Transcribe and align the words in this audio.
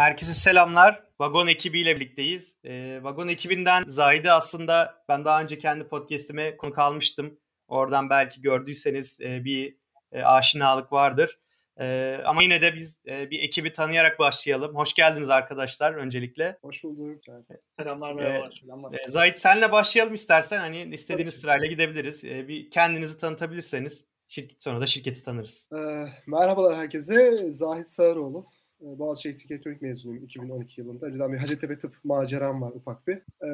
Herkese 0.00 0.32
selamlar. 0.32 1.02
Vagon 1.18 1.46
ekibiyle 1.46 1.96
birlikteyiz. 1.96 2.56
E, 2.64 3.00
Vagon 3.02 3.28
ekibinden 3.28 3.84
Zahide 3.86 4.32
aslında 4.32 5.04
ben 5.08 5.24
daha 5.24 5.42
önce 5.42 5.58
kendi 5.58 5.88
podcast'ime 5.88 6.56
konuk 6.56 6.78
almıştım. 6.78 7.38
Oradan 7.68 8.10
belki 8.10 8.40
gördüyseniz 8.40 9.20
e, 9.20 9.44
bir 9.44 9.76
e, 10.12 10.22
aşinalık 10.22 10.92
vardır. 10.92 11.38
E, 11.80 12.16
ama 12.24 12.42
yine 12.42 12.62
de 12.62 12.74
biz 12.74 13.00
e, 13.06 13.30
bir 13.30 13.42
ekibi 13.42 13.72
tanıyarak 13.72 14.18
başlayalım. 14.18 14.76
Hoş 14.76 14.94
geldiniz 14.94 15.30
arkadaşlar 15.30 15.94
öncelikle. 15.94 16.58
Hoş 16.62 16.84
bulduk. 16.84 17.22
Selamlar 17.70 18.12
merhabalar. 18.12 18.50
E, 18.50 18.60
Selamlar. 18.60 18.92
E, 18.92 19.08
Zahit 19.08 19.38
senle 19.38 19.72
başlayalım 19.72 20.14
istersen. 20.14 20.58
Hani 20.58 20.94
istediğiniz 20.94 21.34
sırayla 21.34 21.66
gidebiliriz. 21.66 22.24
E, 22.24 22.48
bir 22.48 22.70
kendinizi 22.70 23.18
tanıtabilirseniz 23.18 24.06
şirket 24.26 24.62
sonra 24.62 24.80
da 24.80 24.86
şirketi 24.86 25.22
tanırız. 25.22 25.68
E, 25.72 25.78
merhabalar 26.26 26.76
herkese. 26.76 27.36
Zahit 27.52 27.86
Sağıroğlu. 27.86 28.46
Ee, 28.82 28.98
Boğaziçi 28.98 29.46
Elektrik 29.50 29.82
mezunuyum 29.82 30.24
2012 30.24 30.80
yılında. 30.80 31.06
Önceden 31.06 31.32
bir 31.32 31.38
Hacettepe 31.38 31.78
Tıp 31.78 31.96
maceram 32.04 32.62
var 32.62 32.72
ufak 32.74 33.08
bir. 33.08 33.16
Ee, 33.16 33.46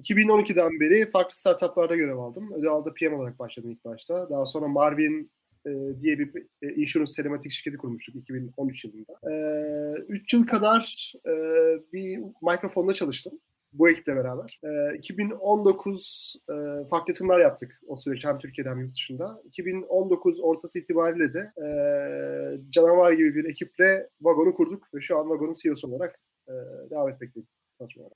2012'den 0.00 0.80
beri 0.80 1.10
farklı 1.10 1.36
startuplarda 1.36 1.96
görev 1.96 2.18
aldım. 2.18 2.52
Özel 2.52 2.70
alda 2.70 2.94
PM 2.94 3.14
olarak 3.14 3.38
başladım 3.38 3.70
ilk 3.70 3.84
başta. 3.84 4.30
Daha 4.30 4.46
sonra 4.46 4.68
Marvin 4.68 5.30
e, 5.66 5.70
diye 6.02 6.18
bir 6.18 6.46
e, 6.62 6.74
insurance 6.74 7.12
telematik 7.16 7.52
şirketi 7.52 7.76
kurmuştuk 7.76 8.16
2013 8.16 8.84
yılında. 8.84 9.12
3 10.08 10.34
e, 10.34 10.36
yıl 10.36 10.46
kadar 10.46 11.12
e, 11.26 11.32
bir 11.92 12.18
mikrofonda 12.42 12.94
çalıştım 12.94 13.32
bu 13.72 13.90
ekiple 13.90 14.16
beraber. 14.16 14.60
E, 14.64 14.96
2019 14.96 16.36
e, 16.48 16.54
farklı 16.90 17.10
yatırımlar 17.10 17.40
yaptık 17.40 17.80
o 17.86 17.96
süreç 17.96 18.24
hem 18.24 18.38
Türkiye'de 18.38 18.68
hem 18.70 18.80
yurt 18.80 18.94
dışında. 18.94 19.42
2019 19.44 20.40
ortası 20.40 20.78
itibariyle 20.78 21.32
de 21.34 21.52
e, 21.56 21.66
canavar 22.70 23.12
gibi 23.12 23.34
bir 23.34 23.44
ekiple 23.44 24.08
Vagon'u 24.20 24.54
kurduk 24.54 24.94
ve 24.94 25.00
şu 25.00 25.18
an 25.18 25.30
Vagon'un 25.30 25.54
CEO'su 25.62 25.88
olarak 25.88 26.20
e, 26.48 26.52
devam 26.90 27.08
etmekteyim. 27.08 27.48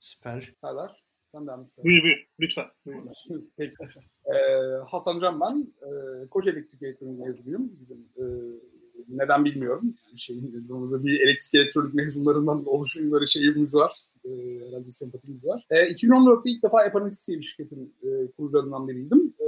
Süper. 0.01 0.53
Serdar. 0.55 1.03
Sen 1.27 1.47
devam 1.47 1.61
et. 1.61 1.77
Buyur 1.83 2.03
buyur. 2.03 2.27
Lütfen. 2.39 2.65
Buyur. 2.85 3.01
Peki. 3.57 3.73
Ee, 4.25 4.33
Hasan 4.87 5.19
Can 5.19 5.41
ben. 5.41 5.73
E, 5.81 5.89
Koç 6.27 6.47
Elektrik 6.47 6.83
Elektronik 6.83 7.19
mezunuyum. 7.19 7.71
Bizim 7.79 7.97
e, 7.97 8.23
neden 9.07 9.45
bilmiyorum. 9.45 9.95
Yani 10.07 10.19
şeyin, 10.19 10.69
bir 11.03 11.21
elektrik 11.21 11.55
elektronik 11.55 11.93
mezunlarından 11.93 12.65
oluşum 12.65 13.11
böyle 13.11 13.25
şeyimiz 13.25 13.75
var 13.75 13.91
e, 14.25 14.31
herhalde 14.67 14.85
bir 14.85 14.91
sempatimiz 14.91 15.45
var. 15.45 15.65
E, 15.71 15.75
2014'te 15.75 16.49
ilk 16.49 16.63
defa 16.63 16.85
Epanalytics 16.85 17.27
diye 17.27 17.37
bir 17.37 17.43
şirketin 17.43 17.95
e, 18.03 18.31
kurucularından 18.31 18.87
biriydim. 18.87 19.33
E, 19.39 19.47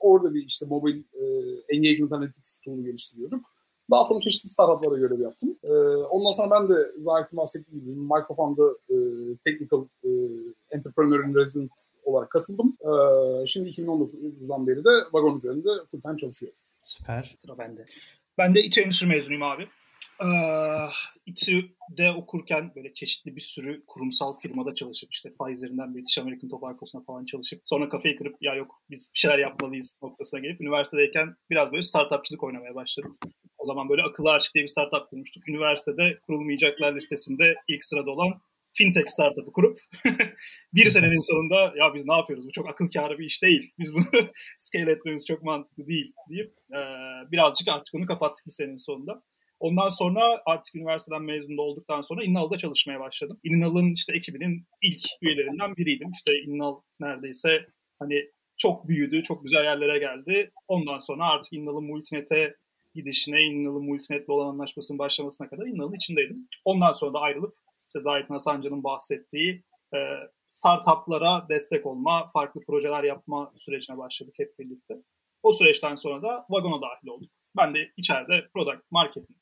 orada 0.00 0.34
bir 0.34 0.46
işte 0.46 0.66
mobil 0.66 0.98
e, 0.98 1.24
engagement 1.68 2.12
analytics 2.12 2.60
tool'u 2.60 2.84
geliştiriyorduk. 2.84 3.44
Daha 3.90 4.04
sonra 4.04 4.20
çeşitli 4.20 4.48
startuplara 4.48 4.98
görev 4.98 5.20
yaptım. 5.20 5.58
E, 5.64 5.72
ondan 5.86 6.32
sonra 6.32 6.50
ben 6.50 6.68
de 6.68 6.92
Zahit'in 6.98 7.36
bahsettiği 7.36 7.80
gibi 7.80 7.90
Microfon'da 7.90 8.62
e, 8.88 8.96
technical 9.44 9.84
e, 10.04 10.08
entrepreneur 10.70 11.24
in 11.24 11.34
resident 11.34 11.70
olarak 12.04 12.30
katıldım. 12.30 12.76
E, 12.80 12.90
şimdi 13.46 13.68
2019'dan 13.68 14.66
beri 14.66 14.84
de 14.84 14.90
vagon 15.12 15.36
üzerinde 15.36 15.68
full 15.90 16.00
time 16.00 16.16
çalışıyoruz. 16.16 16.78
Süper. 16.82 17.34
Sıra 17.38 17.58
bende. 17.58 17.86
Ben 18.38 18.54
de 18.54 18.62
İTÜ 18.62 18.80
Endüstri 18.80 19.06
mezunuyum 19.06 19.42
abi. 19.42 19.68
Uh, 20.22 20.92
İTÜ'de 21.26 22.10
okurken 22.10 22.72
böyle 22.76 22.92
çeşitli 22.92 23.36
bir 23.36 23.40
sürü 23.40 23.84
kurumsal 23.86 24.38
firmada 24.38 24.74
çalışıp 24.74 25.12
işte 25.12 25.32
Pfizer'inden 25.40 25.94
British 25.94 26.18
American 26.18 26.50
Tobacco'suna 26.50 27.04
falan 27.04 27.24
çalışıp 27.24 27.60
sonra 27.64 27.88
kafayı 27.88 28.16
kırıp 28.16 28.36
ya 28.40 28.54
yok 28.54 28.82
biz 28.90 29.10
bir 29.14 29.18
şeyler 29.18 29.38
yapmalıyız 29.38 29.94
noktasına 30.02 30.40
gelip 30.40 30.60
üniversitedeyken 30.60 31.36
biraz 31.50 31.72
böyle 31.72 31.82
startupçılık 31.82 32.42
oynamaya 32.42 32.74
başladım. 32.74 33.18
O 33.58 33.64
zaman 33.64 33.88
böyle 33.88 34.02
akıllı 34.02 34.32
açık 34.32 34.54
diye 34.54 34.62
bir 34.62 34.68
startup 34.68 35.10
kurmuştuk. 35.10 35.48
Üniversitede 35.48 36.18
kurulmayacaklar 36.26 36.94
listesinde 36.94 37.54
ilk 37.68 37.84
sırada 37.84 38.10
olan 38.10 38.40
fintech 38.72 39.06
startup'ı 39.06 39.52
kurup 39.52 39.78
bir 40.74 40.86
senenin 40.86 41.32
sonunda 41.32 41.72
ya 41.76 41.94
biz 41.94 42.06
ne 42.06 42.14
yapıyoruz 42.14 42.46
bu 42.46 42.52
çok 42.52 42.68
akıl 42.68 42.90
kârı 42.90 43.18
bir 43.18 43.24
iş 43.24 43.42
değil. 43.42 43.72
Biz 43.78 43.94
bunu 43.94 44.04
scale 44.58 44.90
etmemiz 44.90 45.26
çok 45.26 45.42
mantıklı 45.42 45.86
değil 45.86 46.12
deyip 46.30 46.54
e, 46.72 46.80
birazcık 47.32 47.68
artık 47.68 47.94
onu 47.94 48.06
kapattık 48.06 48.46
bir 48.46 48.52
senenin 48.52 48.76
sonunda. 48.76 49.22
Ondan 49.60 49.88
sonra 49.88 50.42
artık 50.46 50.74
üniversiteden 50.74 51.22
mezun 51.22 51.56
olduktan 51.56 52.00
sonra 52.00 52.24
İnnal'da 52.24 52.58
çalışmaya 52.58 53.00
başladım. 53.00 53.40
İnnal'ın 53.44 53.92
işte 53.92 54.16
ekibinin 54.16 54.66
ilk 54.82 55.02
üyelerinden 55.22 55.76
biriydim. 55.76 56.10
İşte 56.12 56.32
İnnal 56.46 56.80
neredeyse 57.00 57.66
hani 57.98 58.30
çok 58.56 58.88
büyüdü, 58.88 59.22
çok 59.22 59.44
güzel 59.44 59.64
yerlere 59.64 59.98
geldi. 59.98 60.50
Ondan 60.68 61.00
sonra 61.00 61.24
artık 61.24 61.52
İnnal'ın 61.52 61.84
Multinet'e 61.84 62.54
gidişine, 62.94 63.42
İnnal'ın 63.42 63.84
Multinet'le 63.84 64.28
olan 64.28 64.52
anlaşmasının 64.52 64.98
başlamasına 64.98 65.48
kadar 65.48 65.66
İnnal'ın 65.66 65.94
içindeydim. 65.94 66.48
Ondan 66.64 66.92
sonra 66.92 67.14
da 67.14 67.18
ayrılıp 67.18 67.54
işte 67.88 68.00
Zahit 68.00 68.30
Hasancan'ın 68.30 68.84
bahsettiği 68.84 69.64
e, 69.94 69.98
startuplara 70.46 71.48
destek 71.48 71.86
olma, 71.86 72.26
farklı 72.32 72.60
projeler 72.60 73.04
yapma 73.04 73.52
sürecine 73.56 73.98
başladık 73.98 74.34
hep 74.36 74.58
birlikte. 74.58 74.94
O 75.42 75.52
süreçten 75.52 75.94
sonra 75.94 76.22
da 76.22 76.46
Vagon'a 76.50 76.82
dahil 76.82 77.08
olduk. 77.08 77.30
Ben 77.56 77.74
de 77.74 77.92
içeride 77.96 78.48
product 78.54 78.82
marketing 78.90 79.39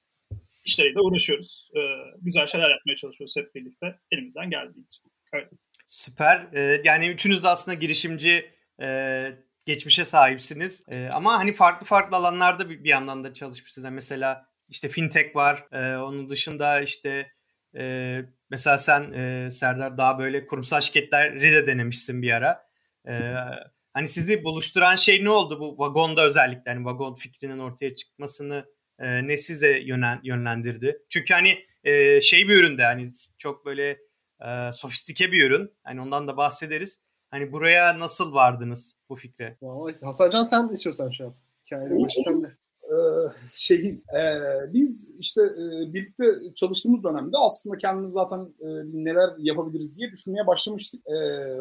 işleriyle 0.68 1.00
uğraşıyoruz. 1.00 1.70
Ee, 1.76 1.80
güzel 2.20 2.46
şeyler 2.46 2.70
yapmaya 2.70 2.96
çalışıyoruz 2.96 3.36
hep 3.36 3.54
birlikte 3.54 3.98
elimizden 4.12 4.50
geldiğince. 4.50 4.98
Evet. 5.32 5.48
Süper. 5.88 6.48
Ee, 6.52 6.82
yani 6.84 7.08
üçünüz 7.08 7.42
de 7.42 7.48
aslında 7.48 7.74
girişimci 7.74 8.50
e, 8.82 9.30
geçmişe 9.66 10.04
sahipsiniz. 10.04 10.84
E, 10.88 11.08
ama 11.12 11.38
hani 11.38 11.52
farklı 11.52 11.86
farklı 11.86 12.16
alanlarda 12.16 12.70
bir, 12.70 12.84
bir 12.84 12.88
yandan 12.88 13.24
da 13.24 13.34
çalışmışsınız. 13.34 13.84
Yani 13.84 13.94
mesela 13.94 14.46
işte 14.68 14.88
fintech 14.88 15.36
var. 15.36 15.66
E, 15.72 15.96
onun 15.96 16.28
dışında 16.28 16.80
işte 16.80 17.32
e, 17.78 18.14
mesela 18.50 18.78
sen 18.78 19.12
e, 19.12 19.50
Serdar 19.50 19.98
daha 19.98 20.18
böyle 20.18 20.46
kurumsal 20.46 20.80
şirketleri 20.80 21.52
de 21.52 21.66
denemişsin 21.66 22.22
bir 22.22 22.32
ara. 22.32 22.68
E, 23.08 23.34
hani 23.92 24.08
sizi 24.08 24.44
buluşturan 24.44 24.96
şey 24.96 25.24
ne 25.24 25.30
oldu 25.30 25.60
bu 25.60 25.78
vagonda 25.78 26.24
özellikle? 26.24 26.70
Yani 26.70 26.84
vagon 26.84 27.14
fikrinin 27.14 27.58
ortaya 27.58 27.96
çıkmasını 27.96 28.64
e, 28.98 29.28
ne 29.28 29.36
size 29.36 29.78
yönlen, 29.78 30.20
yönlendirdi? 30.22 31.02
Çünkü 31.08 31.34
hani 31.34 31.58
e, 31.84 32.20
şey 32.20 32.48
bir 32.48 32.56
üründe 32.56 32.84
hani 32.84 33.10
çok 33.38 33.66
böyle 33.66 33.98
e, 34.40 34.72
sofistike 34.72 35.32
bir 35.32 35.46
ürün. 35.46 35.70
Hani 35.84 36.00
ondan 36.00 36.28
da 36.28 36.36
bahsederiz. 36.36 37.00
Hani 37.30 37.52
buraya 37.52 37.98
nasıl 37.98 38.34
vardınız 38.34 38.96
bu 39.08 39.16
fikre? 39.16 39.56
Hasancan 40.02 40.44
sen 40.44 40.68
istiyorsan 40.68 41.10
şu 41.10 41.26
an. 41.26 41.34
Hikayenin 41.66 42.04
başı 42.04 42.20
sende. 42.24 42.56
Ee, 42.88 43.28
şeyin 43.50 44.04
e, 44.20 44.22
biz 44.72 45.10
işte 45.18 45.42
e, 45.42 45.92
birlikte 45.92 46.24
çalıştığımız 46.54 47.04
dönemde 47.04 47.36
aslında 47.36 47.78
kendimiz 47.78 48.10
zaten 48.10 48.40
e, 48.60 48.68
neler 49.04 49.30
yapabiliriz 49.38 49.98
diye 49.98 50.10
düşünmeye 50.12 50.46
başlamıştık. 50.46 51.00
E, 51.00 51.16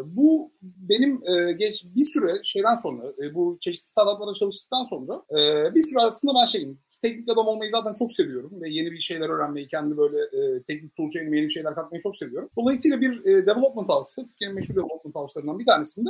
bu 0.05 0.51
benim 0.61 1.21
e, 1.29 1.51
geç 1.51 1.85
bir 1.95 2.03
süre 2.03 2.39
şeyden 2.43 2.75
sonra 2.75 3.03
e, 3.23 3.35
bu 3.35 3.57
çeşitli 3.61 3.89
startuplara 3.89 4.33
çalıştıktan 4.33 4.83
sonra 4.83 5.21
e, 5.31 5.75
bir 5.75 5.83
süre 5.83 5.99
aslında 6.01 6.33
ben 6.39 6.45
şeyim 6.45 6.79
teknik 7.01 7.29
adam 7.29 7.47
olmayı 7.47 7.71
zaten 7.71 7.93
çok 7.93 8.13
seviyorum 8.13 8.61
ve 8.61 8.69
yeni 8.69 8.91
bir 8.91 8.99
şeyler 8.99 9.29
öğrenmeyi, 9.29 9.67
kendi 9.67 9.97
böyle 9.97 10.17
e, 10.17 10.63
teknik 10.63 10.95
tools'a 10.95 11.19
yeni 11.19 11.31
bir 11.31 11.49
şeyler 11.49 11.75
katmayı 11.75 12.01
çok 12.01 12.15
seviyorum. 12.15 12.49
Dolayısıyla 12.57 13.01
bir 13.01 13.25
e, 13.25 13.45
development 13.45 13.89
house'da, 13.89 14.27
Türkiye'nin 14.27 14.55
meşhur 14.55 14.75
development 14.75 15.15
house'larından 15.15 15.59
bir 15.59 15.65
tanesinde 15.65 16.09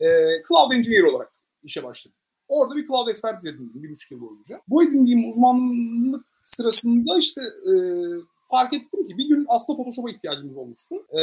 e, 0.00 0.06
cloud 0.48 0.72
engineer 0.72 1.02
olarak 1.02 1.32
işe 1.62 1.84
başladım. 1.84 2.16
Orada 2.48 2.76
bir 2.76 2.86
cloud 2.86 3.08
expertise 3.08 3.48
edindim 3.48 3.82
bir 3.82 3.90
buçuk 3.90 4.10
yıl 4.10 4.20
boyunca. 4.20 4.60
Bu 4.68 4.82
edindiğim 4.82 5.28
uzmanlık 5.28 6.24
sırasında 6.42 7.18
işte 7.18 7.40
e, 7.40 7.72
fark 8.52 8.72
ettim 8.72 9.04
ki 9.04 9.18
bir 9.18 9.28
gün 9.28 9.46
aslında 9.48 9.76
Photoshop'a 9.76 10.10
ihtiyacımız 10.10 10.56
olmuştu. 10.56 10.94
Ee, 11.10 11.20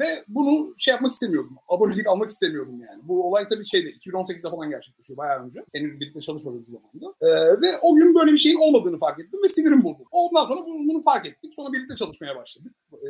ve 0.00 0.08
bunu 0.28 0.74
şey 0.76 0.92
yapmak 0.92 1.12
istemiyordum. 1.12 1.56
Abonelik 1.68 2.06
almak 2.06 2.30
istemiyordum 2.30 2.80
yani. 2.80 3.00
Bu 3.08 3.28
olay 3.28 3.48
tabii 3.48 3.64
şeyde 3.64 3.90
2018'de 3.90 4.50
falan 4.50 4.70
gerçekleşiyor 4.70 5.16
bayağı 5.16 5.44
önce. 5.44 5.64
Henüz 5.74 6.00
birlikte 6.00 6.20
çalışmadığımız 6.20 6.68
zamanda. 6.68 7.14
Ee, 7.22 7.60
ve 7.62 7.66
o 7.82 7.94
gün 7.94 8.14
böyle 8.14 8.32
bir 8.32 8.36
şeyin 8.36 8.56
olmadığını 8.56 8.98
fark 8.98 9.20
ettim 9.20 9.40
ve 9.44 9.48
sinirim 9.48 9.84
bozuldu. 9.84 10.08
Ondan 10.12 10.44
sonra 10.44 10.66
bunu, 10.66 10.88
bunu 10.88 11.02
fark 11.02 11.26
ettik. 11.26 11.54
Sonra 11.54 11.72
birlikte 11.72 11.96
çalışmaya 11.96 12.36
başladık. 12.36 12.72
Ee, 12.92 13.08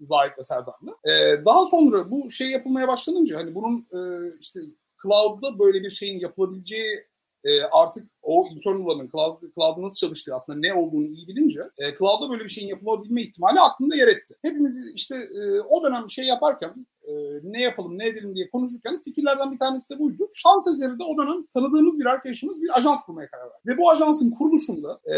Zahit 0.00 0.38
ve 0.38 0.44
Serdar'la. 0.44 0.96
Ee, 1.04 1.44
daha 1.44 1.64
sonra 1.64 2.10
bu 2.10 2.30
şey 2.30 2.50
yapılmaya 2.50 2.88
başlanınca 2.88 3.38
hani 3.38 3.54
bunun 3.54 3.86
e, 3.92 3.98
işte 4.40 4.60
cloud'da 5.02 5.58
böyle 5.58 5.82
bir 5.82 5.90
şeyin 5.90 6.20
yapılabileceği 6.20 7.04
e, 7.44 7.62
artık 7.62 8.10
o 8.22 8.46
internal'ların 8.48 9.10
cloud, 9.12 9.40
cloud'da 9.54 9.82
nasıl 9.82 10.06
çalıştığı 10.06 10.34
aslında 10.34 10.58
ne 10.58 10.74
olduğunu 10.74 11.06
iyi 11.06 11.28
bilince 11.28 11.60
e, 11.78 11.96
cloud'da 11.98 12.30
böyle 12.30 12.44
bir 12.44 12.48
şeyin 12.48 12.68
yapılabilme 12.68 13.22
ihtimali 13.22 13.60
aklında 13.60 13.96
yer 13.96 14.08
etti. 14.08 14.34
Hepimiz 14.42 14.92
işte 14.94 15.16
e, 15.16 15.60
o 15.60 15.84
dönem 15.84 16.04
bir 16.04 16.12
şey 16.12 16.24
yaparken 16.26 16.86
e, 17.08 17.12
ne 17.42 17.62
yapalım 17.62 17.98
ne 17.98 18.06
edelim 18.06 18.34
diye 18.34 18.50
konuşurken 18.50 18.98
fikirlerden 18.98 19.52
bir 19.52 19.58
tanesi 19.58 19.94
de 19.94 19.98
buydu. 19.98 20.28
Şans 20.34 20.68
eseri 20.68 20.98
de 20.98 21.02
o 21.02 21.16
dönem 21.16 21.46
tanıdığımız 21.46 21.98
bir 21.98 22.06
arkadaşımız 22.06 22.62
bir 22.62 22.76
ajans 22.76 23.04
kurmaya 23.06 23.28
karar 23.30 23.44
verdi. 23.44 23.62
Ve 23.66 23.78
bu 23.78 23.90
ajansın 23.90 24.30
kuruluşunda 24.30 25.00
e, 25.04 25.16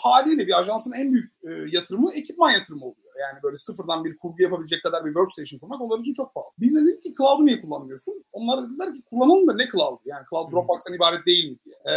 haliyle 0.00 0.46
bir 0.46 0.58
ajansın 0.58 0.92
en 0.92 1.12
büyük 1.12 1.32
e, 1.42 1.50
yatırımı 1.76 2.12
ekipman 2.12 2.50
yatırımı 2.50 2.84
oluyor. 2.84 3.14
Yani 3.20 3.42
böyle 3.42 3.56
sıfırdan 3.56 4.04
bir 4.04 4.16
kurgu 4.16 4.42
yapabilecek 4.42 4.82
kadar 4.82 5.04
bir 5.04 5.10
workstation 5.10 5.58
kurmak 5.58 5.80
onlar 5.80 5.98
için 5.98 6.14
çok 6.14 6.34
pahalı. 6.34 6.50
Biz 6.58 6.74
de 6.74 6.80
dedik 6.80 7.02
ki 7.02 7.14
cloud'u 7.18 7.46
niye 7.46 7.60
kullanmıyorsun? 7.60 8.24
Onlar 8.32 8.70
dediler 8.70 8.94
ki 8.94 9.02
kullanalım 9.02 9.48
da 9.48 9.54
ne 9.54 9.68
cloud? 9.68 9.98
Yani 10.04 10.24
cloud 10.30 10.52
Dropbox'tan 10.52 10.94
ibaret 10.94 11.26
değil 11.26 11.50
mi 11.50 11.58
diye. 11.64 11.76
E, 11.76 11.96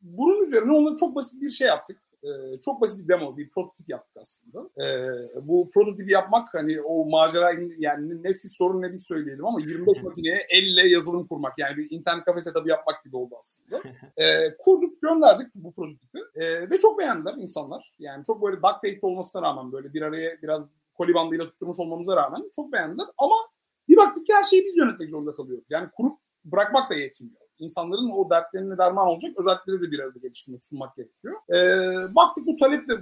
bunun 0.00 0.42
üzerine 0.42 0.72
onları 0.72 0.96
çok 0.96 1.14
basit 1.14 1.42
bir 1.42 1.50
şey 1.50 1.68
yaptık. 1.68 2.07
E, 2.22 2.60
çok 2.64 2.80
basit 2.80 3.02
bir 3.04 3.08
demo, 3.08 3.36
bir 3.36 3.50
prototip 3.50 3.88
yaptık 3.88 4.16
aslında. 4.20 4.84
E, 4.84 4.86
bu 5.42 5.70
prototipi 5.74 6.12
yapmak 6.12 6.54
hani 6.54 6.80
o 6.80 7.04
macera 7.10 7.50
yani 7.78 8.22
ne 8.22 8.32
siz 8.34 8.56
sorun 8.58 8.82
ne 8.82 8.92
biz 8.92 9.06
söyleyelim 9.08 9.46
ama 9.46 9.60
25 9.60 10.02
makineye 10.02 10.46
elle 10.50 10.88
yazılım 10.88 11.26
kurmak 11.26 11.58
yani 11.58 11.76
bir 11.76 11.90
internet 11.90 12.24
kafe 12.24 12.40
setup'ı 12.40 12.68
yapmak 12.68 13.04
gibi 13.04 13.16
oldu 13.16 13.34
aslında. 13.38 13.82
E, 14.16 14.56
kurduk, 14.58 15.02
gönderdik 15.02 15.54
bu 15.54 15.72
prototipi 15.72 16.18
e, 16.34 16.70
ve 16.70 16.78
çok 16.78 16.98
beğendiler 16.98 17.34
insanlar. 17.34 17.90
Yani 17.98 18.24
çok 18.24 18.42
böyle 18.42 18.56
duct 18.56 18.62
tape 18.62 18.98
olmasına 19.02 19.42
rağmen 19.42 19.72
böyle 19.72 19.94
bir 19.94 20.02
araya 20.02 20.42
biraz 20.42 20.64
koli 20.94 21.14
bandıyla 21.14 21.46
tutturmuş 21.46 21.78
olmamıza 21.78 22.16
rağmen 22.16 22.50
çok 22.56 22.72
beğendiler 22.72 23.06
ama 23.18 23.34
bir 23.88 23.96
baktık 23.96 24.26
ki 24.26 24.34
her 24.34 24.44
şeyi 24.44 24.64
biz 24.64 24.76
yönetmek 24.76 25.10
zorunda 25.10 25.36
kalıyoruz. 25.36 25.68
Yani 25.70 25.88
kurup 25.96 26.18
bırakmak 26.44 26.90
da 26.90 26.94
yetmiyor 26.94 27.47
insanların 27.58 28.10
o 28.10 28.30
dertlerine 28.30 28.78
derman 28.78 29.06
olacak 29.06 29.32
özellikleri 29.38 29.82
de 29.82 29.90
bir 29.90 29.98
arada 29.98 30.18
geliştirmek, 30.18 30.64
sunmak 30.64 30.96
gerekiyor. 30.96 31.34
E, 31.50 32.14
baktık 32.14 32.46
bu 32.46 32.56
talep 32.56 32.88
de 32.88 32.94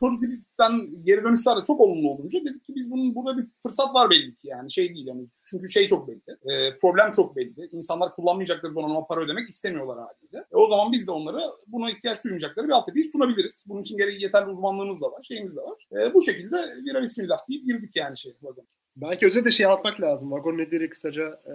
prototipten 0.00 1.04
geri 1.04 1.24
dönüşler 1.24 1.56
de 1.56 1.62
çok 1.66 1.80
olumlu 1.80 2.10
olunca 2.10 2.40
dedik 2.44 2.64
ki 2.64 2.74
biz 2.74 2.90
bunun 2.90 3.14
burada 3.14 3.38
bir 3.38 3.46
fırsat 3.62 3.94
var 3.94 4.10
belli 4.10 4.34
ki 4.34 4.48
yani. 4.48 4.70
Şey 4.70 4.94
değil 4.94 5.06
yani 5.06 5.26
çünkü 5.50 5.68
şey 5.68 5.86
çok 5.86 6.08
belli 6.08 6.20
e, 6.44 6.78
problem 6.78 7.12
çok 7.12 7.36
belli. 7.36 7.68
İnsanlar 7.72 8.14
kullanmayacakları 8.14 8.74
donanıma 8.74 9.06
para 9.06 9.20
ödemek 9.20 9.48
istemiyorlar 9.48 9.98
haliyle. 9.98 10.46
E, 10.52 10.56
o 10.56 10.66
zaman 10.66 10.92
biz 10.92 11.06
de 11.06 11.10
onlara 11.10 11.42
buna 11.66 11.90
ihtiyaç 11.90 12.24
duymayacakları 12.24 12.66
bir 12.66 12.72
altyapıyı 12.72 13.04
sunabiliriz. 13.04 13.64
Bunun 13.68 13.80
için 13.80 13.96
gerekli 13.96 14.22
yeterli 14.22 14.46
uzmanlığımız 14.46 15.00
da 15.00 15.12
var 15.12 15.22
şeyimiz 15.22 15.56
de 15.56 15.60
var. 15.60 15.88
E, 15.92 16.14
bu 16.14 16.22
şekilde 16.22 16.56
bir 16.84 17.02
bismillah 17.02 17.48
deyip 17.48 17.66
girdik 17.66 17.96
yani 17.96 18.18
şey 18.18 18.32
bakın. 18.42 18.66
Belki 19.00 19.26
özetle 19.26 19.50
şey 19.50 19.66
atmak 19.66 20.00
lazım. 20.00 20.32
Vagon 20.32 20.58
nedir 20.58 20.90
kısaca 20.90 21.40
e, 21.46 21.54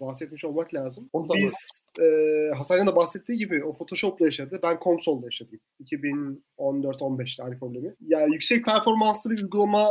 bahsetmiş 0.00 0.44
olmak 0.44 0.74
lazım. 0.74 1.10
Biz 1.14 1.54
e, 2.00 2.04
Hasan'ın 2.56 2.86
da 2.86 2.96
bahsettiği 2.96 3.38
gibi 3.38 3.64
o 3.64 3.72
Photoshop'la 3.72 4.24
yaşadı. 4.24 4.60
Ben 4.62 4.78
konsolda 4.78 5.26
yaşadım. 5.26 5.60
2014-15'te 5.84 7.42
aynı 7.42 7.58
problemi. 7.58 7.94
Yani 8.00 8.32
yüksek 8.32 8.64
performanslı 8.64 9.30
bir 9.30 9.42
uygulama 9.42 9.88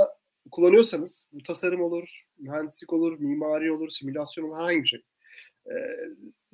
kullanıyorsanız 0.52 1.30
bu 1.34 1.44
tasarım 1.44 1.82
olur, 1.82 2.26
mühendislik 2.40 2.94
olur, 2.94 3.20
mimari 3.20 3.72
olur, 3.72 3.90
simülasyon 3.90 4.46
olur, 4.46 4.58
herhangi 4.58 4.84
bir 4.84 4.88
şey. 4.88 5.04
E, 5.66 5.74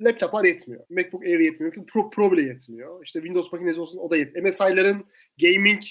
laptoplar 0.00 0.44
yetmiyor. 0.44 0.84
MacBook 0.90 1.24
Air 1.24 1.40
yetmiyor. 1.40 1.72
Pro, 1.86 2.10
Pro 2.10 2.32
bile 2.32 2.42
yetmiyor. 2.42 3.04
İşte 3.04 3.20
Windows 3.20 3.52
makinesi 3.52 3.80
olsun 3.80 3.98
o 3.98 4.10
da 4.10 4.16
yetmiyor. 4.16 4.48
MSI'ların 4.48 5.04
gaming 5.40 5.82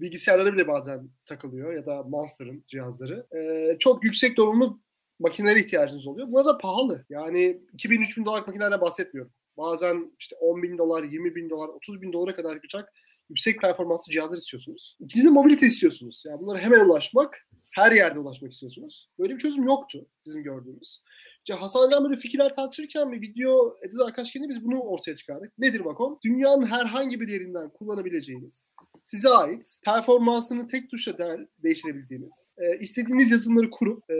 bilgisayarları 0.00 0.52
bile 0.52 0.68
bazen 0.68 1.10
takılıyor 1.24 1.72
ya 1.72 1.86
da 1.86 2.02
Monster'ın 2.02 2.64
cihazları. 2.66 3.26
E, 3.36 3.76
çok 3.78 4.04
yüksek 4.04 4.36
donanımlı 4.36 4.78
makinelere 5.18 5.60
ihtiyacınız 5.60 6.06
oluyor. 6.06 6.28
Bunlar 6.28 6.44
da 6.44 6.58
pahalı. 6.58 7.04
Yani 7.08 7.60
2000-3000 7.76 8.24
dolar 8.24 8.40
makinelerden 8.46 8.80
bahsetmiyorum. 8.80 9.32
Bazen 9.56 10.12
işte 10.18 10.36
10 10.36 10.62
bin 10.62 10.78
dolar, 10.78 11.02
20 11.02 11.34
bin 11.34 11.50
dolar, 11.50 11.68
30 11.68 12.02
bin 12.02 12.12
dolara 12.12 12.36
kadar 12.36 12.54
çıkacak 12.54 12.92
yüksek 13.30 13.60
performanslı 13.60 14.12
cihazlar 14.12 14.36
istiyorsunuz. 14.36 14.96
İkinci 15.00 15.26
de 15.26 15.30
mobilite 15.30 15.66
istiyorsunuz. 15.66 16.22
Yani 16.26 16.40
bunlara 16.40 16.58
hemen 16.58 16.80
ulaşmak, 16.80 17.48
her 17.74 17.92
yerde 17.92 18.18
ulaşmak 18.18 18.52
istiyorsunuz. 18.52 19.08
Böyle 19.18 19.34
bir 19.34 19.38
çözüm 19.38 19.64
yoktu 19.64 20.06
bizim 20.26 20.42
gördüğümüz. 20.42 21.02
İşte 21.50 21.60
Hasan 21.60 22.04
böyle 22.04 22.16
fikirler 22.16 22.54
tartışırken 22.54 23.12
bir 23.12 23.20
video 23.20 23.76
Ediz 23.82 24.00
arkadaşken 24.00 24.48
biz 24.48 24.64
bunu 24.64 24.80
ortaya 24.80 25.16
çıkardık. 25.16 25.58
Nedir 25.58 25.80
Vakom? 25.80 26.18
Dünyanın 26.24 26.66
herhangi 26.66 27.20
bir 27.20 27.28
yerinden 27.28 27.68
kullanabileceğiniz, 27.70 28.72
size 29.02 29.28
ait, 29.28 29.78
performansını 29.84 30.66
tek 30.66 30.90
tuşla 30.90 31.18
de- 31.18 31.48
değiştirebildiğiniz, 31.62 32.56
e, 32.58 32.78
istediğiniz 32.78 33.30
yazılımları 33.30 33.70
kurup 33.70 34.10
e, 34.10 34.16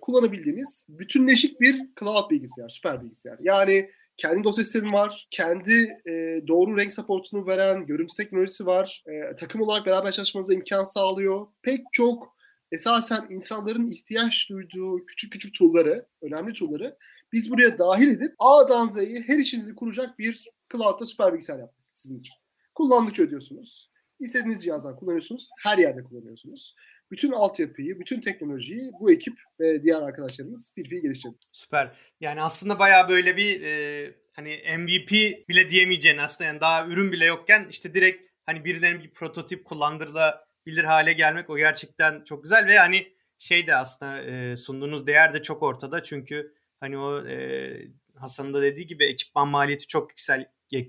kullanabildiğiniz 0.00 0.84
bütünleşik 0.88 1.60
bir 1.60 1.82
cloud 2.00 2.30
bilgisayar, 2.30 2.68
süper 2.68 3.02
bilgisayar. 3.02 3.38
Yani 3.40 3.90
kendi 4.16 4.44
dosya 4.44 4.64
sistemi 4.64 4.92
var. 4.92 5.28
Kendi 5.30 5.72
e, 6.08 6.40
doğru 6.48 6.76
renk 6.76 6.92
supportunu 6.92 7.46
veren 7.46 7.86
görüntü 7.86 8.14
teknolojisi 8.16 8.66
var. 8.66 9.04
E, 9.06 9.34
takım 9.34 9.60
olarak 9.60 9.86
beraber 9.86 10.12
çalışmanıza 10.12 10.54
imkan 10.54 10.82
sağlıyor. 10.82 11.46
Pek 11.62 11.80
çok 11.92 12.35
esasen 12.72 13.26
insanların 13.30 13.90
ihtiyaç 13.90 14.50
duyduğu 14.50 15.06
küçük 15.06 15.32
küçük 15.32 15.54
tool'ları, 15.54 16.06
önemli 16.22 16.52
tool'ları 16.52 16.96
biz 17.32 17.50
buraya 17.50 17.78
dahil 17.78 18.08
edip 18.08 18.34
A'dan 18.38 18.88
Z'ye 18.88 19.20
her 19.20 19.38
işinizi 19.38 19.74
kuracak 19.74 20.18
bir 20.18 20.48
cloud'da 20.72 21.06
süper 21.06 21.32
bilgisayar 21.32 21.58
yaptık 21.58 21.84
sizin 21.94 22.20
için. 22.20 22.34
Kullandıkça 22.74 23.22
ödüyorsunuz. 23.22 23.90
İstediğiniz 24.20 24.64
cihazdan 24.64 24.96
kullanıyorsunuz. 24.96 25.48
Her 25.62 25.78
yerde 25.78 26.02
kullanıyorsunuz. 26.02 26.74
Bütün 27.10 27.32
altyapıyı, 27.32 28.00
bütün 28.00 28.20
teknolojiyi 28.20 28.90
bu 29.00 29.12
ekip 29.12 29.34
ve 29.60 29.82
diğer 29.82 30.02
arkadaşlarımız 30.02 30.74
bir 30.76 30.88
fiil 30.88 31.02
geliştirdi. 31.02 31.36
Süper. 31.52 31.96
Yani 32.20 32.42
aslında 32.42 32.78
bayağı 32.78 33.08
böyle 33.08 33.36
bir 33.36 33.62
e, 33.62 34.14
hani 34.32 34.60
MVP 34.78 35.10
bile 35.48 35.70
diyemeyeceğin 35.70 36.18
aslında 36.18 36.48
yani 36.48 36.60
daha 36.60 36.86
ürün 36.86 37.12
bile 37.12 37.24
yokken 37.24 37.66
işte 37.70 37.94
direkt 37.94 38.26
hani 38.46 38.64
birilerinin 38.64 39.04
bir 39.04 39.10
prototip 39.10 39.64
kullandırılabilir 40.66 40.84
hale 40.84 41.12
gelmek 41.12 41.50
o 41.50 41.56
gerçekten 41.56 42.24
çok 42.24 42.42
güzel 42.42 42.66
ve 42.66 42.78
hani 42.78 43.12
şey 43.38 43.66
de 43.66 43.76
aslında 43.76 44.22
e, 44.22 44.56
sunduğunuz 44.56 45.06
değer 45.06 45.32
de 45.32 45.42
çok 45.42 45.62
ortada 45.62 46.02
çünkü 46.02 46.54
hani 46.80 46.98
o 46.98 47.26
e, 47.26 47.76
Hasan'ın 48.14 48.54
da 48.54 48.62
dediği 48.62 48.86
gibi 48.86 49.04
ekipman 49.06 49.48
maliyeti 49.48 49.86
çok 49.86 50.10
yüksek 50.10 50.46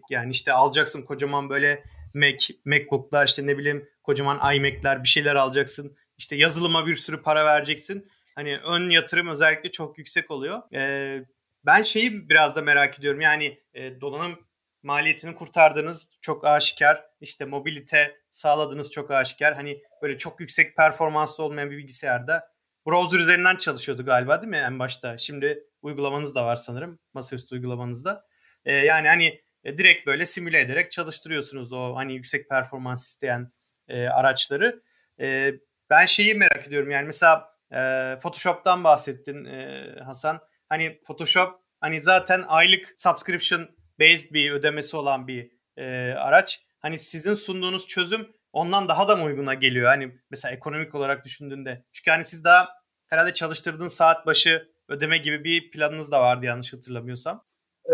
yani 0.10 0.32
işte 0.32 0.54
alacaksın 0.54 1.02
kocaman 1.02 1.50
böyle 1.50 1.84
Mac, 2.14 2.54
Macbook'lar 2.66 3.28
işte 3.28 3.48
ne 3.48 3.58
bileyim 3.58 3.90
kocaman 4.04 4.56
iMac'ler 4.56 5.04
bir 5.04 5.08
şeyler 5.08 5.36
alacaksın. 5.36 5.98
İşte 6.18 6.36
yazılıma 6.36 6.88
bir 6.88 6.96
sürü 6.96 7.22
para 7.22 7.46
vereceksin. 7.46 8.08
Hani 8.36 8.58
ön 8.58 8.90
yatırım 8.90 9.28
özellikle 9.28 9.72
çok 9.72 9.98
yüksek 9.98 10.32
oluyor. 10.32 10.62
Ee, 10.74 11.26
ben 11.66 11.82
şeyi 11.82 12.30
biraz 12.30 12.56
da 12.56 12.62
merak 12.62 13.00
ediyorum. 13.00 13.22
Yani 13.22 13.60
e, 13.74 14.02
donanım 14.02 14.40
maliyetini 14.88 15.36
kurtardığınız 15.36 16.10
çok 16.22 16.46
aşikar. 16.46 17.06
İşte 17.22 17.46
mobilite 17.46 18.18
sağladığınız 18.32 18.92
çok 18.92 19.12
aşikar. 19.12 19.56
Hani 19.56 19.82
böyle 20.02 20.18
çok 20.18 20.40
yüksek 20.40 20.76
performanslı 20.76 21.44
olmayan 21.44 21.72
bir 21.72 21.78
bilgisayarda 21.78 22.48
browser 22.88 23.20
üzerinden 23.20 23.56
çalışıyordu 23.56 24.06
galiba 24.06 24.42
değil 24.42 24.50
mi 24.50 24.58
en 24.58 24.80
başta? 24.80 25.18
Şimdi 25.18 25.64
uygulamanız 25.82 26.36
da 26.36 26.46
var 26.46 26.56
sanırım. 26.56 27.00
Masaüstü 27.14 27.56
uygulamanızda. 27.56 28.26
Ee, 28.66 28.74
yani 28.74 29.08
hani 29.08 29.42
e, 29.64 29.78
direkt 29.78 30.08
böyle 30.08 30.26
simüle 30.26 30.60
ederek 30.60 30.92
çalıştırıyorsunuz 30.92 31.74
o 31.74 31.96
hani 31.96 32.14
yüksek 32.14 32.50
performans 32.50 33.08
isteyen 33.08 33.52
e, 33.88 34.08
araçları. 34.08 34.82
E, 35.20 35.54
ben 35.90 36.06
şeyi 36.06 36.36
merak 36.36 36.68
ediyorum 36.68 36.92
yani 36.92 37.06
mesela 37.06 37.50
e, 37.72 37.80
Photoshop'tan 38.22 38.84
bahsettin 38.84 39.46
e, 39.46 39.86
Hasan. 40.06 40.40
Hani 40.70 41.02
Photoshop 41.08 41.60
hani 41.80 42.02
zaten 42.02 42.44
aylık 42.48 42.96
subscription 42.98 43.77
based 44.00 44.32
bir 44.32 44.52
ödemesi 44.52 44.98
olan 44.98 45.28
bir 45.28 45.52
e, 45.78 46.14
araç. 46.14 46.64
Hani 46.80 46.98
sizin 46.98 47.34
sunduğunuz 47.34 47.88
çözüm 47.88 48.28
ondan 48.54 48.90
daha 48.90 49.08
da 49.08 49.16
mı 49.16 49.24
uyguna 49.24 49.54
geliyor? 49.54 49.88
Hani 49.88 50.12
mesela 50.30 50.54
ekonomik 50.56 50.96
olarak 50.96 51.26
düşündüğünde. 51.26 51.86
Çünkü 51.92 52.12
hani 52.12 52.26
siz 52.26 52.44
daha 52.44 52.70
herhalde 53.08 53.34
çalıştırdığın 53.34 53.88
saat 53.88 54.26
başı 54.26 54.68
ödeme 54.88 55.18
gibi 55.18 55.44
bir 55.44 55.72
planınız 55.72 56.12
da 56.12 56.22
vardı 56.22 56.46
yanlış 56.46 56.74
hatırlamıyorsam. 56.74 57.44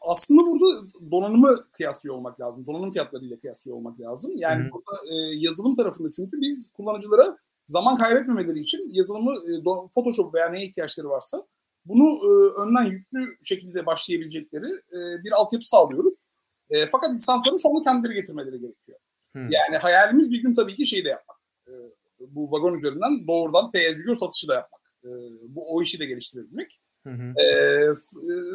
aslında 0.00 0.42
burada 0.46 0.86
donanımı 1.10 1.70
kıyaslıyor 1.72 2.14
olmak 2.14 2.40
lazım. 2.40 2.66
Donanım 2.66 2.90
fiyatlarıyla 2.90 3.40
kıyaslıyor 3.40 3.76
olmak 3.76 4.00
lazım. 4.00 4.32
Yani 4.36 4.62
Hı-hı. 4.62 4.72
burada 4.72 5.00
e, 5.10 5.14
yazılım 5.36 5.76
tarafında 5.76 6.08
çünkü 6.16 6.40
biz 6.40 6.72
kullanıcılara 6.76 7.36
zaman 7.66 7.98
kaybetmemeleri 7.98 8.60
için 8.60 8.90
yazılımı 8.92 9.32
e, 9.32 9.52
Photoshop 9.94 10.34
veya 10.34 10.48
neye 10.48 10.66
ihtiyaçları 10.66 11.08
varsa 11.08 11.46
bunu 11.88 12.04
e, 12.04 12.30
önden 12.62 12.84
yüklü 12.84 13.36
şekilde 13.42 13.86
başlayabilecekleri 13.86 14.66
e, 14.66 14.98
bir 15.24 15.32
altyapı 15.32 15.68
sağlıyoruz. 15.68 16.24
E, 16.70 16.86
fakat 16.86 17.14
lisansları 17.14 17.58
şu 17.62 17.68
anda 17.68 17.82
kendileri 17.82 18.14
getirmeleri 18.14 18.60
gerekiyor. 18.60 18.98
Hı. 19.36 19.38
Yani 19.38 19.76
hayalimiz 19.76 20.30
bir 20.30 20.42
gün 20.42 20.54
tabii 20.54 20.74
ki 20.74 20.86
şeyi 20.86 21.04
de 21.04 21.08
yapmak. 21.08 21.36
E, 21.68 21.72
bu 22.18 22.52
vagon 22.52 22.74
üzerinden 22.74 23.26
doğrudan 23.28 23.70
pay 23.72 23.94
satışı 24.20 24.48
da 24.48 24.54
yapmak. 24.54 24.80
E, 25.04 25.10
bu 25.48 25.74
o 25.74 25.82
işi 25.82 25.98
de 25.98 26.06
geliştirebilmek. 26.06 26.80
Hı 27.06 27.10
hı. 27.10 27.42
E, 27.42 27.48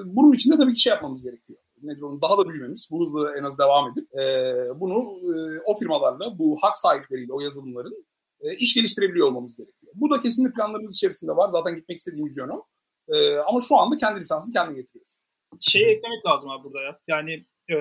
bunun 0.05 0.33
için 0.33 0.51
de 0.51 0.57
tabii 0.57 0.73
ki 0.73 0.81
şey 0.81 0.91
yapmamız 0.93 1.23
gerekiyor. 1.23 1.59
Nedir 1.81 2.01
onun 2.01 2.21
daha 2.21 2.37
da 2.37 2.49
büyümemiz, 2.49 2.89
bu 2.91 3.01
hızla 3.01 3.37
en 3.37 3.43
az 3.43 3.57
devam 3.59 3.91
edip 3.91 4.19
e, 4.19 4.53
bunu 4.79 4.97
e, 5.35 5.59
o 5.65 5.79
firmalarla, 5.79 6.39
bu 6.39 6.57
hak 6.61 6.77
sahipleriyle 6.77 7.33
o 7.33 7.39
yazılımların 7.41 8.05
e, 8.41 8.55
iş 8.55 8.75
geliştirebiliyor 8.75 9.27
olmamız 9.27 9.57
gerekiyor. 9.57 9.93
Bu 9.95 10.11
da 10.11 10.21
kesinlikle 10.21 10.53
planlarımız 10.53 10.95
içerisinde 10.95 11.31
var. 11.31 11.49
Zaten 11.49 11.75
gitmek 11.75 11.97
istediğimiz 11.97 12.37
yön 12.37 12.49
o. 12.49 12.65
E, 13.15 13.37
ama 13.37 13.59
şu 13.69 13.77
anda 13.77 13.97
kendi 13.97 14.19
lisansını 14.19 14.53
kendi 14.53 14.75
getiriyoruz. 14.75 15.21
Şeyi 15.59 15.85
eklemek 15.85 16.25
lazım 16.27 16.49
abi 16.49 16.63
burada 16.63 16.83
ya. 16.83 16.99
Yani 17.07 17.45
e, 17.71 17.77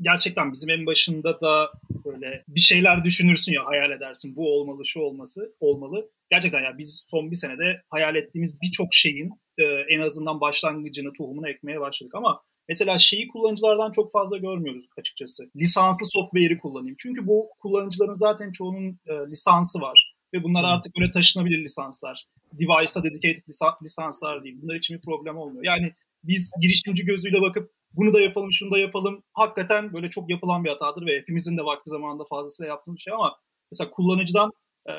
gerçekten 0.00 0.52
bizim 0.52 0.70
en 0.70 0.86
başında 0.86 1.40
da 1.40 1.72
böyle 2.04 2.44
bir 2.48 2.60
şeyler 2.60 3.04
düşünürsün 3.04 3.52
ya 3.52 3.66
hayal 3.66 3.90
edersin. 3.90 4.36
Bu 4.36 4.54
olmalı, 4.54 4.86
şu 4.86 5.00
olması 5.00 5.54
olmalı. 5.60 6.10
Gerçekten 6.30 6.60
ya 6.60 6.78
biz 6.78 7.04
son 7.08 7.30
bir 7.30 7.36
senede 7.36 7.82
hayal 7.90 8.16
ettiğimiz 8.16 8.60
birçok 8.62 8.94
şeyin 8.94 9.30
e, 9.58 9.64
en 9.64 10.00
azından 10.00 10.40
başlangıcını, 10.40 11.12
tohumunu 11.18 11.48
ekmeye 11.48 11.80
başladık 11.80 12.14
ama 12.14 12.42
mesela 12.68 12.98
şeyi 12.98 13.28
kullanıcılardan 13.28 13.90
çok 13.90 14.12
fazla 14.12 14.36
görmüyoruz 14.36 14.84
açıkçası. 14.98 15.50
Lisanslı 15.56 16.06
software'i 16.06 16.58
kullanayım. 16.58 16.96
Çünkü 16.98 17.26
bu 17.26 17.48
kullanıcıların 17.60 18.14
zaten 18.14 18.50
çoğunun 18.50 18.98
e, 19.06 19.12
lisansı 19.30 19.80
var 19.80 20.14
ve 20.34 20.42
bunlar 20.42 20.64
artık 20.64 20.96
böyle 20.96 21.10
taşınabilir 21.10 21.58
lisanslar. 21.58 22.24
Device'a 22.52 23.04
dedicated 23.04 23.42
lisanslar 23.82 24.44
değil. 24.44 24.58
Bunlar 24.62 24.74
için 24.74 24.96
bir 24.96 25.02
problem 25.02 25.36
olmuyor. 25.36 25.64
Yani 25.64 25.92
biz 26.24 26.52
girişimci 26.60 27.04
gözüyle 27.04 27.40
bakıp 27.40 27.70
bunu 27.92 28.12
da 28.14 28.20
yapalım, 28.20 28.52
şunu 28.52 28.70
da 28.70 28.78
yapalım. 28.78 29.22
Hakikaten 29.32 29.92
böyle 29.92 30.10
çok 30.10 30.30
yapılan 30.30 30.64
bir 30.64 30.70
hatadır 30.70 31.06
ve 31.06 31.16
hepimizin 31.16 31.58
de 31.58 31.62
vakti 31.62 31.90
zamanında 31.90 32.24
fazlasıyla 32.30 32.68
yaptığımız 32.68 32.96
bir 32.96 33.02
şey 33.02 33.12
ama 33.12 33.36
mesela 33.72 33.90
kullanıcıdan 33.90 34.50
e, 34.88 34.92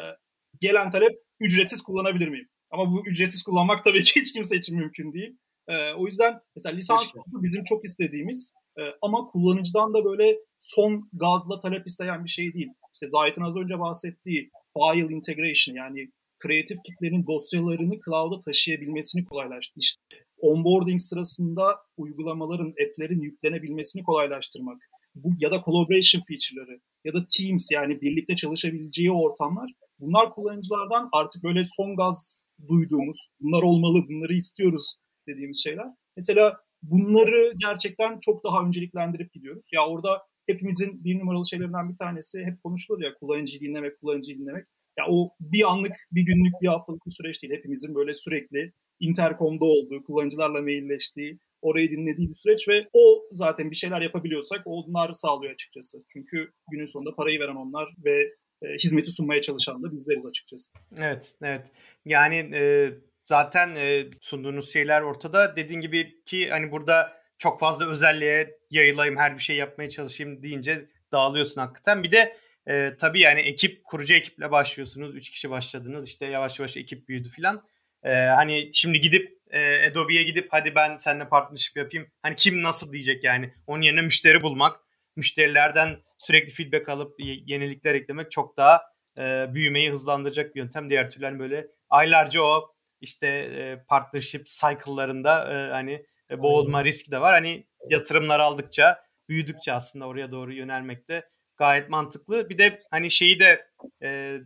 gelen 0.59 0.91
talep 0.91 1.19
ücretsiz 1.39 1.81
kullanabilir 1.81 2.27
miyim? 2.27 2.49
Ama 2.71 2.91
bu 2.91 3.07
ücretsiz 3.07 3.43
kullanmak 3.43 3.83
tabii 3.83 4.03
ki 4.03 4.19
hiç 4.19 4.33
kimse 4.33 4.55
için 4.55 4.77
mümkün 4.77 5.13
değil. 5.13 5.37
E, 5.67 5.93
o 5.93 6.07
yüzden 6.07 6.39
mesela 6.55 6.75
lisans 6.75 7.05
işte. 7.05 7.19
bizim 7.25 7.63
çok 7.63 7.85
istediğimiz 7.85 8.53
e, 8.77 8.81
ama 9.01 9.27
kullanıcıdan 9.27 9.93
da 9.93 10.05
böyle 10.05 10.37
son 10.59 11.09
gazla 11.13 11.59
talep 11.59 11.87
isteyen 11.87 12.25
bir 12.25 12.29
şey 12.29 12.53
değil. 12.53 12.69
İşte 12.93 13.07
Zahit'in 13.07 13.41
az 13.41 13.55
önce 13.55 13.79
bahsettiği 13.79 14.51
file 14.73 15.15
integration 15.15 15.75
yani 15.75 16.11
kreatif 16.41 16.77
kitlerin 16.85 17.25
dosyalarını 17.27 17.99
cloud'a 18.05 18.39
taşıyabilmesini 18.39 19.25
kolaylaştırmak. 19.25 19.83
İşte 19.83 20.25
onboarding 20.37 21.01
sırasında 21.01 21.63
uygulamaların, 21.97 22.69
app'lerin 22.69 23.21
yüklenebilmesini 23.21 24.03
kolaylaştırmak. 24.03 24.77
Bu 25.15 25.29
ya 25.39 25.51
da 25.51 25.61
collaboration 25.65 26.21
feature'ları 26.27 26.79
ya 27.05 27.13
da 27.13 27.25
Teams 27.37 27.71
yani 27.71 28.01
birlikte 28.01 28.35
çalışabileceği 28.35 29.11
ortamlar 29.11 29.71
bunlar 29.99 30.33
kullanıcılardan 30.33 31.09
artık 31.11 31.43
böyle 31.43 31.65
son 31.65 31.95
gaz 31.95 32.45
duyduğumuz, 32.67 33.29
bunlar 33.39 33.63
olmalı, 33.63 34.05
bunları 34.09 34.33
istiyoruz 34.33 34.95
dediğimiz 35.27 35.63
şeyler. 35.63 35.87
Mesela 36.17 36.57
bunları 36.83 37.53
gerçekten 37.57 38.19
çok 38.19 38.43
daha 38.43 38.65
önceliklendirip 38.65 39.33
gidiyoruz. 39.33 39.65
Ya 39.73 39.87
orada 39.87 40.21
hepimizin 40.47 41.03
bir 41.03 41.19
numaralı 41.19 41.47
şeylerinden 41.49 41.89
bir 41.89 41.97
tanesi 41.97 42.39
hep 42.39 42.63
konuşulur 42.63 43.01
ya 43.01 43.13
kullanıcıyı 43.13 43.61
dinlemek, 43.61 43.99
kullanıcıyı 43.99 44.39
dinlemek. 44.39 44.65
Ya 44.97 45.05
o 45.09 45.29
bir 45.39 45.71
anlık, 45.71 45.95
bir 46.11 46.21
günlük, 46.21 46.53
bir 46.61 46.67
haftalık 46.67 47.05
bir 47.05 47.11
süreç 47.11 47.43
değil. 47.43 47.53
Hepimizin 47.53 47.95
böyle 47.95 48.13
sürekli 48.13 48.73
interkomda 48.99 49.65
olduğu, 49.65 50.03
kullanıcılarla 50.03 50.61
mailleştiği, 50.61 51.39
orayı 51.61 51.91
dinlediği 51.91 52.29
bir 52.29 52.35
süreç 52.35 52.67
ve 52.67 52.87
o 52.93 53.23
zaten 53.31 53.71
bir 53.71 53.75
şeyler 53.75 54.01
yapabiliyorsak 54.01 54.61
onlar 54.65 55.11
sağlıyor 55.11 55.53
açıkçası. 55.53 56.03
Çünkü 56.07 56.51
günün 56.71 56.85
sonunda 56.85 57.15
parayı 57.15 57.39
veren 57.39 57.55
onlar 57.55 57.89
ve 58.05 58.35
e, 58.61 58.67
hizmeti 58.83 59.11
sunmaya 59.11 59.41
çalışan 59.41 59.83
da 59.83 59.91
bizleriz 59.91 60.25
açıkçası. 60.25 60.71
Evet, 60.99 61.35
evet. 61.43 61.71
Yani 62.05 62.35
e, 62.35 62.91
zaten 63.25 63.75
e, 63.75 64.09
sunduğunuz 64.21 64.73
şeyler 64.73 65.01
ortada. 65.01 65.55
Dediğin 65.55 65.81
gibi 65.81 66.23
ki 66.25 66.49
hani 66.49 66.71
burada 66.71 67.21
çok 67.37 67.59
fazla 67.59 67.89
özelliğe 67.89 68.59
yayılayım, 68.71 69.17
her 69.17 69.37
bir 69.37 69.43
şey 69.43 69.55
yapmaya 69.55 69.89
çalışayım 69.89 70.43
deyince 70.43 70.85
dağılıyorsun 71.11 71.61
hakikaten. 71.61 72.03
Bir 72.03 72.11
de 72.11 72.37
e, 72.67 72.95
tabii 72.99 73.19
yani 73.19 73.41
ekip, 73.41 73.83
kurucu 73.83 74.13
ekiple 74.13 74.51
başlıyorsunuz. 74.51 75.15
Üç 75.15 75.29
kişi 75.31 75.49
başladınız. 75.49 76.07
işte 76.07 76.25
yavaş 76.25 76.59
yavaş 76.59 76.77
ekip 76.77 77.07
büyüdü 77.07 77.29
filan. 77.29 77.67
E, 78.03 78.11
hani 78.13 78.69
şimdi 78.73 79.01
gidip 79.01 79.39
e, 79.51 79.89
Adobe'ye 79.91 80.23
gidip 80.23 80.47
hadi 80.51 80.75
ben 80.75 80.95
seninle 80.95 81.29
partnership 81.29 81.77
yapayım. 81.77 82.07
Hani 82.21 82.35
kim 82.35 82.63
nasıl 82.63 82.93
diyecek 82.93 83.23
yani. 83.23 83.53
Onun 83.67 83.81
yerine 83.81 84.01
müşteri 84.01 84.41
bulmak, 84.41 84.79
müşterilerden 85.15 85.97
sürekli 86.17 86.53
feedback 86.53 86.89
alıp 86.89 87.15
yenilikler 87.19 87.95
eklemek 87.95 88.31
çok 88.31 88.57
daha 88.57 88.81
e, 89.17 89.53
büyümeyi 89.53 89.91
hızlandıracak 89.91 90.55
bir 90.55 90.59
yöntem. 90.59 90.89
Diğer 90.89 91.11
türlü 91.11 91.25
hani 91.25 91.39
böyle 91.39 91.67
aylarca 91.89 92.41
o 92.41 92.73
işte 93.01 93.27
e, 93.27 93.83
partnership 93.87 94.47
cycle'larında 94.47 95.53
e, 95.53 95.71
hani 95.71 96.05
e, 96.31 96.39
boğulma 96.39 96.83
riski 96.83 97.11
de 97.11 97.21
var. 97.21 97.33
Hani 97.33 97.67
yatırımlar 97.89 98.39
aldıkça, 98.39 99.01
büyüdükçe 99.29 99.73
aslında 99.73 100.07
oraya 100.07 100.31
doğru 100.31 100.53
yönelmekte 100.53 101.23
gayet 101.61 101.89
mantıklı. 101.89 102.49
Bir 102.49 102.57
de 102.57 102.81
hani 102.91 103.11
şeyi 103.11 103.39
de 103.39 103.67
e, 104.03 104.37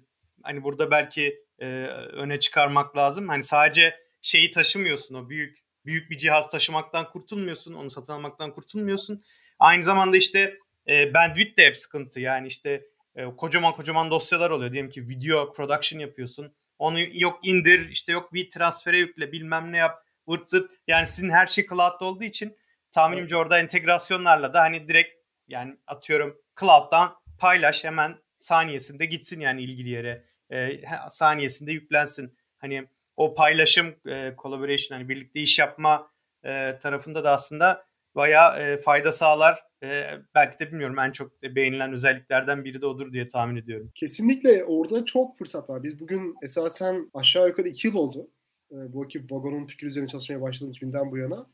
hani 0.44 0.64
burada 0.64 0.92
belki 0.92 1.40
e, 1.60 1.66
öne 2.14 2.40
çıkarmak 2.40 2.98
lazım. 2.98 3.30
Hani 3.30 3.44
sadece 3.44 3.96
şeyi 4.22 4.52
taşımıyorsun 4.52 5.16
o 5.16 5.30
büyük 5.30 5.60
büyük 5.86 6.12
bir 6.12 6.18
cihaz 6.18 6.50
taşımaktan 6.50 7.10
kurtulmuyorsun. 7.10 7.74
Onu 7.74 7.90
satın 7.90 8.14
almaktan 8.14 8.54
kurtulmuyorsun. 8.54 9.24
Aynı 9.60 9.84
zamanda 9.84 10.18
işte 10.18 10.58
e, 10.90 11.14
bandwidth 11.14 11.58
de 11.58 11.66
hep 11.66 11.78
sıkıntı. 11.78 12.20
Yani 12.20 12.48
işte 12.48 12.86
e, 13.16 13.26
kocaman 13.26 13.74
kocaman 13.74 14.12
dosyalar 14.12 14.50
oluyor. 14.50 14.72
Diyelim 14.72 14.90
ki 14.90 15.08
video 15.08 15.54
production 15.54 16.00
yapıyorsun. 16.00 16.56
Onu 16.80 17.00
yok 17.14 17.40
indir, 17.44 17.90
işte 17.90 18.12
yok 18.12 18.34
bir 18.34 18.50
transfere 18.50 18.98
yükle, 18.98 19.32
bilmem 19.32 19.72
ne 19.72 19.78
yap, 19.78 20.04
vırt 20.28 20.50
zırt. 20.50 20.72
Yani 20.88 21.08
sizin 21.08 21.30
her 21.30 21.46
şey 21.46 21.68
cloud'da 21.68 22.06
olduğu 22.06 22.24
için 22.24 22.58
tahminimce 22.92 23.36
orada 23.36 23.60
entegrasyonlarla 23.60 24.54
da 24.54 24.62
hani 24.62 24.88
direkt 24.88 25.15
yani 25.48 25.78
atıyorum 25.88 26.38
cloud'dan 26.60 27.16
paylaş 27.40 27.84
hemen 27.84 28.16
saniyesinde 28.40 29.06
gitsin 29.06 29.40
yani 29.40 29.62
ilgili 29.62 29.90
yere. 29.90 30.26
E, 30.52 30.82
saniyesinde 31.10 31.72
yüklensin. 31.72 32.38
Hani 32.58 32.88
o 33.18 33.36
paylaşım, 33.36 33.96
e, 34.08 34.34
collaboration 34.38 34.98
hani 34.98 35.10
birlikte 35.10 35.40
iş 35.40 35.60
yapma 35.60 36.12
e, 36.44 36.80
tarafında 36.82 37.24
da 37.24 37.32
aslında 37.32 37.86
bayağı 38.16 38.60
e, 38.60 38.78
fayda 38.78 39.12
sağlar. 39.12 39.64
E, 39.84 40.04
belki 40.36 40.60
de 40.60 40.68
bilmiyorum 40.72 41.00
en 41.00 41.12
çok 41.12 41.44
beğenilen 41.44 41.94
özelliklerden 41.94 42.66
biri 42.66 42.82
de 42.82 42.86
odur 42.86 43.14
diye 43.14 43.28
tahmin 43.28 43.56
ediyorum. 43.56 43.92
Kesinlikle 43.96 44.64
orada 44.64 45.06
çok 45.06 45.38
fırsat 45.38 45.70
var. 45.70 45.84
Biz 45.84 46.00
bugün 46.00 46.36
esasen 46.42 47.10
aşağı 47.14 47.48
yukarı 47.48 47.68
iki 47.68 47.88
yıl 47.88 47.96
oldu. 47.96 48.30
E, 48.72 48.94
bu 48.94 49.06
ekip 49.06 49.32
Vagon'un 49.32 49.66
fikri 49.66 49.88
üzerine 49.88 50.08
çalışmaya 50.08 50.42
başladığımız 50.42 50.80
günden 50.80 51.12
bu 51.12 51.18
yana. 51.18 51.48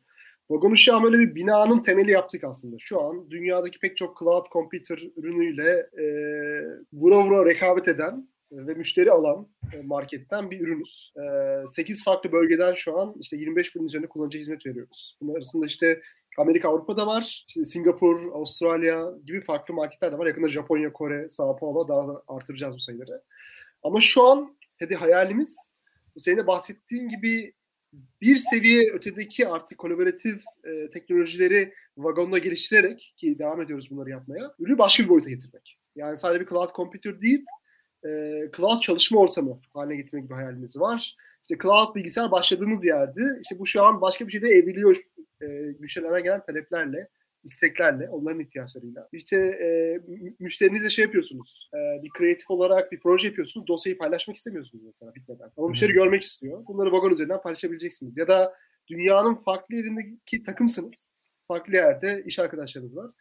Vagon'u 0.52 0.78
şu 0.78 0.96
an 0.96 1.04
böyle 1.04 1.20
bir 1.20 1.36
binanın 1.36 1.80
temeli 1.80 2.12
yaptık 2.12 2.44
aslında. 2.44 2.76
Şu 2.80 3.02
an 3.02 3.32
dünyadaki 3.32 3.80
pek 3.80 3.98
çok 3.98 4.20
cloud 4.20 4.46
computer 4.52 5.00
ürünüyle 5.18 5.90
e, 6.00 6.06
vura 6.94 7.26
vura 7.26 7.46
rekabet 7.46 7.88
eden 7.88 8.28
ve 8.52 8.74
müşteri 8.74 9.12
alan 9.12 9.48
e, 9.74 9.82
marketten 9.82 10.52
bir 10.52 10.60
ürünüz. 10.60 11.14
8 11.76 12.00
e, 12.00 12.04
farklı 12.04 12.32
bölgeden 12.32 12.74
şu 12.74 13.00
an 13.00 13.16
işte 13.20 13.38
25 13.38 13.76
bin 13.76 13.86
üzerinde 13.86 14.08
kullanıcı 14.08 14.38
hizmet 14.38 14.66
veriyoruz. 14.66 15.18
Bunun 15.22 15.36
arasında 15.36 15.66
işte 15.66 16.02
Amerika, 16.38 16.70
Avrupa'da 16.70 17.08
var. 17.08 17.46
İşte 17.48 17.66
Singapur, 17.66 18.34
Avustralya 18.34 19.12
gibi 19.26 19.42
farklı 19.42 19.74
marketler 19.74 20.12
de 20.12 20.18
var. 20.18 20.26
Yakında 20.26 20.48
Japonya, 20.48 20.94
Kore, 20.94 21.30
Sao 21.30 21.58
Paulo 21.58 21.88
daha 21.88 22.08
da 22.08 22.24
artıracağız 22.28 22.76
bu 22.76 22.80
sayıları. 22.80 23.22
Ama 23.84 24.00
şu 24.00 24.24
an 24.24 24.58
hadi 24.80 24.96
hayalimiz 24.96 25.76
senin 26.20 26.38
de 26.38 26.48
bahsettiğin 26.48 27.10
gibi 27.10 27.54
bir 28.22 28.38
seviye 28.38 28.92
ötedeki 28.94 29.48
artık 29.48 29.78
kolaboratif 29.78 30.44
e, 30.64 30.90
teknolojileri 30.90 31.74
vagonda 31.98 32.38
geliştirerek 32.38 33.14
ki 33.18 33.40
devam 33.40 33.62
ediyoruz 33.62 33.92
bunları 33.92 34.10
yapmaya 34.10 34.56
ürünü 34.60 34.78
başka 34.78 35.04
bir 35.04 35.10
boyuta 35.10 35.30
getirmek. 35.30 35.78
Yani 35.96 36.18
sadece 36.18 36.42
bir 36.42 36.50
cloud 36.50 36.76
computer 36.76 37.22
değil 37.22 37.46
e, 38.06 38.10
cloud 38.58 38.82
çalışma 38.82 39.20
ortamı 39.20 39.60
haline 39.74 39.96
getirmek 39.96 40.24
gibi 40.24 40.34
hayalimiz 40.34 40.80
var. 40.80 41.16
İşte 41.42 41.58
cloud 41.62 41.96
bilgisayar 41.96 42.32
başladığımız 42.32 42.86
yerde 42.86 43.22
işte 43.42 43.60
bu 43.60 43.66
şu 43.66 43.84
an 43.84 44.02
başka 44.02 44.28
bir 44.28 44.32
şeyde 44.32 44.48
evriliyor 44.50 44.98
e, 45.42 46.20
gelen 46.20 46.46
taleplerle 46.46 47.08
isteklerle, 47.44 48.10
onların 48.10 48.40
ihtiyaçlarıyla. 48.40 49.10
İşte 49.12 49.38
e, 49.38 50.00
müşterinizle 50.40 50.90
şey 50.90 51.06
yapıyorsunuz, 51.06 51.70
e, 51.74 52.04
bir 52.04 52.10
kreatif 52.10 52.52
olarak 52.52 52.92
bir 52.92 53.00
proje 53.00 53.28
yapıyorsunuz, 53.28 53.68
dosyayı 53.68 53.98
paylaşmak 53.98 54.38
istemiyorsunuz 54.38 54.84
mesela 54.86 55.16
bitmeden. 55.16 55.52
Ama 55.58 55.68
müşteri 55.68 55.94
görmek 55.94 56.24
istiyor. 56.24 56.66
Bunları 56.68 56.92
vagon 56.92 57.12
üzerinden 57.12 57.42
paylaşabileceksiniz. 57.42 58.18
Ya 58.18 58.28
da 58.28 58.54
dünyanın 58.88 59.36
farklı 59.36 59.76
yerindeki 59.76 60.44
takımsınız. 60.44 61.12
Farklı 61.48 61.74
yerde 61.74 62.24
iş 62.26 62.40
arkadaşlarınız 62.40 62.96
var. 62.96 63.12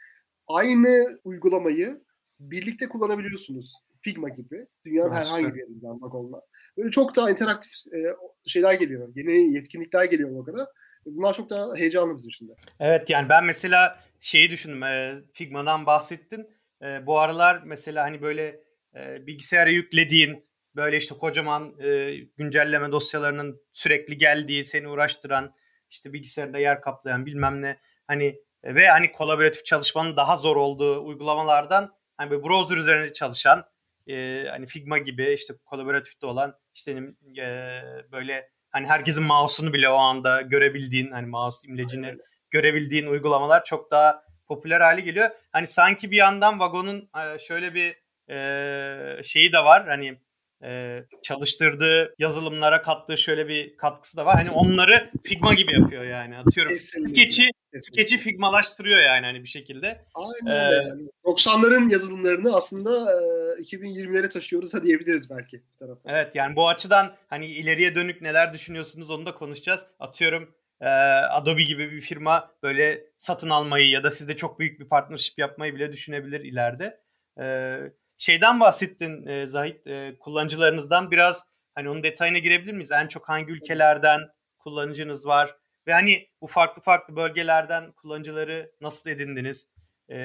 Aynı 0.47 1.19
uygulamayı 1.25 2.01
birlikte 2.41 2.89
kullanabiliyorsunuz. 2.89 3.75
Figma 4.01 4.29
gibi. 4.29 4.67
Dünyanın 4.85 5.11
Başka. 5.11 5.37
herhangi 5.37 5.55
bir 5.55 5.61
yerinden 5.61 6.03
vagonla. 6.03 6.43
Böyle 6.77 6.91
çok 6.91 7.17
daha 7.17 7.31
interaktif 7.31 7.73
e, 7.95 8.17
şeyler 8.47 8.75
geliyor. 8.75 9.13
Yeni 9.15 9.55
yetkinlikler 9.55 10.05
geliyor 10.05 10.31
vagona. 10.31 10.69
Bunlar 11.07 11.35
çok 11.35 11.51
daha 11.51 11.77
heyecanlı 11.77 12.17
bizim 12.17 12.29
için 12.29 12.49
de. 12.49 12.53
Evet 12.81 13.11
yani 13.11 13.29
ben 13.29 13.45
mesela 13.45 14.01
şeyi 14.21 14.51
düşündüm. 14.51 14.83
E, 14.83 15.17
Figma'dan 15.33 15.87
bahsettin. 15.87 16.51
E, 16.83 17.07
bu 17.07 17.19
aralar 17.19 17.63
mesela 17.65 18.05
hani 18.05 18.23
böyle 18.23 18.61
e, 18.95 19.27
bilgisayara 19.27 19.71
yüklediğin 19.71 20.51
böyle 20.77 20.97
işte 20.97 21.15
kocaman 21.15 21.81
e, 21.81 22.15
güncelleme 22.37 22.93
dosyalarının 22.93 23.61
sürekli 23.73 24.19
geldiği, 24.19 24.65
seni 24.65 24.89
uğraştıran, 24.89 25.55
işte 25.91 26.13
bilgisayarda 26.13 26.59
yer 26.59 26.81
kaplayan 26.81 27.27
bilmem 27.27 27.63
ne 27.63 27.77
hani 28.07 28.37
ve 28.65 28.89
hani 28.89 29.11
kolaboratif 29.13 29.65
çalışmanın 29.65 30.17
daha 30.17 30.37
zor 30.37 30.57
olduğu 30.57 31.05
uygulamalardan 31.05 31.95
hani 32.17 32.31
böyle 32.31 32.43
browser 32.43 32.77
üzerinde 32.77 33.13
çalışan 33.13 33.65
e, 34.07 34.45
hani 34.51 34.67
Figma 34.67 34.99
gibi 34.99 35.33
işte 35.33 35.55
kolaboratifte 35.65 36.27
olan 36.27 36.59
işte 36.75 36.93
e, 37.39 37.83
böyle 38.13 38.51
hani 38.71 38.87
herkesin 38.87 39.25
mouse'unu 39.25 39.73
bile 39.73 39.89
o 39.89 39.97
anda 39.97 40.41
görebildiğin 40.41 41.11
hani 41.11 41.27
mouse 41.27 41.69
imlecini 41.69 42.17
görebildiğin 42.51 43.07
uygulamalar 43.07 43.65
çok 43.65 43.91
daha 43.91 44.23
popüler 44.47 44.81
hale 44.81 45.01
geliyor. 45.01 45.31
Hani 45.53 45.67
sanki 45.67 46.11
bir 46.11 46.17
yandan 46.17 46.61
vagonun 46.61 47.11
şöyle 47.39 47.75
bir 47.75 47.97
e, 48.35 49.23
şeyi 49.23 49.53
de 49.53 49.59
var. 49.59 49.89
Hani 49.89 50.19
e, 50.65 51.01
çalıştırdığı 51.23 52.15
yazılımlara 52.19 52.83
kattığı 52.83 53.19
şöyle 53.19 53.49
bir 53.49 53.77
katkısı 53.77 54.17
da 54.17 54.27
var. 54.27 54.37
Hani 54.37 54.51
onları 54.51 55.11
Figma 55.25 55.55
gibi 55.55 55.75
yapıyor 55.75 56.05
yani. 56.05 56.39
Atıyorum 56.39 56.73
sketch'i 56.79 57.47
sketch'i 57.79 58.19
Figmalaştırıyor 58.19 59.01
yani 59.01 59.27
hani 59.27 59.43
bir 59.43 59.49
şekilde. 59.49 60.05
Aynen. 60.15 60.71
Ee, 60.73 60.75
yani. 60.75 61.09
90'ların 61.25 61.93
yazılımlarını 61.93 62.57
aslında 62.57 62.91
e, 62.91 63.63
2020'lere 63.63 64.29
taşıyoruz 64.29 64.73
da 64.73 64.83
diyebiliriz 64.83 65.31
belki. 65.31 65.63
Evet 66.07 66.35
yani 66.35 66.57
bu 66.57 66.69
açıdan 66.69 67.15
hani 67.29 67.47
ileriye 67.47 67.95
dönük 67.95 68.23
neler 68.23 68.53
düşünüyorsunuz 68.53 69.11
onu 69.11 69.27
da 69.27 69.35
konuşacağız. 69.35 69.81
Atıyorum 69.99 70.55
e, 70.81 70.89
Adobe 70.89 71.63
gibi 71.63 71.93
bir 71.93 72.01
firma 72.01 72.51
böyle 72.63 73.05
satın 73.19 73.51
almayı 73.51 73.89
ya 73.89 74.05
da 74.05 74.11
sizde 74.11 74.37
çok 74.37 74.59
büyük 74.59 74.81
bir 74.81 74.89
partnership 74.89 75.39
yapmayı 75.39 75.75
bile 75.75 75.93
düşünebilir 75.93 76.41
ileride. 76.41 77.01
E, 77.41 77.77
şeyden 78.21 78.61
bahsettin 78.61 79.27
e, 79.27 79.47
Zahit 79.47 79.87
e, 79.87 80.17
kullanıcılarınızdan 80.21 81.11
biraz 81.11 81.45
hani 81.75 81.89
onun 81.89 82.03
detayına 82.03 82.39
girebilir 82.39 82.73
miyiz? 82.73 82.91
En 82.91 83.07
çok 83.07 83.29
hangi 83.29 83.53
ülkelerden 83.53 84.21
kullanıcınız 84.59 85.27
var? 85.27 85.57
Ve 85.87 85.93
hani 85.93 86.29
bu 86.41 86.47
farklı 86.47 86.83
farklı 86.83 87.17
bölgelerden 87.17 87.93
kullanıcıları 87.93 88.73
nasıl 88.81 89.11
edindiniz? 89.11 89.71
E, 90.09 90.19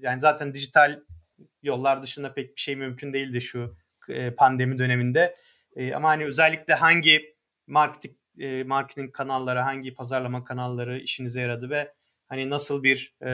yani 0.00 0.20
zaten 0.20 0.54
dijital 0.54 1.00
yollar 1.62 2.02
dışında 2.02 2.34
pek 2.34 2.56
bir 2.56 2.60
şey 2.60 2.76
mümkün 2.76 3.12
değildi 3.12 3.40
şu 3.40 3.76
e, 4.08 4.30
pandemi 4.30 4.78
döneminde. 4.78 5.36
E, 5.76 5.94
ama 5.94 6.08
hani 6.08 6.24
özellikle 6.24 6.74
hangi 6.74 7.36
marketing 7.66 8.16
e, 8.38 8.64
marketing 8.64 9.12
kanalları, 9.12 9.58
hangi 9.58 9.94
pazarlama 9.94 10.44
kanalları 10.44 10.98
işinize 10.98 11.40
yaradı 11.40 11.70
ve 11.70 11.94
hani 12.28 12.50
nasıl 12.50 12.82
bir 12.82 13.14
e, 13.22 13.30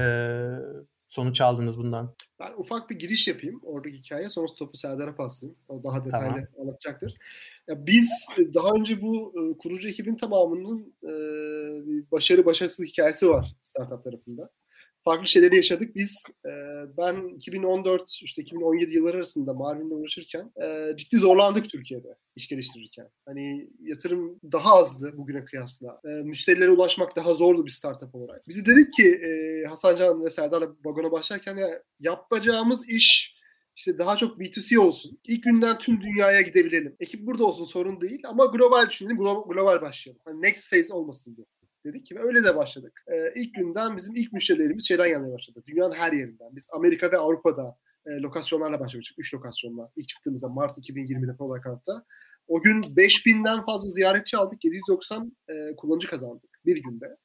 sonuç 1.10 1.40
aldınız 1.40 1.78
bundan? 1.78 2.14
Ben 2.40 2.52
ufak 2.56 2.90
bir 2.90 2.98
giriş 2.98 3.28
yapayım 3.28 3.60
oradaki 3.64 3.96
hikaye. 3.96 4.28
Sonra 4.28 4.46
topu 4.58 4.76
Serdar'a 4.76 5.14
paslayayım. 5.14 5.58
O 5.68 5.82
daha 5.84 6.04
detaylı 6.04 6.26
tamam. 6.26 6.46
anlatacaktır. 6.60 7.16
Ya 7.68 7.86
biz 7.86 8.10
daha 8.54 8.74
önce 8.74 9.02
bu 9.02 9.32
e, 9.36 9.58
kurucu 9.58 9.88
ekibin 9.88 10.16
tamamının 10.16 10.94
e, 11.02 11.12
başarı 12.12 12.44
başarısız 12.46 12.86
hikayesi 12.86 13.28
var 13.28 13.56
startup 13.62 14.04
tarafında 14.04 14.50
farklı 15.10 15.28
şeyleri 15.28 15.56
yaşadık. 15.56 15.96
Biz 15.96 16.22
e, 16.46 16.50
ben 16.96 17.28
2014 17.36 18.10
işte 18.22 18.42
2017 18.42 18.94
yılları 18.94 19.16
arasında 19.16 19.54
Marvin'le 19.54 19.90
uğraşırken 19.90 20.52
e, 20.62 20.96
ciddi 20.96 21.18
zorlandık 21.18 21.70
Türkiye'de 21.70 22.08
iş 22.36 22.48
geliştirirken. 22.48 23.08
Hani 23.26 23.70
yatırım 23.80 24.40
daha 24.52 24.74
azdı 24.74 25.12
bugüne 25.16 25.44
kıyasla. 25.44 26.00
E, 26.04 26.08
müşterilere 26.08 26.70
ulaşmak 26.70 27.16
daha 27.16 27.34
zordu 27.34 27.66
bir 27.66 27.70
startup 27.70 28.14
olarak. 28.14 28.48
Bizi 28.48 28.66
dedik 28.66 28.92
ki 28.94 29.08
e, 29.08 29.64
Hasan 29.68 29.96
Can 29.96 30.24
ve 30.24 30.30
Serdar'la 30.30 30.68
vagona 30.84 31.12
başlarken 31.12 31.56
ya 31.56 31.82
yapacağımız 32.00 32.88
iş 32.88 33.40
işte 33.76 33.98
daha 33.98 34.16
çok 34.16 34.40
B2C 34.40 34.78
olsun. 34.78 35.18
İlk 35.24 35.42
günden 35.42 35.78
tüm 35.78 36.00
dünyaya 36.00 36.40
gidebilelim. 36.40 36.96
Ekip 37.00 37.26
burada 37.26 37.44
olsun 37.44 37.64
sorun 37.64 38.00
değil 38.00 38.20
ama 38.24 38.44
global 38.44 38.90
düşünelim, 38.90 39.18
global, 39.18 39.48
global 39.48 39.82
başlayalım. 39.82 40.22
Hani 40.24 40.42
next 40.42 40.70
phase 40.70 40.94
olmasın 40.94 41.36
bu 41.36 41.59
dedik 41.84 42.12
ve 42.12 42.22
öyle 42.22 42.44
de 42.44 42.56
başladık. 42.56 43.04
Ee, 43.12 43.32
ilk 43.36 43.54
günden 43.54 43.96
bizim 43.96 44.16
ilk 44.16 44.32
müşterilerimiz 44.32 44.88
şeyden 44.88 45.08
gelmeye 45.08 45.34
başladı. 45.34 45.62
Dünyanın 45.66 45.94
her 45.94 46.12
yerinden. 46.12 46.56
Biz 46.56 46.68
Amerika 46.72 47.12
ve 47.12 47.18
Avrupa'da 47.18 47.76
e, 48.06 48.10
lokasyonlarla 48.10 48.80
başlamıştık. 48.80 49.18
Üç 49.18 49.34
lokasyonla. 49.34 49.90
İlk 49.96 50.08
çıktığımızda 50.08 50.48
Mart 50.48 50.78
2020'de 50.78 51.36
Polar. 51.36 51.60
O 52.48 52.62
gün 52.62 52.82
5000'den 52.82 53.62
fazla 53.64 53.90
ziyaretçi 53.90 54.36
aldık. 54.36 54.64
790 54.64 55.36
e, 55.48 55.76
kullanıcı 55.76 56.08
kazandık 56.08 56.60
bir 56.66 56.76
günde. 56.76 57.16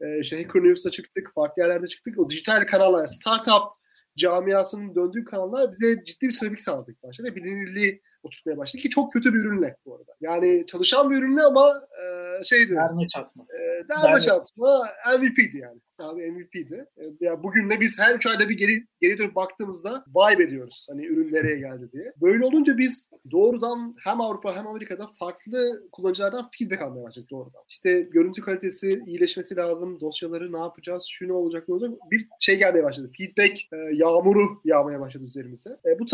E, 0.00 0.20
işte 0.20 0.44
Hacker 0.44 0.62
News'ta 0.62 0.90
çıktık. 0.90 1.30
Farklı 1.34 1.62
yerlerde 1.62 1.86
çıktık. 1.86 2.18
O 2.18 2.28
dijital 2.28 2.66
kanallar, 2.66 3.06
startup 3.06 3.78
camiasının 4.16 4.94
döndüğü 4.94 5.24
kanallar 5.24 5.72
bize 5.72 6.04
ciddi 6.04 6.28
bir 6.28 6.38
trafik 6.40 6.60
sağladık 6.60 7.02
başta 7.02 7.24
bilinirliği 7.24 8.02
oturtmaya 8.22 8.58
başladı 8.58 8.82
ki 8.82 8.90
çok 8.90 9.12
kötü 9.12 9.34
bir 9.34 9.38
ürünle 9.38 9.76
bu 9.86 9.96
arada. 9.96 10.12
Yani 10.20 10.64
çalışan 10.66 11.10
bir 11.10 11.16
ürünle 11.16 11.42
ama 11.42 11.82
e, 12.02 12.44
şeydi. 12.44 12.74
Derme 12.74 13.08
çatma. 13.08 13.44
E, 13.44 13.88
derme 13.88 14.20
çatma 14.20 14.88
MVP'di 15.18 15.58
yani. 15.58 15.80
Abi 15.98 16.30
MVP'di. 16.32 16.86
E, 16.96 17.04
ya 17.20 17.42
bugün 17.42 17.68
ne 17.68 17.80
biz 17.80 17.98
her 17.98 18.14
üç 18.14 18.26
ayda 18.26 18.48
bir 18.48 18.58
geri, 18.58 18.86
geri 19.00 19.18
dönüp 19.18 19.34
baktığımızda 19.34 20.04
vibe 20.08 20.42
ediyoruz. 20.42 20.86
Hani 20.90 21.06
ürün 21.06 21.34
nereye 21.34 21.58
geldi 21.58 21.92
diye. 21.92 22.12
Böyle 22.20 22.44
olunca 22.44 22.78
biz 22.78 23.10
doğrudan 23.30 23.96
hem 24.04 24.20
Avrupa 24.20 24.56
hem 24.56 24.66
Amerika'da 24.66 25.06
farklı 25.06 25.82
kullanıcılardan 25.92 26.48
feedback 26.58 26.82
almaya 26.82 27.02
başladık 27.04 27.30
doğrudan. 27.30 27.62
İşte 27.68 28.00
görüntü 28.00 28.42
kalitesi 28.42 29.02
iyileşmesi 29.06 29.56
lazım. 29.56 30.00
Dosyaları 30.00 30.52
ne 30.52 30.58
yapacağız? 30.58 31.04
Şu 31.10 31.28
ne 31.28 31.32
olacak 31.32 31.68
ne 31.68 31.74
olacak? 31.74 31.90
Bir 32.10 32.28
şey 32.40 32.58
gelmeye 32.58 32.84
başladı. 32.84 33.10
Feedback 33.18 33.72
e, 33.72 33.76
yağmuru 33.92 34.60
yağmaya 34.64 35.00
başladı 35.00 35.24
üzerimize. 35.24 35.70
E, 35.84 35.98
bu 35.98 36.06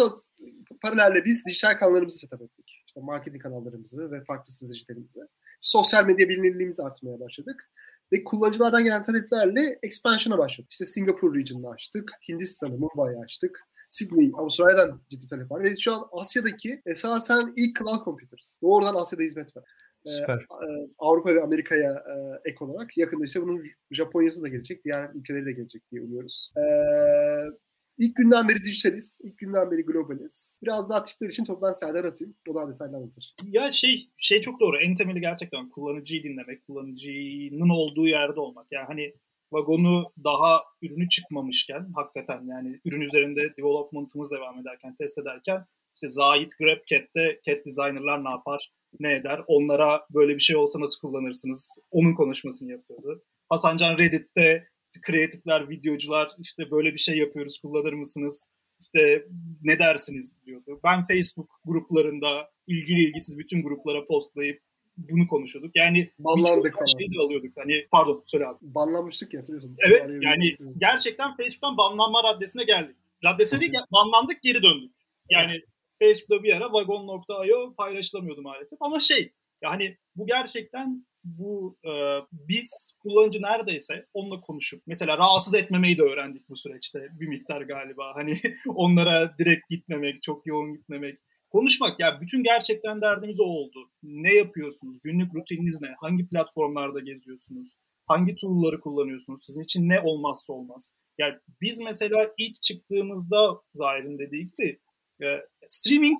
paralelle 0.82 1.24
biz 1.24 1.46
dijital 1.46 1.78
kanallarımızı 1.94 2.18
setup 2.18 2.42
ettik. 2.42 2.82
İşte 2.86 3.00
marketing 3.00 3.42
kanallarımızı 3.42 4.10
ve 4.10 4.24
farklı 4.24 4.52
stratejilerimizi. 4.52 5.20
Sosyal 5.62 6.06
medya 6.06 6.28
bilinirliğimizi 6.28 6.82
artmaya 6.82 7.20
başladık. 7.20 7.70
Ve 8.12 8.24
kullanıcılardan 8.24 8.84
gelen 8.84 9.02
taleplerle 9.02 9.78
expansion'a 9.82 10.38
başladık. 10.38 10.70
İşte 10.70 10.86
Singapur 10.86 11.34
region'ını 11.34 11.70
açtık. 11.70 12.10
Hindistan'ı, 12.28 12.78
Mumbai'yi 12.78 13.18
açtık. 13.18 13.60
Sydney, 13.90 14.32
Avustralya'dan 14.34 15.00
ciddi 15.10 15.28
talep 15.28 15.50
var. 15.50 15.62
Ve 15.62 15.76
şu 15.76 15.94
an 15.94 16.08
Asya'daki 16.12 16.82
esasen 16.86 17.52
ilk 17.56 17.78
cloud 17.78 18.04
computers. 18.04 18.62
Doğrudan 18.62 18.94
Asya'da 18.94 19.22
hizmet 19.22 19.56
var. 19.56 19.64
Ee, 20.06 20.10
Süper. 20.10 20.38
Ee, 20.38 20.88
Avrupa 20.98 21.34
ve 21.34 21.42
Amerika'ya 21.42 21.92
e, 21.92 22.14
ek 22.50 22.64
olarak 22.64 22.96
yakında 22.96 23.24
işte 23.24 23.42
bunun 23.42 23.62
Japonya'sı 23.90 24.42
da 24.42 24.48
gelecek, 24.48 24.84
diğer 24.84 25.10
ülkeleri 25.14 25.46
de 25.46 25.52
gelecek 25.52 25.82
diye 25.90 26.02
umuyoruz. 26.02 26.52
Ee, 26.56 26.60
İlk 27.98 28.16
günden 28.16 28.48
beri 28.48 28.62
dijitaliz. 28.64 29.20
İlk 29.22 29.38
günden 29.38 29.70
beri 29.70 29.82
globaliz. 29.82 30.58
Biraz 30.62 30.88
daha 30.88 31.04
tipler 31.04 31.28
için 31.28 31.44
topu 31.44 31.66
ben 31.66 31.72
Serdar 31.72 32.04
atayım. 32.04 32.34
O 32.48 32.54
daha 32.54 32.68
detaylı 32.68 32.96
anlatır. 32.96 33.34
Ya 33.44 33.70
şey 33.70 34.10
şey 34.16 34.40
çok 34.40 34.60
doğru. 34.60 34.76
En 34.82 34.94
temeli 34.94 35.20
gerçekten 35.20 35.68
kullanıcıyı 35.68 36.22
dinlemek. 36.22 36.66
Kullanıcının 36.66 37.68
olduğu 37.68 38.06
yerde 38.06 38.40
olmak. 38.40 38.66
Yani 38.70 38.86
hani 38.86 39.14
vagonu 39.52 40.12
daha 40.24 40.62
ürünü 40.82 41.08
çıkmamışken 41.08 41.92
hakikaten 41.94 42.46
yani 42.46 42.80
ürün 42.84 43.00
üzerinde 43.00 43.56
development'ımız 43.58 44.30
devam 44.30 44.58
ederken, 44.58 44.96
test 44.96 45.18
ederken 45.18 45.66
işte 45.96 46.08
Zahit 46.08 46.52
GrabCat'te 46.58 47.40
cat 47.46 47.66
designer'lar 47.66 48.24
ne 48.24 48.30
yapar, 48.30 48.72
ne 49.00 49.14
eder? 49.14 49.40
Onlara 49.46 50.06
böyle 50.10 50.34
bir 50.34 50.40
şey 50.40 50.56
olsa 50.56 50.80
nasıl 50.80 51.00
kullanırsınız? 51.00 51.78
Onun 51.90 52.14
konuşmasını 52.14 52.70
yapıyordu. 52.70 53.24
Hasancan 53.48 53.98
Reddit'te 53.98 54.68
işte 54.94 55.12
kreatifler, 55.12 55.68
videocular 55.68 56.30
işte 56.38 56.70
böyle 56.70 56.92
bir 56.92 56.98
şey 56.98 57.18
yapıyoruz 57.18 57.58
kullanır 57.58 57.92
mısınız? 57.92 58.50
İşte 58.80 59.26
ne 59.62 59.78
dersiniz 59.78 60.38
diyordu. 60.46 60.80
Ben 60.84 61.02
Facebook 61.02 61.60
gruplarında 61.64 62.50
ilgili 62.66 63.00
ilgisiz 63.00 63.38
bütün 63.38 63.62
gruplara 63.62 64.06
postlayıp 64.06 64.62
bunu 64.96 65.26
konuşuyorduk. 65.28 65.76
Yani 65.76 66.10
banlandık 66.18 66.74
falan. 66.74 66.84
Şey 66.84 67.08
de 67.12 67.22
alıyorduk. 67.22 67.56
Hani 67.56 67.86
pardon 67.90 68.22
söyle 68.26 68.46
abi. 68.46 68.58
Banlanmıştık 68.62 69.34
ya 69.34 69.40
hatırlıyorsun. 69.40 69.76
Evet 69.78 70.22
yani 70.22 70.56
gerçekten 70.78 71.36
Facebook'tan 71.36 71.76
banlanma 71.76 72.24
raddesine 72.24 72.64
geldik. 72.64 72.96
Raddesine 73.24 73.60
değil 73.60 73.72
banlandık 73.92 74.42
geri 74.42 74.62
döndük. 74.62 74.92
Yani 75.30 75.62
Facebook'ta 75.98 76.42
bir 76.42 76.56
ara 76.56 76.72
vagon.io 76.72 77.74
paylaşılamıyordu 77.74 78.42
maalesef. 78.42 78.82
Ama 78.82 79.00
şey 79.00 79.32
yani 79.62 79.96
bu 80.16 80.26
gerçekten 80.26 81.06
bu 81.24 81.78
e, 81.84 81.92
biz 82.32 82.92
kullanıcı 82.98 83.42
neredeyse 83.42 84.06
onunla 84.14 84.40
konuşup 84.40 84.82
mesela 84.86 85.18
rahatsız 85.18 85.54
etmemeyi 85.54 85.98
de 85.98 86.02
öğrendik 86.02 86.48
bu 86.48 86.56
süreçte 86.56 86.98
bir 87.20 87.28
miktar 87.28 87.60
galiba. 87.60 88.12
Hani 88.14 88.40
onlara 88.68 89.38
direkt 89.38 89.68
gitmemek, 89.70 90.22
çok 90.22 90.46
yoğun 90.46 90.74
gitmemek. 90.74 91.18
Konuşmak 91.50 92.00
ya 92.00 92.20
bütün 92.20 92.42
gerçekten 92.42 93.00
derdimiz 93.00 93.40
o 93.40 93.44
oldu. 93.44 93.90
Ne 94.02 94.34
yapıyorsunuz? 94.34 94.98
Günlük 95.04 95.34
rutininiz 95.34 95.82
ne? 95.82 95.88
Hangi 96.00 96.28
platformlarda 96.28 97.00
geziyorsunuz? 97.00 97.72
Hangi 98.06 98.34
tool'ları 98.34 98.80
kullanıyorsunuz? 98.80 99.40
Sizin 99.46 99.62
için 99.62 99.88
ne 99.88 100.00
olmazsa 100.00 100.52
olmaz? 100.52 100.92
Yani 101.18 101.34
biz 101.60 101.80
mesela 101.80 102.30
ilk 102.38 102.62
çıktığımızda 102.62 103.60
Zahir'in 103.72 104.18
dediği 104.18 104.50
gibi 104.50 104.80
e, 105.22 105.26
streaming 105.68 106.18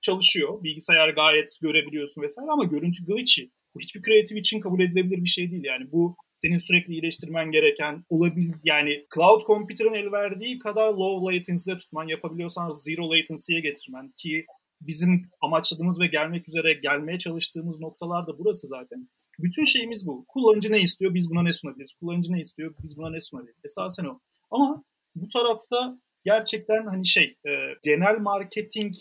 çalışıyor. 0.00 0.62
Bilgisayar 0.62 1.08
gayet 1.08 1.58
görebiliyorsun 1.62 2.22
vesaire 2.22 2.50
ama 2.50 2.64
görüntü 2.64 3.04
glitchy. 3.04 3.48
Bu 3.76 3.80
hiçbir 3.80 4.02
kreatif 4.02 4.38
için 4.38 4.60
kabul 4.60 4.80
edilebilir 4.80 5.24
bir 5.24 5.28
şey 5.28 5.50
değil. 5.50 5.64
Yani 5.64 5.92
bu 5.92 6.16
senin 6.36 6.58
sürekli 6.58 6.92
iyileştirmen 6.92 7.50
gereken 7.50 8.04
olabil 8.08 8.52
yani 8.64 9.06
cloud 9.14 9.46
computer'ın 9.46 9.94
el 9.94 10.12
verdiği 10.12 10.58
kadar 10.58 10.92
low 10.92 11.36
latency'de 11.36 11.76
tutman 11.76 12.08
yapabiliyorsan 12.08 12.70
zero 12.70 13.10
latency'ye 13.10 13.60
getirmen 13.60 14.12
ki 14.16 14.46
bizim 14.80 15.30
amaçladığımız 15.40 16.00
ve 16.00 16.06
gelmek 16.06 16.48
üzere 16.48 16.72
gelmeye 16.72 17.18
çalıştığımız 17.18 17.80
noktalar 17.80 18.26
da 18.26 18.38
burası 18.38 18.66
zaten. 18.66 19.08
Bütün 19.38 19.64
şeyimiz 19.64 20.06
bu. 20.06 20.24
Kullanıcı 20.28 20.72
ne 20.72 20.80
istiyor? 20.80 21.14
Biz 21.14 21.30
buna 21.30 21.42
ne 21.42 21.52
sunabiliriz? 21.52 21.92
Kullanıcı 22.00 22.32
ne 22.32 22.40
istiyor? 22.40 22.74
Biz 22.82 22.98
buna 22.98 23.10
ne 23.10 23.20
sunabiliriz? 23.20 23.60
Esasen 23.64 24.04
o. 24.04 24.20
Ama 24.50 24.84
bu 25.14 25.28
tarafta 25.28 25.98
gerçekten 26.24 26.86
hani 26.86 27.06
şey 27.06 27.24
e, 27.24 27.50
genel 27.82 28.18
marketing 28.20 28.94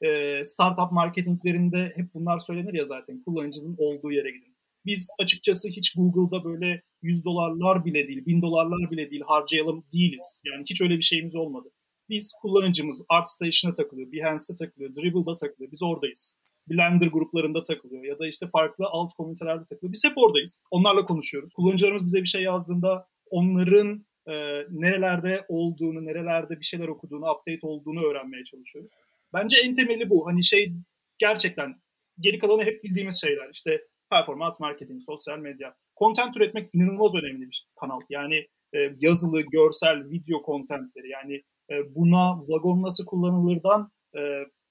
e, 0.00 0.44
startup 0.44 0.92
marketinglerinde 0.92 1.92
hep 1.96 2.14
bunlar 2.14 2.38
söylenir 2.38 2.74
ya 2.74 2.84
zaten 2.84 3.22
kullanıcının 3.22 3.76
olduğu 3.78 4.12
yere 4.12 4.30
gidin. 4.30 4.56
Biz 4.86 5.08
açıkçası 5.20 5.68
hiç 5.68 5.94
Google'da 5.96 6.44
böyle 6.44 6.82
100 7.02 7.24
dolarlar 7.24 7.84
bile 7.84 8.08
değil, 8.08 8.26
1000 8.26 8.42
dolarlar 8.42 8.90
bile 8.90 9.10
değil 9.10 9.22
harcayalım 9.26 9.84
değiliz. 9.92 10.42
Yani 10.44 10.64
hiç 10.70 10.82
öyle 10.82 10.96
bir 10.96 11.02
şeyimiz 11.02 11.36
olmadı. 11.36 11.68
Biz 12.08 12.32
kullanıcımız 12.42 13.04
ArtStation'a 13.08 13.74
takılıyor, 13.74 14.12
Behance'da 14.12 14.56
takılıyor, 14.56 14.96
Dribble'da 14.96 15.34
takılıyor. 15.34 15.72
Biz 15.72 15.82
oradayız. 15.82 16.38
Blender 16.70 17.06
gruplarında 17.06 17.62
takılıyor 17.62 18.04
ya 18.04 18.18
da 18.18 18.26
işte 18.26 18.46
farklı 18.46 18.84
alt 18.90 19.12
komünitelerde 19.14 19.64
takılıyor. 19.64 19.92
Biz 19.92 20.04
hep 20.04 20.18
oradayız. 20.18 20.62
Onlarla 20.70 21.04
konuşuyoruz. 21.04 21.52
Kullanıcılarımız 21.52 22.06
bize 22.06 22.20
bir 22.20 22.26
şey 22.26 22.42
yazdığında 22.42 23.06
onların 23.30 24.06
e, 24.26 24.34
nerelerde 24.70 25.44
olduğunu, 25.48 26.04
nerelerde 26.04 26.60
bir 26.60 26.64
şeyler 26.64 26.88
okuduğunu, 26.88 27.30
update 27.30 27.66
olduğunu 27.66 28.02
öğrenmeye 28.04 28.44
çalışıyoruz. 28.44 28.90
Bence 29.32 29.56
en 29.64 29.74
temeli 29.74 30.10
bu. 30.10 30.26
Hani 30.26 30.44
şey 30.44 30.72
gerçekten 31.18 31.74
geri 32.20 32.38
kalanı 32.38 32.64
hep 32.64 32.84
bildiğimiz 32.84 33.20
şeyler. 33.20 33.50
İşte 33.52 33.80
performans 34.10 34.60
marketing, 34.60 35.02
sosyal 35.02 35.38
medya. 35.38 35.74
content 35.96 36.36
üretmek 36.36 36.74
inanılmaz 36.74 37.14
önemli 37.14 37.46
bir 37.46 37.66
kanal. 37.80 38.00
Yani 38.10 38.46
e, 38.74 38.78
yazılı, 38.98 39.40
görsel, 39.40 40.10
video 40.10 40.42
contentleri 40.46 41.08
yani 41.08 41.42
e, 41.70 41.94
buna 41.94 42.40
vagon 42.48 42.82
nasıl 42.82 43.06
kullanılırdan 43.06 43.90
e, 44.14 44.20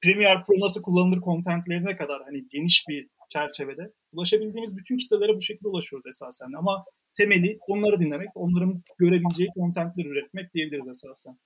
Premiere 0.01 0.43
Pro 0.47 0.65
nasıl 0.65 0.81
kullanılır 0.81 1.21
contentlerine 1.21 1.97
kadar 1.97 2.23
hani 2.23 2.47
geniş 2.49 2.85
bir 2.89 3.07
çerçevede 3.29 3.91
ulaşabildiğimiz 4.13 4.77
bütün 4.77 4.97
kitlelere 4.97 5.35
bu 5.35 5.41
şekilde 5.41 5.67
ulaşıyoruz 5.67 6.07
esasen. 6.07 6.53
Ama 6.57 6.85
temeli 7.17 7.57
onları 7.67 7.99
dinlemek, 7.99 8.29
onların 8.35 8.83
görebileceği 8.97 9.49
contentleri 9.55 10.07
üretmek 10.07 10.53
diyebiliriz 10.53 10.87
esasen. 10.87 11.37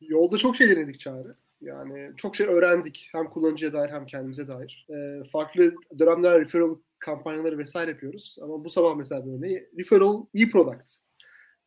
Yolda 0.00 0.38
çok 0.38 0.56
şey 0.56 0.68
denedik 0.68 1.00
Çağrı. 1.00 1.34
Yani 1.66 2.12
çok 2.16 2.36
şey 2.36 2.46
öğrendik. 2.46 3.08
Hem 3.12 3.30
kullanıcıya 3.30 3.72
dair 3.72 3.90
hem 3.90 4.06
kendimize 4.06 4.48
dair. 4.48 4.86
E, 4.90 5.24
farklı 5.32 5.74
dönemler 5.98 6.40
referral 6.40 6.76
kampanyaları 6.98 7.58
vesaire 7.58 7.90
yapıyoruz. 7.90 8.36
Ama 8.42 8.64
bu 8.64 8.70
sabah 8.70 8.96
mesela 8.96 9.26
böyle 9.26 9.68
referral 9.78 10.26
e-product. 10.34 10.90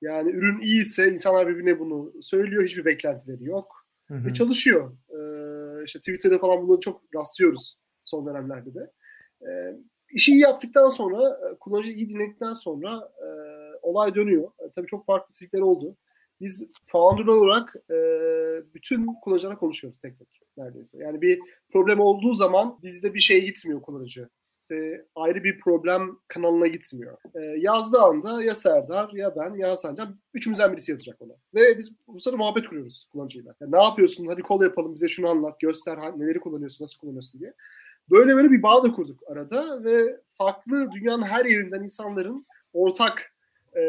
Yani 0.01 0.31
ürün 0.31 0.59
iyi 0.62 0.81
ise 0.81 1.12
insanlar 1.12 1.47
birbirine 1.47 1.79
bunu 1.79 2.13
söylüyor. 2.21 2.63
Hiçbir 2.63 2.85
beklentileri 2.85 3.43
yok. 3.43 3.85
Hı 4.07 4.13
hı. 4.13 4.25
Ve 4.25 4.33
çalışıyor. 4.33 4.91
Ee, 5.09 5.83
işte 5.85 5.99
Twitter'da 5.99 6.39
falan 6.39 6.67
bunu 6.67 6.79
çok 6.79 7.01
rastlıyoruz 7.15 7.77
son 8.03 8.25
dönemlerde 8.25 8.73
de. 8.73 8.91
Ee, 9.41 9.75
işi 10.12 10.31
iyi 10.31 10.41
yaptıktan 10.41 10.89
sonra, 10.89 11.39
kullanıcıyı 11.59 11.95
iyi 11.95 12.09
dinledikten 12.09 12.53
sonra 12.53 13.12
e, 13.21 13.27
olay 13.81 14.15
dönüyor. 14.15 14.51
E, 14.59 14.69
tabii 14.75 14.88
çok 14.88 15.05
farklı 15.05 15.33
trikler 15.33 15.59
oldu. 15.59 15.95
Biz 16.41 16.67
founder 16.85 17.25
olarak 17.25 17.75
e, 17.89 17.95
bütün 18.73 19.05
kullanıcılara 19.21 19.57
konuşuyoruz 19.57 19.99
tek 19.99 20.19
tek 20.19 20.27
neredeyse. 20.57 20.97
Yani 20.97 21.21
bir 21.21 21.39
problem 21.73 21.99
olduğu 21.99 22.33
zaman 22.33 22.79
bizde 22.83 23.13
bir 23.13 23.19
şey 23.19 23.45
gitmiyor 23.45 23.81
kullanıcı 23.81 24.29
e, 24.71 25.05
ayrı 25.15 25.43
bir 25.43 25.59
problem 25.59 26.17
kanalına 26.27 26.67
gitmiyor. 26.67 27.17
E, 27.35 27.39
yazdığı 27.39 28.01
anda 28.01 28.43
ya 28.43 28.53
Serdar 28.53 29.09
ya 29.13 29.35
ben 29.35 29.55
ya 29.55 29.75
Sancan 29.75 30.19
üçümüzden 30.33 30.71
birisi 30.71 30.91
yazacak 30.91 31.21
ona. 31.21 31.33
Ve 31.53 31.77
biz 31.77 31.91
bu 32.07 32.19
sırada 32.19 32.37
muhabbet 32.37 32.67
kuruyoruz 32.67 33.07
kullanıcıyla. 33.11 33.55
Yani 33.61 33.71
ne 33.71 33.83
yapıyorsun? 33.83 34.27
Hadi 34.27 34.41
kol 34.41 34.63
yapalım 34.63 34.93
bize 34.93 35.07
şunu 35.07 35.29
anlat, 35.29 35.59
göster 35.59 35.97
neleri 35.97 36.39
kullanıyorsun, 36.39 36.83
nasıl 36.83 36.99
kullanıyorsun 36.99 37.41
diye. 37.41 37.53
Böyle 38.11 38.35
böyle 38.35 38.51
bir 38.51 38.63
bağ 38.63 38.83
da 38.83 38.91
kurduk 38.91 39.19
arada 39.27 39.83
ve 39.83 40.21
farklı 40.37 40.91
dünyanın 40.91 41.23
her 41.23 41.45
yerinden 41.45 41.83
insanların 41.83 42.43
ortak 42.73 43.33
e, 43.75 43.81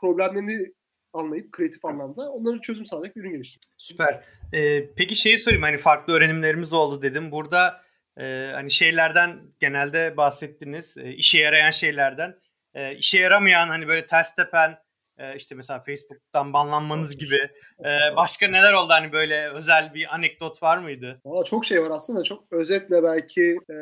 problemlerini 0.00 0.72
anlayıp 1.16 1.52
kreatif 1.52 1.84
anlamda 1.84 2.30
onları 2.30 2.60
çözüm 2.60 2.86
sağlayacak 2.86 3.16
bir 3.16 3.20
ürün 3.20 3.32
geliştirdik. 3.32 3.70
Süper. 3.76 4.24
Ee, 4.52 4.94
peki 4.96 5.16
şeyi 5.16 5.38
sorayım 5.38 5.62
hani 5.62 5.78
farklı 5.78 6.12
öğrenimlerimiz 6.12 6.72
oldu 6.72 7.02
dedim. 7.02 7.32
Burada 7.32 7.84
e, 8.20 8.50
hani 8.54 8.70
şeylerden 8.70 9.40
genelde 9.60 10.16
bahsettiniz. 10.16 10.96
E, 10.96 11.12
işe 11.12 11.38
yarayan 11.38 11.70
şeylerden. 11.70 12.34
E, 12.74 12.96
işe 12.96 13.18
yaramayan 13.18 13.68
hani 13.68 13.88
böyle 13.88 14.06
ters 14.06 14.34
tepen 14.34 14.78
e, 15.18 15.36
işte 15.36 15.54
mesela 15.54 15.80
Facebook'tan 15.80 16.52
banlanmanız 16.52 17.16
gibi 17.16 17.38
e, 17.80 18.16
başka 18.16 18.48
neler 18.48 18.72
oldu 18.72 18.88
hani 18.92 19.12
böyle 19.12 19.48
özel 19.48 19.94
bir 19.94 20.14
anekdot 20.14 20.62
var 20.62 20.78
mıydı? 20.78 21.20
Valla 21.24 21.44
çok 21.44 21.64
şey 21.64 21.82
var 21.82 21.90
aslında 21.90 22.22
çok 22.22 22.52
özetle 22.52 23.02
belki 23.02 23.58
e, 23.70 23.76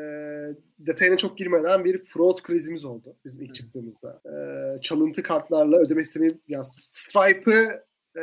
detayına 0.78 1.16
çok 1.16 1.38
girmeden 1.38 1.84
bir 1.84 1.98
fraud 1.98 2.42
krizimiz 2.42 2.84
oldu 2.84 3.16
bizim 3.24 3.42
ilk 3.42 3.54
çıktığımızda. 3.54 4.20
E, 4.26 4.34
çalıntı 4.80 5.22
kartlarla 5.22 5.76
ödeme 5.76 6.04
sistemi 6.04 6.38
yani 6.48 6.64
Stripe'ı 6.76 7.84
e, 8.16 8.22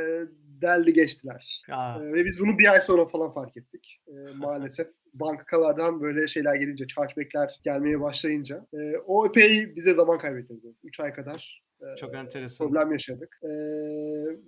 deldi 0.62 0.93
geçtiler. 0.93 1.63
E, 1.69 2.13
ve 2.13 2.26
biz 2.26 2.39
bunu 2.39 2.60
bir 2.60 2.72
ay 2.72 2.82
sonra 2.82 3.06
falan 3.06 3.34
fark 3.34 3.58
ettik. 3.58 4.02
E, 4.08 4.13
maalesef 4.36 4.88
bankalardan 5.13 6.02
böyle 6.02 6.28
şeyler 6.28 6.56
gelince, 6.56 6.88
chargeback'ler 6.88 7.60
gelmeye 7.63 8.02
başlayınca 8.02 8.67
e, 8.74 8.98
o 8.98 9.28
epey 9.28 9.76
bize 9.76 9.93
zaman 9.93 10.19
kaybettirdi. 10.19 10.67
3 10.84 11.00
ay 11.00 11.13
kadar 11.13 11.68
Çok 12.00 12.15
enteresan. 12.15 12.68
problem 12.68 12.92
yaşadık. 12.92 13.39
E, 13.44 13.50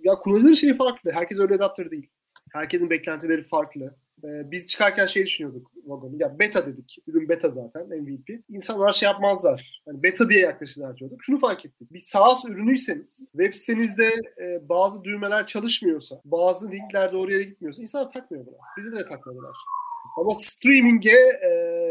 ya 0.04 0.14
kullanıcıların 0.14 0.54
şeyi 0.54 0.74
farklı. 0.74 1.12
Herkes 1.12 1.38
öyle 1.38 1.54
adapter 1.54 1.90
değil. 1.90 2.10
Herkesin 2.52 2.90
beklentileri 2.90 3.42
farklı. 3.42 3.94
Ee, 4.24 4.50
biz 4.50 4.70
çıkarken 4.70 5.06
şey 5.06 5.26
düşünüyorduk 5.26 5.72
vagonu. 5.84 6.16
Ya 6.18 6.38
beta 6.38 6.66
dedik. 6.66 6.98
Ürün 7.06 7.28
beta 7.28 7.50
zaten 7.50 7.88
MVP. 7.88 8.30
İnsanlar 8.48 8.92
şey 8.92 9.06
yapmazlar. 9.06 9.82
Hani 9.86 10.02
beta 10.02 10.28
diye 10.28 10.40
yaklaşırlar 10.40 10.96
diyorduk. 10.96 11.24
Şunu 11.24 11.38
fark 11.38 11.64
ettik. 11.64 11.92
Bir 11.92 11.98
SaaS 11.98 12.44
ürünüyseniz 12.44 13.18
web 13.32 13.52
sitenizde 13.52 14.10
e, 14.40 14.68
bazı 14.68 15.04
düğmeler 15.04 15.46
çalışmıyorsa, 15.46 16.20
bazı 16.24 16.70
linkler 16.70 17.12
doğru 17.12 17.32
yere 17.32 17.42
gitmiyorsa 17.42 17.82
insanlar 17.82 18.12
takmıyor 18.12 18.46
buna. 18.46 18.56
Bizi 18.78 18.92
de 18.92 19.08
takmadılar. 19.08 19.56
Ama 20.18 20.30
streaming'e 20.34 21.18
e, 21.42 21.50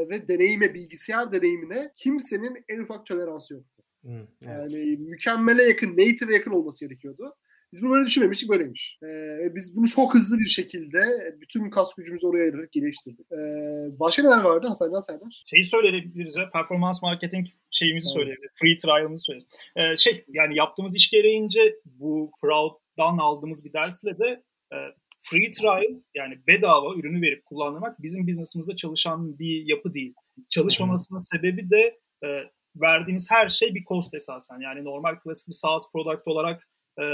ve 0.10 0.28
deneyime, 0.28 0.74
bilgisayar 0.74 1.32
deneyimine 1.32 1.92
kimsenin 1.96 2.66
en 2.70 2.80
ufak 2.80 3.06
toleransı 3.06 3.54
yoktu. 3.54 3.81
Hmm, 4.04 4.28
evet. 4.48 4.72
Yani 4.72 4.98
mükemmele 4.98 5.64
yakın, 5.64 5.92
native'e 5.92 6.34
yakın 6.34 6.52
olması 6.52 6.86
gerekiyordu. 6.86 7.36
Biz 7.74 7.82
bunu 7.82 7.92
böyle 7.92 8.06
düşünmemiştik, 8.06 8.50
böyleymiş. 8.50 8.98
Ee, 9.04 9.56
biz 9.56 9.76
bunu 9.76 9.88
çok 9.88 10.14
hızlı 10.14 10.40
bir 10.40 10.48
şekilde 10.48 11.36
bütün 11.42 11.70
kas 11.70 11.96
gücümüzü 11.96 12.28
oraya 12.28 12.44
ayırarak 12.44 12.72
geliştirdik. 12.72 13.32
Ee, 13.32 14.00
başka 14.00 14.24
neler 14.24 14.44
vardı 14.44 14.68
Hasan 14.68 15.00
Serdar? 15.00 15.44
Şeyi 15.46 15.64
söyleyebiliriz 15.64 16.36
ya, 16.36 16.50
performans 16.50 17.02
marketing 17.02 17.48
şeyimizi 17.72 18.08
evet. 18.08 18.14
söyleyebiliriz. 18.14 18.52
Free 18.56 18.78
trial'ımızı 18.78 19.24
söyleyebiliriz. 19.24 19.58
Ee, 19.76 19.98
şey, 19.98 20.26
yani 20.28 20.58
yaptığımız 20.58 20.96
iş 20.96 21.10
gereğince 21.10 21.76
bu 21.86 22.30
fraud'dan 22.42 23.18
aldığımız 23.18 23.66
bir 23.66 23.74
dersle 23.74 24.20
de 24.20 24.44
e, 24.74 24.78
free 25.24 25.52
trial 25.52 26.02
yani 26.16 26.40
bedava 26.48 26.96
ürünü 26.96 27.22
verip 27.22 27.46
kullandırmak 27.46 28.02
bizim 28.02 28.28
business'ımızda 28.28 28.76
çalışan 28.76 29.40
bir 29.40 29.66
yapı 29.66 29.94
değil. 29.94 30.14
Çalışmamasının 30.50 31.20
sebebi 31.20 31.70
de 31.70 32.00
e, 32.24 32.28
verdiğiniz 32.76 33.28
her 33.32 33.50
şey 33.50 33.76
bir 33.76 33.84
cost 33.84 34.14
esasen. 34.14 34.60
Yani 34.60 34.84
normal 34.84 35.16
klasik 35.16 35.48
bir 35.48 35.54
SaaS 35.54 35.92
product 35.94 36.28
olarak 36.28 36.68
e, 37.02 37.06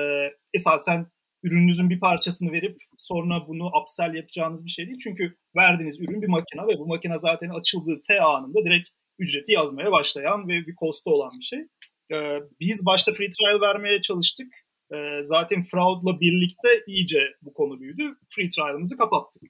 esasen 0.53 1.07
ürününüzün 1.43 1.89
bir 1.89 1.99
parçasını 1.99 2.51
verip 2.51 2.77
sonra 2.97 3.47
bunu 3.47 3.69
upsell 3.81 4.13
yapacağınız 4.15 4.65
bir 4.65 4.69
şey 4.69 4.87
değil. 4.87 4.99
Çünkü 5.03 5.35
verdiğiniz 5.55 5.99
ürün 5.99 6.21
bir 6.21 6.27
makine 6.27 6.67
ve 6.67 6.79
bu 6.79 6.87
makine 6.87 7.19
zaten 7.19 7.49
açıldığı 7.49 8.01
T 8.07 8.21
anında 8.21 8.65
direkt 8.65 8.89
ücreti 9.19 9.51
yazmaya 9.51 9.91
başlayan 9.91 10.47
ve 10.47 10.53
bir 10.67 10.75
costu 10.75 11.11
olan 11.11 11.31
bir 11.39 11.43
şey. 11.43 11.59
Ee, 12.11 12.39
biz 12.59 12.85
başta 12.85 13.13
free 13.13 13.29
trial 13.29 13.61
vermeye 13.61 14.01
çalıştık. 14.01 14.47
Ee, 14.93 15.23
zaten 15.23 15.63
fraudla 15.63 16.19
birlikte 16.19 16.83
iyice 16.87 17.21
bu 17.41 17.53
konu 17.53 17.79
büyüdü. 17.79 18.03
Free 18.29 18.49
trial'ımızı 18.49 18.97
kapattık. 18.97 19.43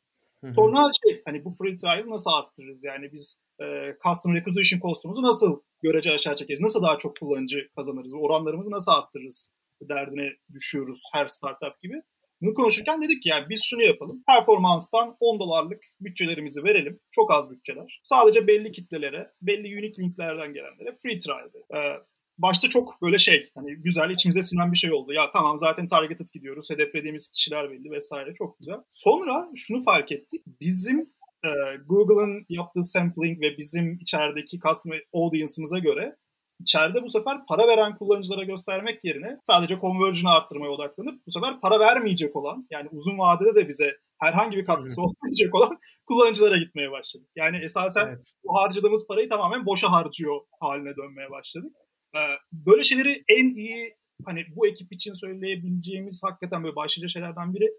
Sonra 0.55 0.89
şey 1.03 1.21
hani 1.25 1.45
bu 1.45 1.49
free 1.49 1.75
trial 1.75 2.09
nasıl 2.09 2.31
arttırırız? 2.31 2.83
Yani 2.83 3.09
biz 3.13 3.39
e, 3.61 3.65
customer 4.03 4.41
acquisition 4.41 4.79
cost'umuzu 4.79 5.21
nasıl 5.23 5.61
görece 5.81 6.11
aşağı 6.11 6.35
çekeriz? 6.35 6.59
Nasıl 6.59 6.81
daha 6.83 6.97
çok 6.97 7.17
kullanıcı 7.19 7.69
kazanırız? 7.75 8.13
Oranlarımızı 8.13 8.71
nasıl 8.71 8.91
arttırırız? 8.91 9.57
derdine 9.81 10.29
düşüyoruz 10.53 11.03
her 11.13 11.27
startup 11.27 11.81
gibi. 11.81 12.01
Bunu 12.41 12.53
konuşurken 12.53 13.01
dedik 13.01 13.23
ki 13.23 13.29
yani 13.29 13.49
biz 13.49 13.63
şunu 13.63 13.81
yapalım. 13.81 14.23
Performanstan 14.27 15.17
10 15.19 15.39
dolarlık 15.39 15.83
bütçelerimizi 15.99 16.63
verelim. 16.63 16.99
Çok 17.11 17.31
az 17.31 17.51
bütçeler. 17.51 18.01
Sadece 18.03 18.47
belli 18.47 18.71
kitlelere, 18.71 19.31
belli 19.41 19.67
unique 19.67 20.03
linklerden 20.03 20.53
gelenlere 20.53 20.95
free 21.03 21.17
trial. 21.17 21.49
Ee, 21.75 21.99
başta 22.37 22.69
çok 22.69 23.01
böyle 23.01 23.17
şey 23.17 23.49
hani 23.55 23.75
güzel 23.75 24.09
içimize 24.09 24.41
sinen 24.41 24.71
bir 24.71 24.77
şey 24.77 24.93
oldu. 24.93 25.13
Ya 25.13 25.31
tamam 25.31 25.57
zaten 25.57 25.87
targeted 25.87 26.27
gidiyoruz. 26.33 26.69
Hedeflediğimiz 26.69 27.31
kişiler 27.31 27.71
belli 27.71 27.91
vesaire 27.91 28.33
çok 28.33 28.59
güzel. 28.59 28.77
Sonra 28.87 29.49
şunu 29.55 29.83
fark 29.83 30.11
ettik. 30.11 30.41
Bizim 30.61 31.09
e, 31.45 31.49
Google'ın 31.85 32.45
yaptığı 32.49 32.83
sampling 32.83 33.41
ve 33.41 33.57
bizim 33.57 33.97
içerideki 34.01 34.59
customer 34.59 35.01
audience'ımıza 35.13 35.79
göre 35.79 36.15
içeride 36.59 37.03
bu 37.03 37.09
sefer 37.09 37.37
para 37.49 37.67
veren 37.67 37.97
kullanıcılara 37.97 38.43
göstermek 38.43 39.05
yerine 39.05 39.37
sadece 39.43 39.79
conversion'ı 39.81 40.33
arttırmaya 40.33 40.71
odaklanıp 40.71 41.21
bu 41.27 41.31
sefer 41.31 41.61
para 41.61 41.79
vermeyecek 41.79 42.35
olan 42.35 42.67
yani 42.71 42.89
uzun 42.91 43.17
vadede 43.17 43.55
de 43.55 43.67
bize 43.67 43.91
herhangi 44.19 44.57
bir 44.57 44.65
katkısı 44.65 45.01
olmayacak 45.01 45.55
olan 45.55 45.77
kullanıcılara 46.05 46.57
gitmeye 46.57 46.91
başladık. 46.91 47.27
Yani 47.35 47.57
esasen 47.63 48.07
evet. 48.07 48.33
bu 48.43 48.55
harcadığımız 48.55 49.07
parayı 49.07 49.29
tamamen 49.29 49.65
boşa 49.65 49.91
harcıyor 49.91 50.41
haline 50.59 50.95
dönmeye 50.95 51.31
başladık. 51.31 51.71
Ee, 52.15 52.19
böyle 52.51 52.83
şeyleri 52.83 53.23
en 53.29 53.53
iyi 53.53 53.95
hani 54.25 54.43
bu 54.55 54.67
ekip 54.67 54.93
için 54.93 55.13
söyleyebileceğimiz 55.13 56.21
hakikaten 56.23 56.63
böyle 56.63 56.75
başlıca 56.75 57.07
şeylerden 57.07 57.53
biri 57.53 57.69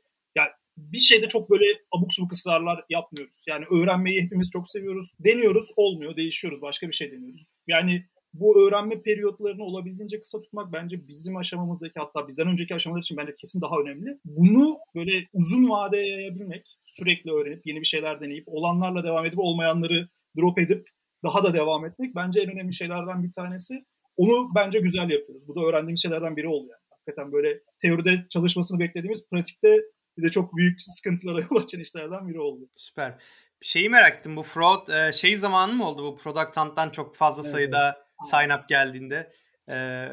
bir 0.93 0.99
şeyde 0.99 1.29
çok 1.29 1.51
böyle 1.51 1.64
abuk 1.93 2.12
subuk 2.12 2.33
ısrarlar 2.33 2.85
yapmıyoruz. 2.91 3.45
Yani 3.49 3.64
öğrenmeyi 3.71 4.23
hepimiz 4.23 4.51
çok 4.51 4.69
seviyoruz. 4.69 5.12
Deniyoruz, 5.21 5.71
olmuyor, 5.77 6.17
değişiyoruz, 6.17 6.62
başka 6.62 6.88
bir 6.88 6.93
şey 6.93 7.12
deniyoruz. 7.12 7.47
Yani 7.67 8.05
bu 8.35 8.67
öğrenme 8.67 9.03
periyotlarını 9.03 9.62
olabildiğince 9.62 10.21
kısa 10.21 10.41
tutmak 10.41 10.73
bence 10.73 11.09
bizim 11.09 11.37
aşamamızdaki 11.37 12.01
hatta 12.01 12.29
bizden 12.29 12.49
önceki 12.49 12.75
aşamalar 12.75 13.03
için 13.03 13.17
bence 13.17 13.35
kesin 13.41 13.61
daha 13.61 13.81
önemli. 13.81 14.19
Bunu 14.25 14.79
böyle 14.95 15.27
uzun 15.33 15.71
vadeye 15.71 16.09
yayabilmek, 16.09 16.77
sürekli 16.83 17.33
öğrenip 17.33 17.67
yeni 17.67 17.81
bir 17.81 17.87
şeyler 17.87 18.21
deneyip 18.21 18.45
olanlarla 18.47 19.05
devam 19.05 19.27
edip 19.27 19.38
olmayanları 19.38 20.09
drop 20.38 20.59
edip 20.59 20.88
daha 21.25 21.45
da 21.45 21.55
devam 21.55 21.87
etmek 21.87 22.14
bence 22.14 22.41
en 22.41 22.51
önemli 22.51 22.75
şeylerden 22.75 23.23
bir 23.23 23.33
tanesi. 23.33 23.85
Onu 24.17 24.49
bence 24.55 24.79
güzel 24.79 25.11
yapıyoruz. 25.11 25.49
Bu 25.49 25.57
da 25.57 25.61
öğrendiğimiz 25.61 26.03
şeylerden 26.03 26.37
biri 26.37 26.49
oluyor. 26.49 26.71
Yani. 26.71 26.88
Hakikaten 26.91 27.33
böyle 27.33 27.61
teoride 27.83 28.27
çalışmasını 28.31 28.81
beklediğimiz 28.81 29.29
pratikte 29.31 29.83
bize 30.19 30.29
çok 30.31 30.57
büyük 30.57 30.83
sıkıntılara 30.83 31.41
yol 31.51 31.63
açan 31.63 31.81
işlerden 31.81 32.29
biri 32.29 32.41
oldu. 32.41 32.69
Süper. 32.77 33.15
Şeyi 33.61 33.91
merak 33.91 34.19
ettim 34.19 34.37
bu 34.37 34.43
fraud 34.43 35.13
şey 35.13 35.37
zamanı 35.37 35.73
mı 35.73 35.89
oldu 35.89 36.03
bu 36.05 36.17
Product 36.17 36.57
Hunt'tan 36.57 36.91
çok 36.91 37.17
fazla 37.17 37.43
sayıda 37.43 37.89
evet 37.89 38.31
sign 38.31 38.51
up 38.51 38.69
geldiğinde 38.69 39.33
Ee, 39.71 40.09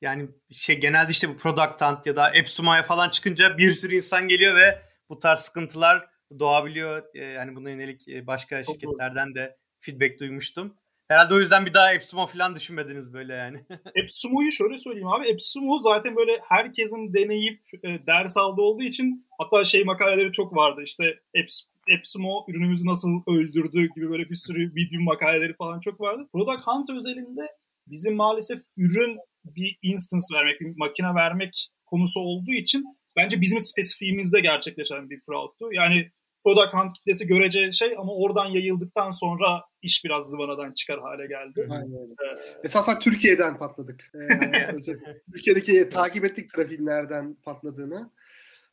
yani 0.00 0.28
şey 0.50 0.80
genelde 0.80 1.10
işte 1.10 1.28
bu 1.28 1.36
Product 1.36 1.82
Hunt 1.82 2.06
ya 2.06 2.16
da 2.16 2.30
Epsuma'ya 2.30 2.82
falan 2.82 3.10
çıkınca 3.10 3.58
bir 3.58 3.70
sürü 3.70 3.94
insan 3.94 4.28
geliyor 4.28 4.56
ve 4.56 4.82
bu 5.08 5.18
tarz 5.18 5.38
sıkıntılar 5.38 6.10
doğabiliyor. 6.38 7.14
Yani 7.14 7.56
buna 7.56 7.70
yönelik 7.70 8.08
e, 8.08 8.26
başka 8.26 8.64
Çok 8.64 8.74
şirketlerden 8.74 9.34
de 9.34 9.56
feedback 9.80 10.20
duymuştum. 10.20 10.76
Herhalde 11.10 11.34
o 11.34 11.38
yüzden 11.38 11.66
bir 11.66 11.74
daha 11.74 11.92
Epsumo 11.94 12.26
falan 12.26 12.56
düşünmediniz 12.56 13.12
böyle 13.12 13.34
yani. 13.34 13.58
Epsumo'yu 13.94 14.50
şöyle 14.50 14.76
söyleyeyim 14.76 15.08
abi. 15.08 15.28
Epsumo 15.28 15.78
zaten 15.78 16.16
böyle 16.16 16.40
herkesin 16.48 17.14
deneyip 17.14 17.60
e, 17.84 18.06
ders 18.06 18.36
aldığı 18.36 18.62
olduğu 18.62 18.82
için 18.82 19.26
hatta 19.38 19.64
şey 19.64 19.84
makaleleri 19.84 20.32
çok 20.32 20.56
vardı. 20.56 20.82
İşte 20.84 21.04
Eps, 21.34 21.60
Epsumo 21.98 22.46
ürünümüzü 22.48 22.86
nasıl 22.86 23.08
öldürdü 23.26 23.88
gibi 23.94 24.10
böyle 24.10 24.30
bir 24.30 24.34
sürü 24.34 24.74
video 24.74 25.00
makaleleri 25.00 25.54
falan 25.54 25.80
çok 25.80 26.00
vardı. 26.00 26.28
Product 26.32 26.66
Hunt 26.66 26.90
özelinde 26.90 27.42
bizim 27.86 28.16
maalesef 28.16 28.60
ürün 28.76 29.18
bir 29.44 29.78
instance 29.82 30.26
vermek, 30.34 30.60
bir 30.60 30.74
makine 30.76 31.14
vermek 31.14 31.68
konusu 31.86 32.20
olduğu 32.20 32.52
için 32.52 32.84
bence 33.16 33.40
bizim 33.40 33.60
spesifiğimizde 33.60 34.40
gerçekleşen 34.40 35.10
bir 35.10 35.20
fraudtu. 35.26 35.68
Yani 35.72 36.10
product 36.44 36.74
hunt 36.74 36.92
kitlesi 36.92 37.26
görece 37.26 37.72
şey 37.72 37.94
ama 37.98 38.14
oradan 38.14 38.46
yayıldıktan 38.46 39.10
sonra 39.10 39.64
iş 39.82 40.04
biraz 40.04 40.30
zıvanadan 40.30 40.72
çıkar 40.72 41.00
hale 41.00 41.26
geldi. 41.26 41.68
Aynen 41.70 41.92
öyle. 41.92 42.12
Ee, 42.12 42.60
Esasen 42.64 42.98
Türkiye'den 42.98 43.58
patladık. 43.58 44.12
Ee, 44.14 44.76
Türkiye'deki 45.32 45.88
takip 45.88 46.24
ettik 46.24 46.50
trafiğin 46.50 46.86
nereden 46.86 47.34
patladığını. 47.34 48.10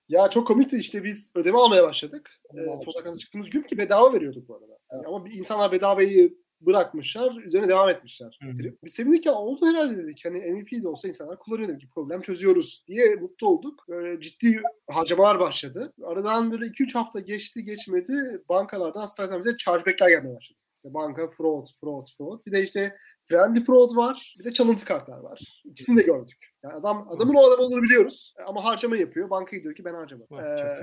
Ya 0.09 0.29
çok 0.29 0.47
komikti 0.47 0.77
işte 0.77 1.03
biz 1.03 1.31
ödeme 1.35 1.57
almaya 1.57 1.83
başladık. 1.83 2.31
Ee, 2.53 2.65
product 2.65 3.19
çıktığımız 3.19 3.49
gün 3.49 3.63
ki 3.63 3.77
bedava 3.77 4.13
veriyorduk 4.13 4.47
bu 4.47 4.55
arada. 4.55 4.77
Evet. 4.91 5.05
Ama 5.07 5.25
bir 5.25 5.31
insanlar 5.31 5.71
bedavayı 5.71 6.37
bırakmışlar. 6.61 7.35
Üzerine 7.35 7.67
devam 7.67 7.89
etmişler. 7.89 8.39
Hı-hı. 8.41 8.73
Biz 8.83 8.93
sevindik 8.93 9.25
ya 9.25 9.33
oldu 9.33 9.65
herhalde 9.65 9.97
dedik. 9.97 10.25
Hani 10.25 10.39
MVP 10.39 10.83
de 10.83 10.87
olsa 10.87 11.07
insanlar 11.07 11.39
kullanıyor 11.39 11.69
dedik. 11.69 11.91
Problem 11.95 12.21
çözüyoruz 12.21 12.83
diye 12.87 13.15
mutlu 13.15 13.47
olduk. 13.47 13.85
Böyle 13.89 14.21
ciddi 14.21 14.61
harcamalar 14.89 15.39
başladı. 15.39 15.93
Aradan 16.03 16.51
böyle 16.51 16.65
2-3 16.65 16.93
hafta 16.93 17.19
geçti 17.19 17.65
geçmedi. 17.65 18.43
Bankalardan 18.49 19.05
startup 19.05 19.39
bize 19.39 19.57
chargeback'ler 19.57 20.09
gelmeye 20.09 20.35
başladı. 20.35 20.59
Banka 20.83 21.27
fraud, 21.27 21.67
fraud, 21.81 22.07
fraud. 22.17 22.45
Bir 22.45 22.51
de 22.51 22.63
işte 22.63 22.97
friendly 23.29 23.63
fraud 23.63 23.95
var. 23.95 24.35
Bir 24.39 24.43
de 24.43 24.53
çalıntı 24.53 24.85
kartlar 24.85 25.19
var. 25.19 25.61
İkisini 25.65 25.97
de 25.97 26.03
gördük. 26.03 26.37
Yani 26.63 26.73
adam 26.73 27.07
adamın 27.09 27.35
o 27.35 27.47
adam 27.47 27.59
olduğunu 27.59 27.81
biliyoruz 27.81 28.33
ama 28.47 28.63
harcama 28.63 28.97
yapıyor. 28.97 29.29
Banka 29.29 29.51
diyor 29.51 29.75
ki 29.75 29.85
ben 29.85 29.93
harcamadım. 29.93 30.39
Ee, 30.39 30.57
çok, 30.57 30.77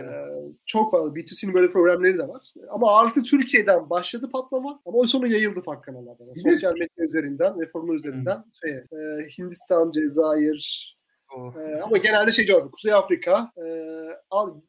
çok 0.67 0.91
fazla 0.91 1.11
B2C'nin 1.11 1.55
böyle 1.55 1.73
problemleri 1.73 2.19
de 2.19 2.29
var. 2.29 2.43
Ama 2.71 2.91
ağırlıklı 2.91 3.23
Türkiye'den 3.23 3.91
başladı 3.91 4.31
patlama 4.33 4.81
ama 4.87 4.99
o 4.99 5.07
sonra 5.07 5.29
yayıldı 5.29 5.61
fark 5.61 5.85
kanallardan. 5.85 6.25
Yani 6.25 6.53
sosyal 6.53 6.73
medya 6.73 7.05
üzerinden 7.05 7.61
ve 7.61 7.67
formu 7.67 7.95
üzerinden 7.95 8.45
şey, 8.63 8.71
e, 8.73 9.29
Hindistan, 9.39 9.91
Cezayir, 9.91 10.95
Oh. 11.37 11.57
Ee, 11.57 11.81
ama 11.83 11.97
genelde 11.97 12.33
şey 12.33 12.47
coğrafya. 12.47 12.71
Kuzey 12.71 12.93
Afrika, 12.93 13.53
e, 13.59 13.65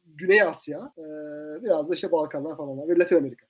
Güney 0.06 0.42
Asya, 0.42 0.92
e, 0.98 1.04
biraz 1.64 1.90
da 1.90 1.94
işte 1.94 2.12
Balkanlar 2.12 2.56
falan 2.56 2.88
ve 2.88 2.98
Latin 2.98 3.16
Amerika. 3.16 3.46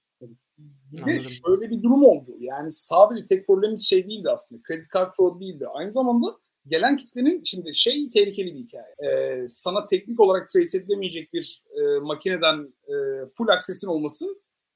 Bir 0.92 1.06
de 1.06 1.28
şöyle 1.28 1.70
bir 1.70 1.82
durum 1.82 2.04
oldu. 2.04 2.36
Yani 2.38 2.72
sadece 2.72 3.26
tek 3.26 3.46
problemimiz 3.46 3.88
şey 3.88 4.08
değildi 4.08 4.30
aslında. 4.30 4.62
Kredi 4.62 4.88
kart 4.88 5.16
fraud 5.16 5.40
değildi. 5.40 5.66
Aynı 5.68 5.92
zamanda 5.92 6.26
gelen 6.66 6.96
kitlenin 6.96 7.42
şimdi 7.44 7.74
şey 7.74 8.10
tehlikeli 8.10 8.54
bir 8.54 8.58
hikaye. 8.58 8.94
Ee, 9.04 9.46
sana 9.50 9.86
teknik 9.86 10.20
olarak 10.20 10.48
trace 10.48 10.78
edilemeyecek 10.78 11.32
bir 11.32 11.62
e, 11.76 11.98
makineden 11.98 12.74
e, 12.88 12.94
full 13.36 13.48
access'in 13.48 13.88
olması 13.88 14.26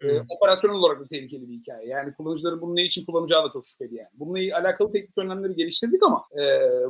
e, 0.03 0.21
operasyonel 0.37 0.77
olarak 0.77 1.03
bir 1.03 1.09
tehlikeli 1.09 1.49
bir 1.49 1.55
hikaye. 1.55 1.89
Yani 1.89 2.15
kullanıcıların 2.15 2.61
bunu 2.61 2.77
ne 2.77 2.85
için 2.85 3.05
kullanacağı 3.05 3.45
da 3.45 3.49
çok 3.53 3.67
şüpheli 3.67 3.95
yani. 3.95 4.09
Bununla 4.15 4.59
alakalı 4.59 4.93
teknik 4.93 5.19
önlemleri 5.19 5.55
geliştirdik 5.55 6.03
ama 6.03 6.25
e, 6.43 6.45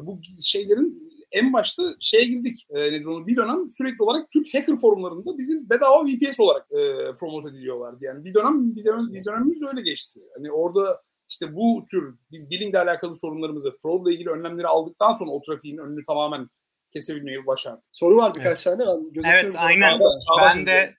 bu 0.07 0.21
şeylerin 0.41 1.10
en 1.33 1.53
başta 1.53 1.83
şeye 2.01 2.25
girdik. 2.25 2.67
E, 2.71 2.93
nedir 2.93 3.05
onu 3.05 3.27
bir 3.27 3.37
dönem 3.37 3.69
sürekli 3.69 4.03
olarak 4.03 4.31
Türk 4.31 4.55
hacker 4.55 4.77
forumlarında 4.77 5.39
bizim 5.39 5.71
bedava 5.71 6.05
VPS 6.07 6.41
olarak 6.41 6.67
e, 6.71 6.79
promote 7.21 7.49
ediliyorlardı. 7.49 8.05
Yani 8.05 8.25
bir 8.25 8.35
dönem 8.35 8.77
bir 8.77 8.85
dönem 8.85 9.13
bir 9.13 9.25
dönemimiz 9.25 9.63
öyle 9.63 9.83
geçti. 9.83 10.21
Hani 10.37 10.53
orada 10.53 11.03
işte 11.29 11.55
bu 11.55 11.85
tür 11.91 12.15
biz 12.31 12.51
bilingle 12.51 12.79
alakalı 12.79 13.19
sorunlarımızı, 13.19 13.77
fraudla 13.83 14.13
ilgili 14.13 14.31
önlemleri 14.31 14.67
aldıktan 14.67 15.13
sonra 15.13 15.31
o 15.31 15.43
trafiğin 15.43 15.79
önünü 15.79 16.05
tamamen 16.07 16.49
kesebilmeyi 16.93 17.47
başardık. 17.47 17.85
Soru 17.93 18.17
var 18.17 18.33
birkaç 18.39 18.67
evet. 18.67 18.79
tane 18.79 18.91
ben 19.15 19.31
Evet 19.31 19.55
aynen. 19.59 20.01
Ben 20.41 20.67
de 20.67 20.95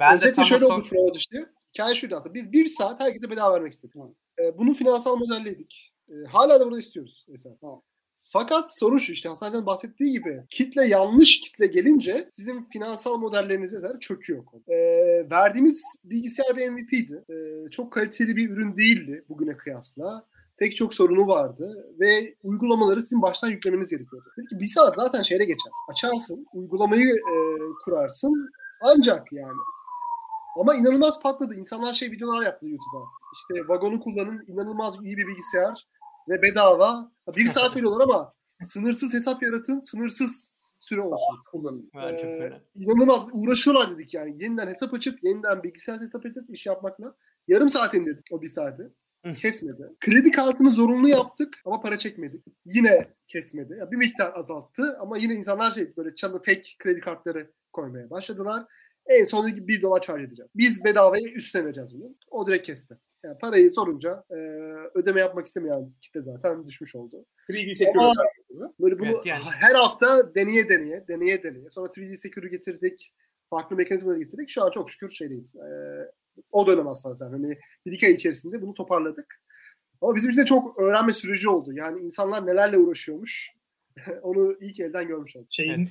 ben 0.00 0.14
Özetle 0.14 0.30
de 0.30 0.34
tam 0.34 0.44
şöyle 0.44 0.64
oldu 0.64 0.82
fraud 0.82 1.14
işte. 1.14 1.36
Hikaye 1.74 1.94
şuydu 1.94 2.16
aslında. 2.16 2.34
Biz 2.34 2.52
bir 2.52 2.66
saat 2.66 3.00
herkese 3.00 3.30
bedava 3.30 3.54
vermek 3.54 3.72
istedik. 3.72 3.94
Ee, 4.38 4.58
bunu 4.58 4.72
finansal 4.74 5.16
modelliydik. 5.16 5.92
Ee, 6.08 6.12
hala 6.32 6.60
da 6.60 6.66
burada 6.66 6.78
istiyoruz 6.78 7.26
esas. 7.34 7.60
Tamam. 7.60 7.82
Fakat 8.34 8.78
sorun 8.78 8.98
şu 8.98 9.12
işte 9.12 9.28
Hasan 9.28 9.66
bahsettiği 9.66 10.12
gibi 10.12 10.42
kitle 10.50 10.86
yanlış 10.86 11.40
kitle 11.40 11.66
gelince 11.66 12.28
sizin 12.30 12.64
finansal 12.64 13.16
modelleriniz 13.16 13.74
vesaire 13.74 14.00
çöküyor. 14.00 14.44
Ee, 14.68 15.30
verdiğimiz 15.30 15.82
bilgisayar 16.04 16.56
bir 16.56 16.68
MVP'di. 16.68 17.24
Ee, 17.30 17.70
çok 17.70 17.92
kaliteli 17.92 18.36
bir 18.36 18.50
ürün 18.50 18.76
değildi 18.76 19.24
bugüne 19.28 19.56
kıyasla. 19.56 20.26
Pek 20.56 20.76
çok 20.76 20.94
sorunu 20.94 21.26
vardı 21.26 21.94
ve 22.00 22.34
uygulamaları 22.42 23.02
sizin 23.02 23.22
baştan 23.22 23.48
yüklemeniz 23.48 23.90
gerekiyordu. 23.90 24.28
Dedi 24.38 24.46
ki 24.46 24.60
bir 24.60 24.66
saat 24.66 24.94
zaten 24.94 25.22
şeyle 25.22 25.44
geçer. 25.44 25.72
Açarsın, 25.88 26.46
uygulamayı 26.54 27.14
e, 27.14 27.34
kurarsın 27.84 28.50
ancak 28.80 29.32
yani. 29.32 29.60
Ama 30.60 30.74
inanılmaz 30.74 31.20
patladı. 31.20 31.54
İnsanlar 31.54 31.92
şey 31.92 32.10
videolar 32.10 32.42
yaptı 32.42 32.66
YouTube'a. 32.66 33.04
İşte 33.34 33.68
vagonu 33.68 34.00
kullanın, 34.00 34.44
inanılmaz 34.48 34.94
iyi 35.04 35.16
bir 35.16 35.26
bilgisayar 35.26 35.86
ve 36.28 36.42
bedava. 36.42 37.12
Bir 37.36 37.46
saat 37.46 37.76
veriyorlar 37.76 38.04
ama 38.04 38.34
sınırsız 38.62 39.14
hesap 39.14 39.42
yaratın, 39.42 39.80
sınırsız 39.80 40.60
süre 40.80 41.00
olsun 41.00 41.38
kullanın. 41.50 41.90
Ee, 41.94 42.60
inanılmaz 42.74 43.28
uğraşıyorlar 43.32 43.94
dedik 43.94 44.14
yani. 44.14 44.42
Yeniden 44.42 44.66
hesap 44.66 44.94
açıp, 44.94 45.24
yeniden 45.24 45.62
bilgisayar 45.62 46.00
hesap 46.00 46.26
açıp 46.26 46.50
iş 46.50 46.66
yapmakla. 46.66 47.14
Yarım 47.48 47.70
saat 47.70 47.94
indirdik 47.94 48.26
o 48.30 48.42
bir 48.42 48.48
saati. 48.48 48.90
Kesmedi. 49.32 49.82
Kredi 50.00 50.30
kartını 50.30 50.70
zorunlu 50.70 51.08
yaptık 51.08 51.60
ama 51.64 51.80
para 51.80 51.98
çekmedik. 51.98 52.44
Yine 52.64 53.04
kesmedi. 53.28 53.76
Yani 53.78 53.90
bir 53.90 53.96
miktar 53.96 54.32
azalttı 54.34 54.96
ama 55.00 55.18
yine 55.18 55.34
insanlar 55.34 55.70
şey 55.70 55.96
böyle 55.96 56.14
çalı 56.14 56.38
fake 56.38 56.62
kredi 56.78 57.00
kartları 57.00 57.50
koymaya 57.72 58.10
başladılar. 58.10 58.64
En 59.06 59.24
sonunda 59.24 59.68
bir 59.68 59.82
dolar 59.82 60.00
charge 60.00 60.24
edeceğiz. 60.24 60.50
Biz 60.54 60.84
bedavaya 60.84 61.28
üstüne 61.28 61.64
vereceğiz 61.64 61.94
bunu. 61.94 62.14
O 62.30 62.46
direkt 62.46 62.66
kesti. 62.66 62.98
Yani 63.24 63.38
parayı 63.38 63.70
sorunca 63.70 64.24
e, 64.30 64.34
ödeme 64.94 65.20
yapmak 65.20 65.46
istemeyen 65.46 65.92
kitle 66.00 66.22
zaten 66.22 66.66
düşmüş 66.66 66.94
oldu. 66.94 67.24
3D 67.48 67.74
Secure 67.74 68.12
böyle 68.80 68.98
bunu 68.98 69.08
evet, 69.08 69.26
yani. 69.26 69.42
her 69.44 69.74
hafta 69.74 70.34
deneye 70.34 70.68
deneye, 70.68 71.04
deneye 71.08 71.42
deneye. 71.42 71.70
Sonra 71.70 71.86
3D 71.86 72.16
Secure 72.16 72.48
getirdik. 72.48 73.14
Farklı 73.50 73.76
mekanizmaları 73.76 74.18
getirdik. 74.18 74.50
Şu 74.50 74.64
an 74.64 74.70
çok 74.70 74.90
şükür 74.90 75.10
şeydeyiz. 75.10 75.56
E, 75.56 75.68
o 76.52 76.66
dönem 76.66 76.88
aslında 76.88 77.14
zaten. 77.14 77.32
Hani 77.32 77.58
bir 77.86 77.92
iki 77.92 78.06
ay 78.06 78.12
içerisinde 78.12 78.62
bunu 78.62 78.74
toparladık. 78.74 79.40
Ama 80.00 80.14
bizim 80.14 80.30
için 80.30 80.42
de 80.42 80.46
çok 80.46 80.78
öğrenme 80.78 81.12
süreci 81.12 81.48
oldu. 81.48 81.72
Yani 81.72 82.00
insanlar 82.00 82.46
nelerle 82.46 82.78
uğraşıyormuş. 82.78 83.52
Onu 84.22 84.56
ilk 84.60 84.80
elden 84.80 85.08
görmüş 85.08 85.36
olduk. 85.36 85.48
Şeyin, 85.50 85.88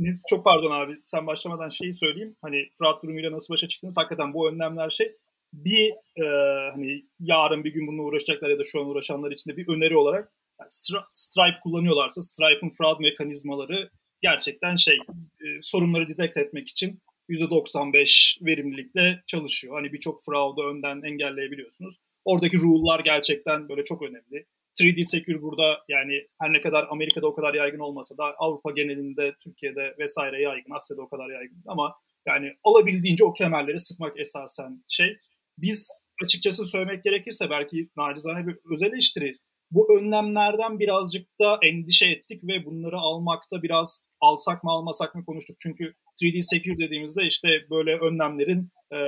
evet. 0.00 0.16
çok 0.28 0.44
pardon 0.44 0.70
abi 0.70 1.00
sen 1.04 1.26
başlamadan 1.26 1.68
şeyi 1.68 1.94
söyleyeyim. 1.94 2.36
Hani 2.42 2.68
Fırat 2.78 3.02
durumuyla 3.02 3.32
nasıl 3.32 3.54
başa 3.54 3.68
çıktınız? 3.68 3.96
Hakikaten 3.96 4.34
bu 4.34 4.50
önlemler 4.50 4.90
şey 4.90 5.16
bir 5.52 5.90
e, 6.16 6.26
hani 6.74 7.04
yarın 7.20 7.64
bir 7.64 7.72
gün 7.72 7.86
bununla 7.86 8.02
uğraşacaklar 8.02 8.48
ya 8.48 8.58
da 8.58 8.64
şu 8.64 8.80
an 8.80 8.86
uğraşanlar 8.86 9.30
için 9.30 9.50
de 9.50 9.56
bir 9.56 9.68
öneri 9.68 9.96
olarak 9.96 10.32
yani 10.60 11.02
Stripe 11.12 11.60
kullanıyorlarsa 11.62 12.22
Stripe'ın 12.22 12.70
fraud 12.70 13.00
mekanizmaları 13.00 13.90
gerçekten 14.22 14.76
şey 14.76 14.94
e, 15.40 15.46
sorunları 15.62 16.08
detect 16.08 16.36
etmek 16.36 16.68
için 16.68 17.00
%95 17.28 18.46
verimlilikle 18.46 19.22
çalışıyor. 19.26 19.74
Hani 19.74 19.92
birçok 19.92 20.24
fraud'u 20.24 20.62
önden 20.62 21.02
engelleyebiliyorsunuz. 21.02 21.96
Oradaki 22.24 22.58
rule'lar 22.58 23.00
gerçekten 23.00 23.68
böyle 23.68 23.84
çok 23.84 24.02
önemli. 24.02 24.46
3D 24.80 25.04
Secure 25.04 25.42
burada 25.42 25.80
yani 25.88 26.26
her 26.40 26.52
ne 26.52 26.60
kadar 26.60 26.86
Amerika'da 26.90 27.26
o 27.26 27.34
kadar 27.34 27.54
yaygın 27.54 27.78
olmasa 27.78 28.18
da 28.18 28.24
Avrupa 28.38 28.70
genelinde, 28.70 29.34
Türkiye'de 29.44 29.94
vesaire 29.98 30.42
yaygın, 30.42 30.74
Asya'da 30.74 31.02
o 31.02 31.08
kadar 31.08 31.30
yaygın 31.30 31.62
ama 31.66 31.94
yani 32.26 32.52
olabildiğince 32.62 33.24
o 33.24 33.32
kemerleri 33.32 33.78
sıkmak 33.78 34.20
esasen 34.20 34.84
şey 34.88 35.16
biz 35.62 36.00
açıkçası 36.24 36.66
söylemek 36.66 37.04
gerekirse 37.04 37.50
belki 37.50 37.88
nacizane 37.96 38.46
bir 38.46 38.56
özel 38.72 38.86
eleştiri 38.86 39.34
bu 39.70 39.98
önlemlerden 39.98 40.78
birazcık 40.78 41.28
da 41.40 41.58
endişe 41.62 42.06
ettik 42.06 42.44
ve 42.44 42.64
bunları 42.64 42.96
almakta 42.96 43.62
biraz 43.62 44.06
alsak 44.20 44.64
mı 44.64 44.70
almasak 44.70 45.14
mı 45.14 45.24
konuştuk. 45.24 45.56
Çünkü 45.60 45.94
3D 46.22 46.42
Secure 46.42 46.78
dediğimizde 46.78 47.26
işte 47.26 47.48
böyle 47.70 47.98
önlemlerin 47.98 48.70
e, 48.92 48.98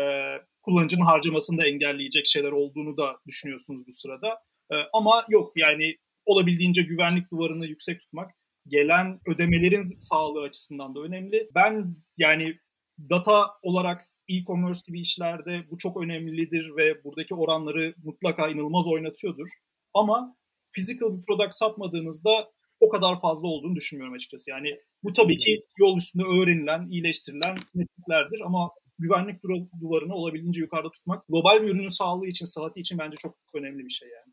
kullanıcının 0.63 1.05
harcamasını 1.05 1.59
da 1.59 1.67
engelleyecek 1.67 2.27
şeyler 2.27 2.53
olduğunu 2.53 2.97
da 2.97 3.17
düşünüyorsunuz 3.29 3.81
bu 3.87 3.93
sırada. 3.93 4.29
E, 4.73 4.75
ama 4.93 5.25
yok 5.29 5.53
yani 5.57 5.97
olabildiğince 6.25 6.83
güvenlik 6.83 7.31
duvarını 7.31 7.67
yüksek 7.67 8.01
tutmak 8.01 8.31
gelen 8.67 9.21
ödemelerin 9.27 9.95
sağlığı 9.99 10.43
açısından 10.43 10.95
da 10.95 11.01
önemli. 11.01 11.51
Ben 11.55 11.97
yani 12.17 12.55
data 13.11 13.47
olarak 13.63 14.12
e-commerce 14.37 14.81
gibi 14.87 15.01
işlerde 15.01 15.65
bu 15.71 15.79
çok 15.79 16.03
önemlidir 16.03 16.77
ve 16.77 17.05
buradaki 17.05 17.35
oranları 17.35 17.95
mutlaka 18.05 18.49
inanılmaz 18.49 18.87
oynatıyordur. 18.87 19.49
Ama 19.95 20.37
physical 20.73 21.19
bir 21.19 21.23
product 21.23 21.55
satmadığınızda 21.55 22.51
o 22.81 22.89
kadar 22.89 23.21
fazla 23.21 23.49
olduğunu 23.49 23.77
düşünmüyorum 23.77 24.15
açıkçası. 24.15 24.51
Yani 24.51 24.81
bu 25.03 25.13
tabii 25.13 25.39
ki 25.39 25.63
yol 25.79 25.97
üstünde 25.97 26.25
öğrenilen, 26.25 26.89
iyileştirilen 26.91 27.59
metriklerdir 27.75 28.41
ama 28.45 28.71
güvenlik 28.99 29.43
duvarını 29.81 30.15
olabildiğince 30.15 30.61
yukarıda 30.61 30.91
tutmak 30.91 31.29
global 31.29 31.63
bir 31.63 31.69
ürünün 31.69 31.89
sağlığı 31.89 32.27
için, 32.27 32.45
sıhhati 32.45 32.81
için 32.81 32.99
bence 32.99 33.17
çok 33.17 33.37
önemli 33.55 33.85
bir 33.85 33.91
şey 33.91 34.09
yani. 34.09 34.33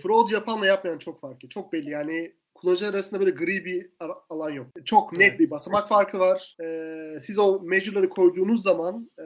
Fraud 0.00 0.30
yapanla 0.30 0.66
yapmayan 0.66 0.98
çok 0.98 1.20
farklı. 1.20 1.48
Çok 1.48 1.72
belli 1.72 1.90
yani 1.90 2.32
kullanıcılar 2.54 2.94
arasında 2.94 3.20
böyle 3.20 3.30
gri 3.30 3.64
bir 3.64 3.90
alan 4.30 4.50
yok. 4.50 4.66
Çok 4.84 5.18
net 5.18 5.30
evet. 5.30 5.40
bir 5.40 5.50
basamak 5.50 5.88
farkı 5.88 6.18
var. 6.18 6.56
Ee, 6.62 7.20
siz 7.20 7.38
o 7.38 7.60
measure'ları 7.62 8.08
koyduğunuz 8.08 8.62
zaman 8.62 9.10
e, 9.18 9.24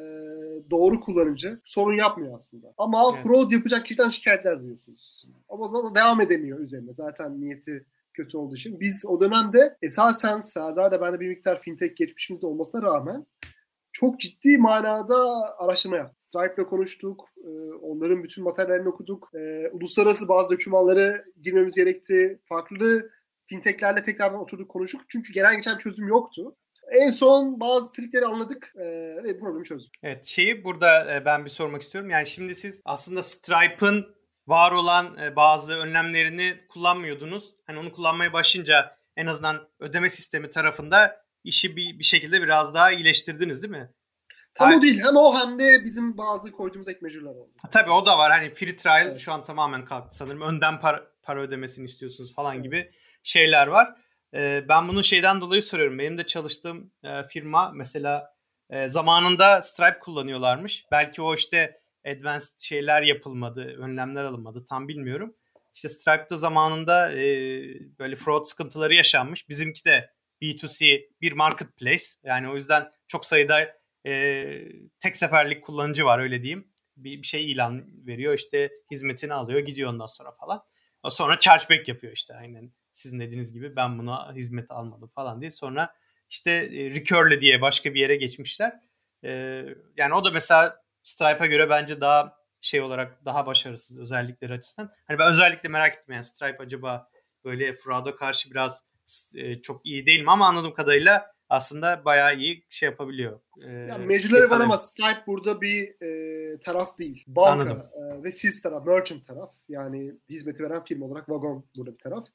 doğru 0.72 1.00
kullanıcı 1.00 1.60
sorun 1.64 1.96
yapmıyor 1.96 2.36
aslında. 2.36 2.74
Ama 2.78 3.10
evet. 3.14 3.22
fraud 3.22 3.52
yapacak 3.52 3.86
kişiden 3.86 4.10
şikayetler 4.10 4.60
duyuyorsunuz. 4.60 5.24
Ama 5.48 5.66
zaten 5.66 5.94
devam 5.94 6.20
edemiyor 6.20 6.60
üzerine. 6.60 6.94
Zaten 6.94 7.40
niyeti 7.40 7.86
kötü 8.14 8.36
olduğu 8.36 8.56
için. 8.56 8.80
Biz 8.80 9.04
o 9.08 9.20
dönemde 9.20 9.76
esasen 9.82 10.40
Serdar 10.40 10.90
da 10.90 11.00
bende 11.00 11.20
bir 11.20 11.28
miktar 11.28 11.60
fintech 11.60 11.96
geçmişimiz 11.96 12.42
de 12.42 12.46
olmasına 12.46 12.82
rağmen 12.82 13.26
çok 13.92 14.20
ciddi 14.20 14.58
manada 14.58 15.16
araştırma 15.58 15.96
yaptık. 15.96 16.18
Stripe'le 16.18 16.64
konuştuk, 16.64 17.28
e, 17.44 17.48
onların 17.72 18.24
bütün 18.24 18.44
materyallerini 18.44 18.88
okuduk. 18.88 19.28
E, 19.34 19.68
uluslararası 19.72 20.28
bazı 20.28 20.50
dokümanları 20.50 21.24
girmemiz 21.42 21.74
gerekti. 21.74 22.40
Farklı 22.44 23.10
fintechlerle 23.46 24.02
tekrardan 24.02 24.40
oturduk 24.40 24.68
konuştuk. 24.68 25.00
Çünkü 25.08 25.32
gelen 25.32 25.56
geçen 25.56 25.78
çözüm 25.78 26.08
yoktu. 26.08 26.56
En 26.90 27.08
son 27.08 27.60
bazı 27.60 27.92
trikleri 27.92 28.26
anladık 28.26 28.72
e, 28.76 28.84
ve 29.24 29.38
problemi 29.38 29.64
çözdük. 29.64 29.92
Evet 30.02 30.24
şeyi 30.24 30.64
burada 30.64 31.22
ben 31.24 31.44
bir 31.44 31.50
sormak 31.50 31.82
istiyorum. 31.82 32.10
Yani 32.10 32.26
şimdi 32.26 32.54
siz 32.54 32.80
aslında 32.84 33.22
Stripe'ın 33.22 34.14
var 34.46 34.72
olan 34.72 35.16
bazı 35.36 35.76
önlemlerini 35.76 36.56
kullanmıyordunuz. 36.68 37.54
Hani 37.66 37.78
onu 37.78 37.92
kullanmaya 37.92 38.32
başlayınca 38.32 38.96
en 39.16 39.26
azından 39.26 39.68
ödeme 39.80 40.10
sistemi 40.10 40.50
tarafında 40.50 41.22
işi 41.44 41.76
bir, 41.76 41.98
bir 41.98 42.04
şekilde 42.04 42.42
biraz 42.42 42.74
daha 42.74 42.92
iyileştirdiniz 42.92 43.62
değil 43.62 43.70
mi? 43.70 43.90
Tam 44.54 44.66
Hayır. 44.66 44.78
o 44.78 44.82
değil. 44.82 45.00
Hem 45.04 45.16
o 45.16 45.40
hem 45.40 45.58
de 45.58 45.84
bizim 45.84 46.18
bazı 46.18 46.52
koyduğumuz 46.52 46.88
ek 46.88 47.00
oldu. 47.26 47.50
Tabii 47.70 47.90
o 47.90 48.06
da 48.06 48.18
var. 48.18 48.32
Hani 48.32 48.54
free 48.54 48.76
trial 48.76 49.06
evet. 49.06 49.18
şu 49.18 49.32
an 49.32 49.44
tamamen 49.44 49.84
kalktı 49.84 50.16
sanırım. 50.16 50.40
Önden 50.40 50.80
para, 50.80 51.06
para 51.22 51.40
ödemesini 51.40 51.84
istiyorsunuz 51.84 52.34
falan 52.34 52.54
evet. 52.54 52.64
gibi 52.64 52.90
şeyler 53.22 53.66
var. 53.66 53.94
Ben 54.68 54.88
bunu 54.88 55.04
şeyden 55.04 55.40
dolayı 55.40 55.62
soruyorum. 55.62 55.98
Benim 55.98 56.18
de 56.18 56.26
çalıştığım 56.26 56.92
firma 57.28 57.72
mesela 57.74 58.34
zamanında 58.86 59.62
Stripe 59.62 59.98
kullanıyorlarmış. 59.98 60.84
Belki 60.90 61.22
o 61.22 61.34
işte 61.34 61.80
advanced 62.06 62.58
şeyler 62.58 63.02
yapılmadı, 63.02 63.76
önlemler 63.78 64.24
alınmadı 64.24 64.64
tam 64.64 64.88
bilmiyorum. 64.88 65.36
İşte 65.74 65.88
Stripe'da 65.88 66.36
zamanında 66.36 67.10
böyle 67.98 68.16
fraud 68.16 68.44
sıkıntıları 68.44 68.94
yaşanmış. 68.94 69.48
Bizimki 69.48 69.84
de 69.84 70.10
B2C 70.42 71.08
bir 71.20 71.32
marketplace. 71.32 72.04
Yani 72.24 72.50
o 72.50 72.54
yüzden 72.54 72.90
çok 73.06 73.26
sayıda 73.26 73.76
tek 75.00 75.16
seferlik 75.16 75.64
kullanıcı 75.64 76.04
var 76.04 76.18
öyle 76.18 76.42
diyeyim. 76.42 76.72
Bir, 76.96 77.22
bir 77.22 77.26
şey 77.26 77.52
ilan 77.52 78.06
veriyor 78.06 78.34
işte 78.34 78.70
hizmetini 78.90 79.34
alıyor 79.34 79.60
gidiyor 79.60 79.90
ondan 79.90 80.06
sonra 80.06 80.32
falan. 80.32 80.62
Sonra 81.08 81.38
chargeback 81.38 81.88
yapıyor 81.88 82.12
işte 82.12 82.34
aynen 82.34 82.72
sizin 82.92 83.20
dediğiniz 83.20 83.52
gibi 83.52 83.76
ben 83.76 83.98
buna 83.98 84.34
hizmet 84.34 84.70
almadım 84.70 85.08
falan 85.08 85.40
diye. 85.40 85.50
Sonra 85.50 85.94
işte 86.28 86.50
e, 86.50 87.40
diye 87.40 87.60
başka 87.60 87.94
bir 87.94 88.00
yere 88.00 88.16
geçmişler. 88.16 88.80
E, 89.24 89.30
yani 89.96 90.14
o 90.14 90.24
da 90.24 90.30
mesela 90.30 90.82
Stripe'a 91.02 91.46
göre 91.46 91.70
bence 91.70 92.00
daha 92.00 92.36
şey 92.60 92.80
olarak 92.80 93.24
daha 93.24 93.46
başarısız 93.46 93.98
özellikleri 93.98 94.52
açısından. 94.52 94.92
Hani 95.06 95.18
ben 95.18 95.30
özellikle 95.30 95.68
merak 95.68 95.96
ettim 95.96 96.14
yani 96.14 96.24
Stripe 96.24 96.62
acaba 96.62 97.08
böyle 97.44 97.74
fraud'a 97.74 98.16
karşı 98.16 98.50
biraz 98.50 98.84
e, 99.36 99.60
çok 99.60 99.86
iyi 99.86 100.06
değil 100.06 100.22
mi 100.22 100.30
ama 100.30 100.46
anladığım 100.46 100.74
kadarıyla 100.74 101.31
aslında 101.52 102.04
bayağı 102.04 102.36
iyi 102.36 102.64
şey 102.68 102.88
yapabiliyor. 102.88 103.40
E, 103.64 103.70
yani 103.70 104.06
meclileri 104.06 104.50
var 104.50 104.60
ama 104.60 104.78
Stripe 104.78 105.22
burada 105.26 105.60
bir 105.60 106.02
e, 106.02 106.58
taraf 106.58 106.98
değil. 106.98 107.24
Banka 107.26 107.70
e, 107.70 108.22
ve 108.22 108.32
siz 108.32 108.62
taraf, 108.62 108.86
merchant 108.86 109.26
taraf. 109.26 109.52
Yani 109.68 110.14
hizmeti 110.28 110.64
veren 110.64 110.84
firma 110.84 111.06
olarak 111.06 111.28
Vagon 111.30 111.64
burada 111.78 111.92
bir 111.92 111.98
taraf. 111.98 112.28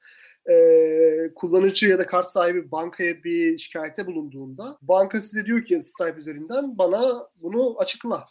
E, 0.50 1.34
kullanıcı 1.36 1.88
ya 1.88 2.00
da 2.00 2.06
kart 2.06 2.28
sahibi 2.28 2.72
bankaya 2.72 3.24
bir 3.24 3.58
şikayette 3.58 4.08
bulunduğunda 4.08 4.78
banka 4.82 5.22
size 5.22 5.46
diyor 5.46 5.66
ki 5.66 5.82
Stripe 5.82 6.20
üzerinden 6.20 6.78
bana 6.78 7.28
bunu 7.42 7.80
açıkla. 7.80 8.28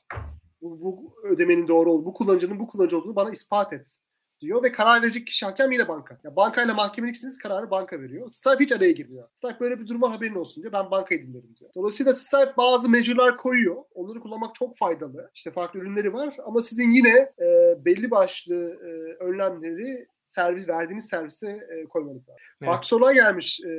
Bu, 0.62 0.80
bu 0.80 1.14
ödemenin 1.24 1.68
doğru 1.68 1.90
olduğunu, 1.90 2.06
bu 2.06 2.14
kullanıcının 2.14 2.58
bu 2.58 2.66
kullanıcı 2.66 2.98
olduğunu 2.98 3.16
bana 3.16 3.30
ispat 3.30 3.72
et 3.72 3.98
diyor 4.40 4.62
ve 4.62 4.72
karar 4.72 5.02
verecek 5.02 5.26
kişi 5.26 5.46
hakem 5.46 5.72
yine 5.72 5.88
banka. 5.88 6.18
Ya 6.24 6.36
bankayla 6.36 6.74
mahkemenin 6.74 7.12
ikisiniz 7.12 7.38
kararı 7.38 7.70
banka 7.70 8.00
veriyor. 8.00 8.28
Stripe 8.28 8.64
hiç 8.64 8.72
araya 8.72 8.92
girmiyor. 8.92 9.28
Stripe 9.30 9.60
böyle 9.60 9.80
bir 9.80 9.86
duruma 9.86 10.14
haberin 10.14 10.34
olsun 10.34 10.62
diyor. 10.62 10.72
Ben 10.72 10.90
bankayı 10.90 11.26
dinlerim 11.26 11.56
diyor. 11.60 11.70
Dolayısıyla 11.74 12.14
Stripe 12.14 12.56
bazı 12.56 12.88
measure'lar 12.88 13.36
koyuyor. 13.36 13.76
Onları 13.94 14.20
kullanmak 14.20 14.54
çok 14.54 14.76
faydalı. 14.76 15.30
İşte 15.34 15.50
farklı 15.50 15.80
ürünleri 15.80 16.12
var 16.12 16.36
ama 16.46 16.62
sizin 16.62 16.90
yine 16.90 17.32
e, 17.40 17.84
belli 17.84 18.10
başlı 18.10 18.54
e, 18.54 19.24
önlemleri 19.24 20.06
servis 20.24 20.68
verdiğiniz 20.68 21.08
serviste 21.08 21.46
e, 21.46 21.84
koymanız 21.84 22.28
lazım. 22.28 22.42
Evet. 22.62 22.72
Bak 22.72 22.86
sorular 22.86 23.14
gelmiş. 23.14 23.60
E, 23.60 23.70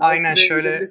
Aynen 0.00 0.34
şöyle 0.34 0.86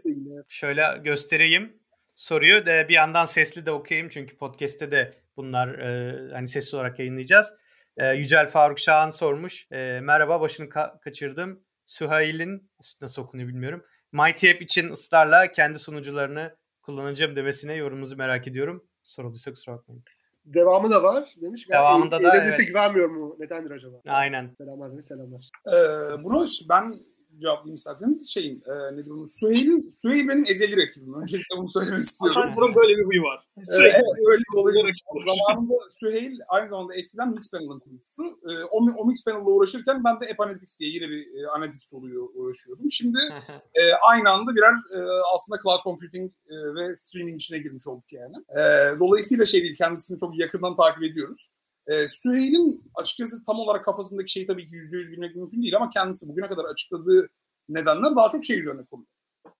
şöyle 0.50 0.84
göstereyim 1.04 1.74
soruyu. 2.16 2.66
De 2.66 2.86
bir 2.90 2.94
yandan 2.94 3.26
sesli 3.26 3.66
de 3.66 3.72
okuyayım 3.72 4.10
çünkü 4.10 4.38
podcast'te 4.38 4.92
de 4.92 5.12
bunlar 5.38 5.80
e, 5.80 6.14
hani 6.34 6.48
sesli 6.48 6.76
olarak 6.76 7.00
yayınlayacağız. 7.00 7.54
E, 7.98 8.08
Yücel 8.08 8.48
Faruk 8.48 8.80
Şahan 8.80 9.10
sormuş. 9.10 9.68
E, 9.72 10.00
merhaba 10.04 10.42
başını 10.42 10.66
ka- 10.68 11.00
kaçırdım. 11.00 11.64
Sühail'in 11.88 12.70
nasıl 13.02 13.22
okunuyor 13.22 13.50
bilmiyorum. 13.50 13.84
Mighty 14.12 14.52
App 14.52 14.62
için 14.62 14.90
ısrarla 14.90 15.48
kendi 15.48 15.80
sunucularını 15.80 16.56
kullanacağım 16.82 17.36
demesine 17.36 17.74
yorumunuzu 17.74 18.18
merak 18.18 18.48
ediyorum. 18.48 18.84
Soruluysa 19.04 19.52
kusura 19.52 19.76
bakmayın. 19.76 20.04
Devamı 20.46 20.92
da 20.92 21.04
var 21.04 21.34
demiş. 21.42 21.70
Devamında 21.70 22.24
da 22.24 22.38
evet. 22.38 22.68
güvenmiyor 22.68 23.10
mu? 23.10 23.36
Nedendir 23.40 23.72
acaba? 23.72 24.02
Aynen. 24.08 24.52
Selamlar 24.52 24.92
demiş 24.92 25.06
selamlar. 25.06 25.50
Ee, 25.68 26.24
bunu 26.24 26.46
ben 26.70 27.00
cevaplayayım 27.42 27.76
isterseniz. 27.76 28.30
Şeyin, 28.30 28.64
e, 28.66 28.96
nedir 28.96 29.12
onu? 29.12 29.28
Süheyl'in, 29.28 29.92
Süheyl 29.94 30.28
benim 30.28 30.46
ezeli 30.48 30.78
rakibim. 30.78 31.14
Öncelikle 31.22 31.58
bunu 31.58 31.70
söylemek 31.70 32.00
istiyorum. 32.00 32.52
Bunun 32.56 32.76
böyle 32.76 32.98
bir 32.98 33.06
huyu 33.06 33.24
var. 33.24 33.48
Sürekli 33.70 33.96
evet, 33.96 34.28
öyle 34.30 34.42
bir 34.42 34.58
oluyor. 34.58 34.90
Zamanında 35.28 35.74
Süheyl 35.90 36.40
aynı 36.48 36.70
zamanda 36.70 36.96
eskiden 36.96 37.30
Mixpanel'ın 37.30 37.80
kurucusu. 37.80 38.24
E, 38.24 38.64
o, 38.64 38.78
o 38.78 39.06
Mixpanel'la 39.06 39.52
uğraşırken 39.52 40.04
ben 40.04 40.22
de 40.22 40.26
App 40.32 40.40
Analytics 40.40 40.80
diye 40.80 40.90
yine 40.90 41.10
bir 41.10 41.44
e, 41.44 41.48
Analytics 41.48 41.88
tool'uyla 41.88 42.20
uğraşıyordum. 42.20 42.92
Şimdi 42.92 43.20
e, 43.76 43.82
aynı 44.10 44.30
anda 44.30 44.56
birer 44.56 44.74
e, 44.74 45.00
aslında 45.34 45.62
cloud 45.64 45.84
computing 45.84 46.32
e, 46.50 46.56
ve 46.76 46.96
streaming 46.96 47.36
içine 47.42 47.58
girmiş 47.58 47.88
olduk 47.88 48.14
yani. 48.14 48.36
E, 48.50 48.62
dolayısıyla 49.00 49.46
şey 49.46 49.64
değil, 49.64 49.76
kendisini 49.76 50.20
çok 50.20 50.40
yakından 50.40 50.76
takip 50.76 51.04
ediyoruz. 51.04 51.50
E, 51.88 52.08
Süheyl'in 52.08 52.92
açıkçası 52.96 53.46
tam 53.46 53.60
olarak 53.60 53.86
kafasındaki 53.86 54.32
şey 54.32 54.48
tabii 54.48 54.66
ki 54.66 54.76
yüzde 54.76 54.98
yüz 54.98 55.12
bilmek 55.12 55.36
mümkün 55.36 55.62
değil 55.62 55.76
ama 55.76 55.90
kendisi 55.90 56.30
bugüne 56.30 56.48
kadar 56.48 56.66
açıkladığı 56.66 57.30
nedenler 57.70 58.16
daha 58.16 58.30
çok 58.30 58.46
şey 58.46 58.60
üzerine 58.60 58.86
kurulu. 58.86 59.06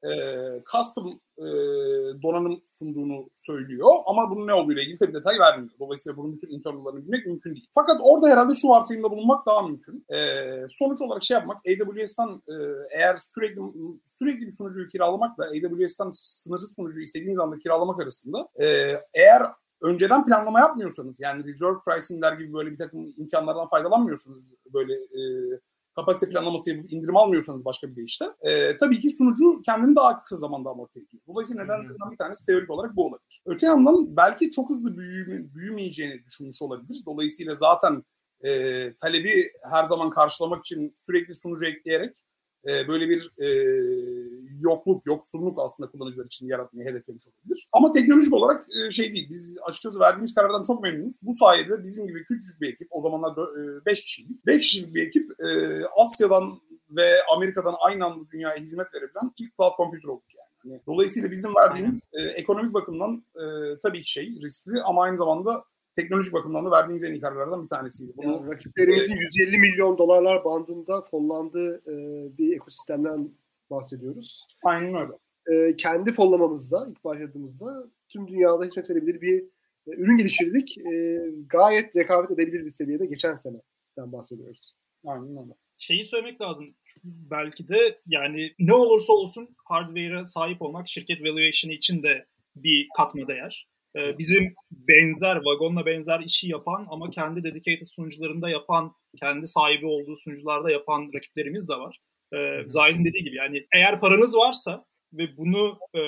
E, 0.04 0.12
custom 0.72 1.20
e, 1.38 1.46
donanım 2.24 2.62
sunduğunu 2.66 3.30
söylüyor 3.32 3.90
ama 4.06 4.30
bunun 4.30 4.48
ne 4.48 4.54
olduğuyla 4.54 4.82
ilgili 4.82 4.98
tabii 4.98 5.14
detay 5.14 5.40
vermiyor. 5.40 5.74
Dolayısıyla 5.80 6.18
bunun 6.18 6.34
bütün 6.34 6.50
internallarını 6.50 7.04
bilmek 7.04 7.26
mümkün 7.26 7.56
değil. 7.56 7.68
Fakat 7.76 7.98
orada 8.02 8.30
herhalde 8.30 8.54
şu 8.54 8.68
varsayımda 8.68 9.12
bulunmak 9.12 9.46
daha 9.46 9.62
mümkün. 9.62 10.06
E, 10.16 10.18
sonuç 10.70 11.02
olarak 11.02 11.24
şey 11.24 11.36
yapmak, 11.36 11.58
AWS'tan 11.58 12.42
e, 12.48 12.54
eğer 12.98 13.18
sürekli 13.18 13.62
sürekli 14.06 14.46
bir 14.46 14.52
sunucuyu 14.52 14.88
kiralamakla 14.88 15.44
AWS'tan 15.46 16.12
sınırsız 16.14 16.76
sunucuyu 16.76 17.04
istediğiniz 17.04 17.40
anda 17.40 17.60
kiralamak 17.60 18.02
arasında 18.02 18.48
e, 18.62 18.66
eğer 19.14 19.44
önceden 19.84 20.26
planlama 20.26 20.60
yapmıyorsanız 20.60 21.20
yani 21.20 21.46
reserve 21.46 21.78
pricing'ler 21.86 22.34
gibi 22.34 22.54
böyle 22.54 22.72
bir 22.72 22.78
takım 22.78 23.14
imkanlardan 23.18 23.68
faydalanmıyorsanız 23.68 24.54
böyle 24.74 24.94
e, 24.94 25.22
kapasite 25.96 26.32
planlaması 26.32 26.70
yapıp 26.70 26.94
indirim 26.94 27.18
almıyorsanız 27.18 27.66
başka 27.66 27.88
bir 27.88 27.96
deyişle 27.96 28.26
e, 28.42 28.78
tabii 28.78 29.00
ki 29.00 29.10
sunucu 29.10 29.62
kendini 29.62 29.96
daha 29.96 30.24
kısa 30.24 30.38
zamanda 30.38 30.70
amorti 30.70 31.00
ediyor. 31.00 31.24
Dolayısıyla 31.28 31.64
nedenlerden 31.64 32.12
bir 32.12 32.18
tanesi 32.18 32.46
teorik 32.46 32.70
olarak 32.70 32.96
bu 32.96 33.06
olabilir. 33.06 33.42
Öte 33.46 33.66
yandan 33.66 34.18
belki 34.18 34.50
çok 34.50 34.70
hızlı 34.70 34.98
büyüme, 34.98 35.54
büyümeyeceğini 35.56 36.24
düşünmüş 36.26 36.62
olabilir. 36.62 36.98
Dolayısıyla 37.06 37.56
zaten 37.56 38.04
e, 38.46 38.50
talebi 39.02 39.52
her 39.72 39.84
zaman 39.84 40.10
karşılamak 40.10 40.66
için 40.66 40.94
sürekli 40.96 41.36
sunucu 41.36 41.66
ekleyerek 41.66 42.16
e, 42.68 42.88
böyle 42.88 43.10
bir 43.10 43.32
e, 43.38 43.48
yokluk, 44.60 45.06
yoksulluk 45.06 45.60
aslında 45.60 45.92
kullanıcılar 45.92 46.26
için 46.26 46.48
yaratmayı 46.48 46.90
hedeflemiş 46.90 47.24
olabilir. 47.28 47.68
Ama 47.72 47.92
teknolojik 47.92 48.34
olarak 48.34 48.66
e, 48.78 48.90
şey 48.90 49.14
değil. 49.14 49.28
Biz 49.30 49.58
açıkçası 49.66 50.00
verdiğimiz 50.00 50.36
karardan 50.36 50.64
çok 50.68 50.84
memnunuz. 50.84 51.20
Bu 51.24 51.32
sayede 51.34 51.84
bizim 51.84 52.08
gibi 52.08 52.24
küçücük 52.24 52.62
bir 52.62 52.74
ekip, 52.74 52.88
o 52.92 53.02
zamanlar 53.02 53.34
5 53.86 54.00
e, 54.00 54.02
kişiydik. 54.02 54.46
5 54.46 54.60
kişilik 54.60 54.96
bir 54.96 55.08
ekip 55.08 55.32
e, 55.42 55.48
Asya'dan 55.96 56.60
ve 56.98 57.24
Amerika'dan 57.36 57.76
aynı 57.80 58.06
anda 58.06 58.32
dünyaya 58.32 58.58
hizmet 58.58 58.94
verebilen 58.94 59.32
ilk 59.40 59.58
cloud 59.58 59.74
computer 59.78 60.10
olduk 60.10 60.24
yani. 60.38 60.74
yani 60.74 60.82
dolayısıyla 60.88 61.32
bizim 61.32 61.56
verdiğimiz 61.56 62.08
e, 62.14 62.22
ekonomik 62.22 62.74
bakımdan 62.74 63.26
e, 63.36 63.44
tabii 63.84 64.02
ki 64.02 64.12
şey 64.12 64.36
riskli 64.44 64.82
ama 64.82 65.04
aynı 65.04 65.18
zamanda 65.18 65.64
teknolojik 65.96 66.34
bakımdan 66.34 66.66
da 66.66 66.72
verdiğimiz 66.72 67.04
en 67.04 67.14
iyi 67.14 67.22
kararlardan 67.22 67.64
bir 67.64 67.70
tanesiydi. 67.70 68.14
Bunu, 68.18 68.32
yani 68.32 68.52
rakiplerimizin 68.52 69.16
150 69.16 69.58
milyon 69.58 69.98
dolarlar 69.98 70.46
bandında 70.46 71.02
fonlandığı 71.02 71.76
e, 71.76 71.94
bir 72.38 72.56
ekosistemden 72.56 73.30
bahsediyoruz. 73.70 74.48
Aynen 74.64 74.96
öyle. 74.96 75.14
E, 75.52 75.76
kendi 75.76 76.14
fonlamamızda, 76.14 76.88
ilk 76.90 77.04
başladığımızda 77.04 77.92
tüm 78.10 78.28
dünyada 78.28 78.64
hizmet 78.64 78.90
verebilir 78.90 79.22
bir 79.22 79.44
e, 79.88 79.92
ürün 79.92 80.18
geliştirdik. 80.18 80.78
E, 80.78 81.22
gayet 81.50 81.96
rekabet 81.96 82.32
edebilir 82.32 82.66
bir 82.66 82.70
seviyede 82.70 83.06
geçen 83.06 83.36
seneden 83.36 84.12
bahsediyoruz. 84.12 84.76
Aynen 85.06 85.38
öyle 85.38 85.54
şeyi 85.78 86.06
söylemek 86.06 86.42
lazım. 86.42 86.76
Belki 87.04 87.68
de 87.68 88.02
yani 88.08 88.54
ne 88.60 88.74
olursa 88.74 89.14
olsun 89.14 89.56
hardware'a 89.66 90.26
sahip 90.26 90.62
olmak 90.62 90.90
şirket 90.90 91.22
valuation 91.22 91.72
için 91.72 92.04
de 92.04 92.26
bir 92.56 92.88
katma 92.98 93.28
değer. 93.28 93.68
Ee, 93.96 94.18
bizim 94.18 94.54
benzer, 94.72 95.36
vagonla 95.36 95.86
benzer 95.86 96.20
işi 96.20 96.50
yapan 96.50 96.88
ama 96.90 97.10
kendi 97.10 97.44
dedicated 97.44 97.88
sunucularında 97.88 98.50
yapan, 98.50 98.92
kendi 99.20 99.48
sahibi 99.48 99.86
olduğu 99.86 100.16
sunucularda 100.16 100.72
yapan 100.72 101.12
rakiplerimiz 101.16 101.70
de 101.70 101.74
var. 101.74 102.00
Ee, 102.34 102.66
Zahid'in 102.68 103.06
dediği 103.06 103.24
gibi 103.24 103.36
yani 103.36 103.66
eğer 103.76 104.00
paranız 104.00 104.36
varsa 104.36 104.86
ve 105.14 105.38
bunu 105.38 105.80
e, 105.96 106.02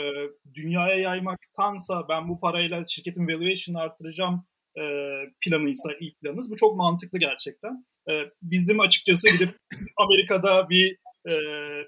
dünyaya 0.54 0.96
yaymaktansa 0.96 2.06
ben 2.10 2.30
bu 2.30 2.40
parayla 2.40 2.86
şirketin 2.88 3.28
valuation'ı 3.28 3.82
arttıracağım 3.82 4.46
e, 4.78 4.84
planıysa 5.42 5.90
ilk 6.00 6.20
planınız 6.20 6.52
bu 6.52 6.56
çok 6.56 6.76
mantıklı 6.76 7.20
gerçekten. 7.20 7.86
E, 8.10 8.14
bizim 8.42 8.80
açıkçası 8.80 9.28
gidip 9.38 9.58
Amerika'da 9.98 10.70
bir 10.70 10.98
e, 11.26 11.34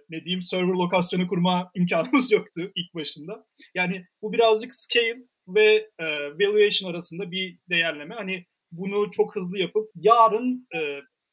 ne 0.09 0.25
diyeyim 0.25 0.41
server 0.41 0.73
lokasyonu 0.73 1.27
kurma 1.27 1.71
imkanımız 1.75 2.31
yoktu 2.31 2.71
ilk 2.75 2.95
başında. 2.95 3.45
Yani 3.75 4.05
bu 4.21 4.33
birazcık 4.33 4.73
scale 4.73 5.17
ve 5.47 5.89
e, 5.99 6.05
valuation 6.39 6.91
arasında 6.91 7.31
bir 7.31 7.59
değerleme. 7.69 8.15
Hani 8.15 8.45
bunu 8.71 9.11
çok 9.11 9.35
hızlı 9.35 9.57
yapıp 9.57 9.89
yarın 9.95 10.67
e, 10.75 10.79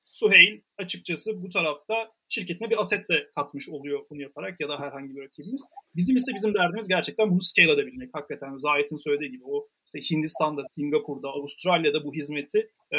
Suheil 0.05 0.61
açıkçası 0.79 1.43
bu 1.43 1.49
tarafta 1.49 2.13
şirketine 2.29 2.71
bir 2.71 2.81
aset 2.81 3.09
de 3.09 3.31
katmış 3.35 3.69
oluyor 3.69 4.01
bunu 4.11 4.23
yaparak 4.23 4.61
ya 4.61 4.69
da 4.69 4.81
herhangi 4.81 5.17
bir 5.17 5.23
rakibimiz. 5.23 5.63
Bizim 5.97 6.17
ise 6.17 6.33
bizim 6.35 6.55
derdimiz 6.55 6.89
gerçekten 6.89 7.31
bunu 7.31 7.43
scale 7.43 7.73
edebilmek. 7.73 8.11
Hakikaten 8.13 8.57
Zahit'in 8.57 8.97
söylediği 8.97 9.31
gibi 9.31 9.45
o 9.45 9.69
işte 9.87 10.15
Hindistan'da, 10.15 10.63
Singapur'da, 10.75 11.29
Avustralya'da 11.29 12.05
bu 12.05 12.15
hizmeti 12.15 12.59
e, 12.95 12.99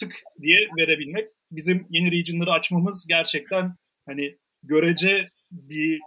tık 0.00 0.12
diye 0.42 0.58
verebilmek. 0.78 1.28
Bizim 1.50 1.86
yeni 1.90 2.12
region'ları 2.12 2.52
açmamız 2.52 3.06
gerçekten 3.08 3.76
hani 4.06 4.38
görece 4.62 5.28
bir 5.50 6.00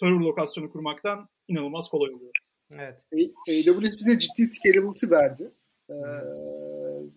server 0.00 0.20
lokasyonu 0.20 0.70
kurmaktan 0.70 1.28
inanılmaz 1.48 1.88
kolay 1.88 2.14
oluyor. 2.14 2.32
Evet. 2.78 3.00
AWS 3.48 3.98
bize 3.98 4.18
ciddi 4.18 4.46
scalability 4.46 5.10
verdi. 5.10 5.50
Ee, 5.90 5.94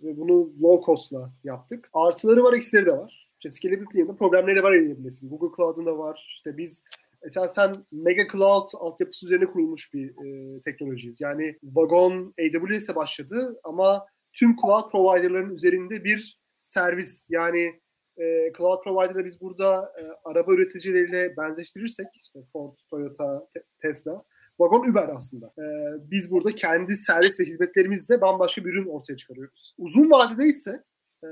ve 0.04 0.18
bunu 0.18 0.54
low 0.62 0.86
cost'la 0.86 1.32
yaptık. 1.44 1.90
Artıları 1.94 2.44
var, 2.44 2.54
eksileri 2.54 2.86
de 2.86 2.92
var. 2.92 3.30
İşte 3.40 3.50
scalability 3.50 4.00
yanında 4.00 4.16
problemleri 4.16 4.64
var 4.64 4.74
edinebilirsin. 4.74 5.30
Google 5.30 5.56
Cloud'un 5.56 5.86
da 5.86 5.98
var. 5.98 6.28
İşte 6.38 6.58
biz 6.58 6.82
esasen 7.22 7.86
Mega 7.92 8.28
Cloud 8.32 8.70
altyapısı 8.74 9.26
üzerine 9.26 9.46
kurulmuş 9.46 9.94
bir 9.94 10.10
e, 10.10 10.62
teknolojiyiz. 10.62 11.22
Yani 11.22 11.58
Vagon 11.64 12.34
AWS'e 12.40 12.96
başladı 12.96 13.60
ama 13.64 14.06
tüm 14.34 14.56
cloud 14.56 14.92
provider'ların 14.92 15.56
üzerinde 15.56 16.04
bir 16.04 16.40
servis. 16.62 17.28
Yani 17.30 17.82
e, 18.18 18.54
cloud 18.58 18.84
provider'ı 18.84 19.26
biz 19.26 19.42
burada 19.42 19.94
e, 20.00 20.04
araba 20.24 20.54
üreticileriyle 20.54 21.38
benzeştirirsek 21.38 22.08
işte 22.24 22.40
Ford, 22.54 22.76
Toyota, 22.90 23.48
te- 23.54 23.64
Tesla 23.82 24.18
Vagon 24.60 24.90
Uber 24.90 25.10
aslında. 25.10 25.46
E, 25.48 25.66
biz 26.12 26.32
burada 26.32 26.56
kendi 26.56 26.96
servis 26.96 27.40
ve 27.40 27.46
hizmetlerimizle 27.46 28.22
bambaşka 28.22 28.66
bir 28.66 28.70
ürün 28.70 28.90
ortaya 28.90 29.18
çıkarıyoruz. 29.18 29.76
Uzun 29.78 30.12
vadede 30.12 30.46
ise 30.46 30.84
e, 31.24 31.30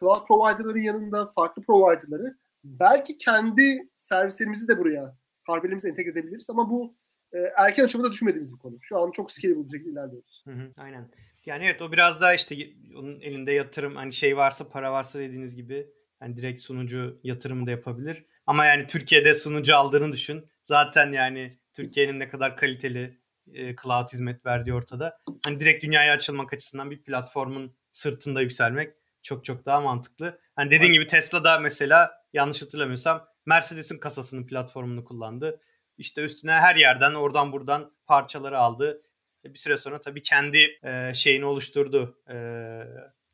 cloud 0.00 0.26
provider'ların 0.28 0.82
yanında 0.82 1.26
farklı 1.26 1.62
provider'ları 1.62 2.36
belki 2.64 3.18
kendi 3.18 3.88
servislerimizi 3.94 4.68
de 4.68 4.78
buraya 4.78 5.16
hardware'imize 5.42 5.88
entegre 5.88 6.10
edebiliriz 6.10 6.50
ama 6.50 6.70
bu 6.70 6.94
e, 7.32 7.38
erken 7.56 7.84
aşamada 7.84 8.12
düşünmediğimiz 8.12 8.52
bir 8.52 8.58
konu. 8.58 8.78
Şu 8.80 8.98
an 8.98 9.10
çok 9.10 9.32
scalable 9.32 9.64
bir 9.64 9.78
şekilde 9.78 9.90
ilerliyoruz. 9.90 10.44
Hı 10.46 10.50
hı, 10.50 10.72
aynen. 10.76 11.08
Yani 11.46 11.64
evet 11.64 11.82
o 11.82 11.92
biraz 11.92 12.20
daha 12.20 12.34
işte 12.34 12.56
onun 12.96 13.20
elinde 13.20 13.52
yatırım 13.52 13.96
hani 13.96 14.12
şey 14.12 14.36
varsa 14.36 14.68
para 14.68 14.92
varsa 14.92 15.18
dediğiniz 15.18 15.56
gibi 15.56 15.90
hani 16.20 16.36
direkt 16.36 16.60
sunucu 16.60 17.20
yatırım 17.22 17.66
da 17.66 17.70
yapabilir. 17.70 18.24
Ama 18.46 18.66
yani 18.66 18.86
Türkiye'de 18.86 19.34
sunucu 19.34 19.76
aldığını 19.76 20.12
düşün. 20.12 20.44
Zaten 20.62 21.12
yani 21.12 21.58
Türkiye'nin 21.78 22.20
ne 22.20 22.28
kadar 22.28 22.56
kaliteli 22.56 23.18
e, 23.54 23.76
cloud 23.76 24.08
hizmet 24.12 24.46
verdiği 24.46 24.74
ortada. 24.74 25.18
Hani 25.44 25.60
direkt 25.60 25.84
dünyaya 25.84 26.12
açılmak 26.12 26.52
açısından 26.52 26.90
bir 26.90 27.02
platformun 27.02 27.76
sırtında 27.92 28.40
yükselmek 28.42 28.94
çok 29.22 29.44
çok 29.44 29.66
daha 29.66 29.80
mantıklı. 29.80 30.40
Hani 30.56 30.70
dediğin 30.70 30.92
gibi 30.92 31.06
Tesla 31.06 31.44
da 31.44 31.58
mesela 31.58 32.12
yanlış 32.32 32.62
hatırlamıyorsam 32.62 33.28
Mercedes'in 33.46 33.98
kasasının 33.98 34.46
platformunu 34.46 35.04
kullandı. 35.04 35.60
İşte 35.98 36.22
üstüne 36.22 36.52
her 36.52 36.76
yerden 36.76 37.14
oradan 37.14 37.52
buradan 37.52 37.92
parçaları 38.06 38.58
aldı. 38.58 39.02
E, 39.44 39.54
bir 39.54 39.58
süre 39.58 39.76
sonra 39.76 40.00
tabii 40.00 40.22
kendi 40.22 40.78
e, 40.82 41.14
şeyini 41.14 41.44
oluşturdu. 41.44 42.18
E, 42.30 42.36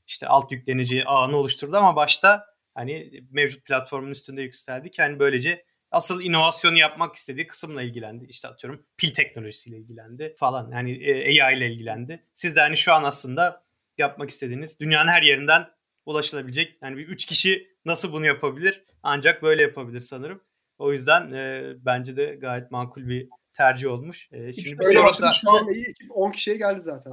işte 0.07 0.27
alt 0.27 0.53
yüklenici 0.53 1.05
ağını 1.07 1.37
oluşturdu 1.37 1.77
ama 1.77 1.97
başta 1.97 2.47
hani 2.75 3.23
mevcut 3.31 3.65
platformun 3.65 4.11
üstünde 4.11 4.43
yükseldi 4.43 4.91
ki 4.91 5.03
hani 5.03 5.19
böylece 5.19 5.65
asıl 5.95 6.23
inovasyonu 6.23 6.79
yapmak 6.79 7.17
istediği 7.17 7.47
kısımla 7.47 7.83
ilgilendi. 7.83 8.27
İşte 8.29 8.49
atıyorum 8.49 8.87
pil 8.97 9.15
teknolojisiyle 9.15 9.79
ilgilendi 9.79 10.35
falan. 10.39 10.71
Yani 10.71 10.93
e, 10.93 11.43
AI 11.43 11.57
ile 11.57 11.73
ilgilendi. 11.73 12.23
Siz 12.35 12.57
de 12.57 12.61
hani 12.61 12.77
şu 12.77 12.93
an 12.93 13.05
aslında 13.05 13.65
yapmak 13.99 14.31
istediğiniz 14.31 14.81
dünyanın 14.81 15.09
her 15.09 15.23
yerinden 15.23 15.67
ulaşılabilecek. 16.07 16.79
Yani 16.83 16.97
bir 16.97 17.09
üç 17.09 17.25
kişi 17.25 17.69
nasıl 17.85 18.13
bunu 18.13 18.27
yapabilir? 18.27 18.85
Ancak 19.03 19.43
böyle 19.43 19.63
yapabilir 19.63 20.01
sanırım. 20.01 20.41
O 20.79 20.93
yüzden 20.93 21.33
e, 21.33 21.73
bence 21.79 22.17
de 22.17 22.35
gayet 22.35 22.71
makul 22.71 23.09
bir 23.09 23.29
tercih 23.53 23.91
olmuş. 23.91 24.29
E, 24.33 24.53
şimdi 24.53 24.79
bir 24.79 24.85
sonraki 24.85 25.41
şu 25.41 25.51
an 25.51 25.69
iyi 25.69 25.87
ekip 25.87 26.07
10 26.11 26.31
kişiye 26.31 26.57
geldi 26.57 26.81
zaten. 26.81 27.13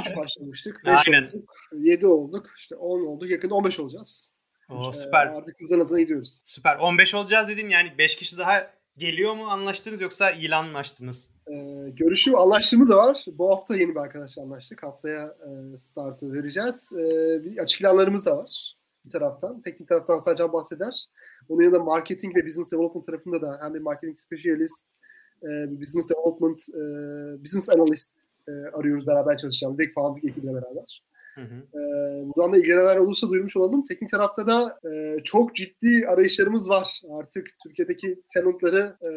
3 0.00 0.10
e, 0.10 0.16
başlamıştık. 0.16 0.82
5 0.86 1.08
Aynen. 1.08 1.28
olduk. 1.28 1.54
7 1.72 2.06
olduk. 2.06 2.50
İşte 2.58 2.76
10 2.76 3.06
olduk. 3.06 3.30
Yakında 3.30 3.54
15 3.54 3.80
olacağız. 3.80 4.31
O 4.72 4.88
ee, 4.88 4.92
süper. 4.92 5.26
Artık 5.26 5.60
hızlı 5.60 5.80
hızlı 5.80 6.00
gidiyoruz. 6.00 6.40
Süper. 6.44 6.76
15 6.76 7.14
olacağız 7.14 7.48
dedin 7.48 7.68
yani 7.68 7.92
5 7.98 8.16
kişi 8.16 8.38
daha 8.38 8.70
geliyor 8.96 9.34
mu 9.34 9.44
anlaştınız 9.44 10.00
yoksa 10.00 10.30
ilan 10.30 10.68
mı 10.68 10.78
açtınız? 10.78 11.30
Ee, 11.48 11.54
görüşü 11.96 12.32
anlaştığımız 12.32 12.88
da 12.88 12.96
var. 12.96 13.24
Bu 13.26 13.50
hafta 13.50 13.76
yeni 13.76 13.90
bir 13.94 14.00
arkadaşla 14.00 14.42
anlaştık. 14.42 14.82
Haftaya 14.82 15.24
e, 15.24 15.76
startı 15.76 16.32
vereceğiz. 16.32 16.92
E, 16.92 17.04
bir 17.44 17.58
açık 17.58 17.80
ilanlarımız 17.80 18.26
da 18.26 18.36
var 18.36 18.76
bir 19.04 19.10
taraftan. 19.10 19.60
Teknik 19.60 19.88
taraftan 19.88 20.18
sadece 20.18 20.52
bahseder. 20.52 21.04
Onun 21.48 21.62
yanında 21.62 21.78
marketing 21.78 22.36
ve 22.36 22.46
business 22.46 22.72
development 22.72 23.06
tarafında 23.06 23.42
da 23.42 23.58
hem 23.62 23.74
bir 23.74 23.80
marketing 23.80 24.18
specialist, 24.18 24.86
e, 25.42 25.80
business 25.80 26.10
development, 26.10 26.60
e, 26.68 26.82
business 27.44 27.68
analyst 27.68 28.16
e, 28.48 28.52
arıyoruz 28.52 29.06
beraber 29.06 29.38
çalışacağımız. 29.38 29.78
Direkt 29.78 29.94
founding 29.94 30.24
ekibiyle 30.24 30.54
beraber. 30.54 31.02
Hı 31.34 31.40
hı. 31.40 31.54
Ee, 31.54 32.24
buradan 32.26 32.52
da 32.52 32.58
ilgilenenler 32.58 32.96
olursa 32.96 33.28
duymuş 33.28 33.56
olalım. 33.56 33.84
Teknik 33.84 34.10
tarafta 34.10 34.46
da 34.46 34.78
e, 34.90 35.22
çok 35.24 35.56
ciddi 35.56 36.06
arayışlarımız 36.08 36.70
var. 36.70 37.00
Artık 37.18 37.46
Türkiye'deki 37.62 38.22
talentları 38.34 38.96
e, 39.02 39.10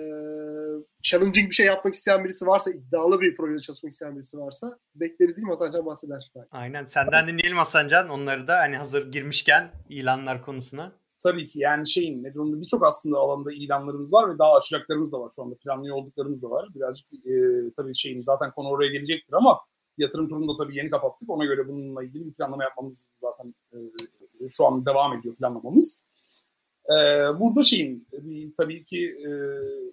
challenging 1.03 1.49
bir 1.49 1.55
şey 1.55 1.65
yapmak 1.65 1.93
isteyen 1.93 2.23
birisi 2.23 2.47
varsa, 2.47 2.71
iddialı 2.71 3.21
bir 3.21 3.35
projede 3.35 3.61
çalışmak 3.61 3.93
isteyen 3.93 4.15
birisi 4.15 4.37
varsa 4.37 4.77
bekleriz 4.95 5.37
değil 5.37 5.47
mi 5.47 5.51
Hasancan 5.51 5.85
bahseder. 5.85 6.31
Aynen. 6.51 6.85
Senden 6.85 7.27
dinleyelim 7.27 7.57
Hasancan. 7.57 8.09
Onları 8.09 8.47
da 8.47 8.57
hani 8.57 8.77
hazır 8.77 9.11
girmişken 9.11 9.71
ilanlar 9.89 10.41
konusuna. 10.41 10.91
Tabii 11.23 11.45
ki 11.45 11.59
yani 11.59 11.89
şeyin 11.89 12.23
ne 12.23 12.33
durumda 12.33 12.61
birçok 12.61 12.83
aslında 12.83 13.17
alanda 13.17 13.51
ilanlarımız 13.53 14.13
var 14.13 14.33
ve 14.33 14.39
daha 14.39 14.53
açacaklarımız 14.53 15.11
da 15.11 15.19
var 15.19 15.31
şu 15.35 15.43
anda 15.43 15.55
planlıyor 15.55 15.95
olduklarımız 15.95 16.43
da 16.43 16.49
var. 16.49 16.69
Birazcık 16.75 17.13
e, 17.13 17.33
tabii 17.77 17.95
şeyin 17.95 18.21
zaten 18.21 18.51
konu 18.51 18.67
oraya 18.69 18.91
gelecektir 18.91 19.33
ama 19.33 19.59
Yatırım 19.97 20.29
turunu 20.29 20.47
da 20.47 20.63
tabii 20.63 20.77
yeni 20.77 20.89
kapattık. 20.89 21.29
Ona 21.29 21.45
göre 21.45 21.67
bununla 21.67 22.03
ilgili 22.03 22.25
bir 22.25 22.33
planlama 22.33 22.63
yapmamız 22.63 23.09
zaten 23.15 23.55
e, 23.73 23.77
şu 24.47 24.65
an 24.65 24.85
devam 24.85 25.13
ediyor 25.13 25.35
planlamamız. 25.35 26.03
E, 26.89 26.95
burada 27.39 27.63
şeyin 27.63 28.07
bir, 28.11 28.55
tabii 28.57 28.85
ki 28.85 29.09
e, 29.09 29.29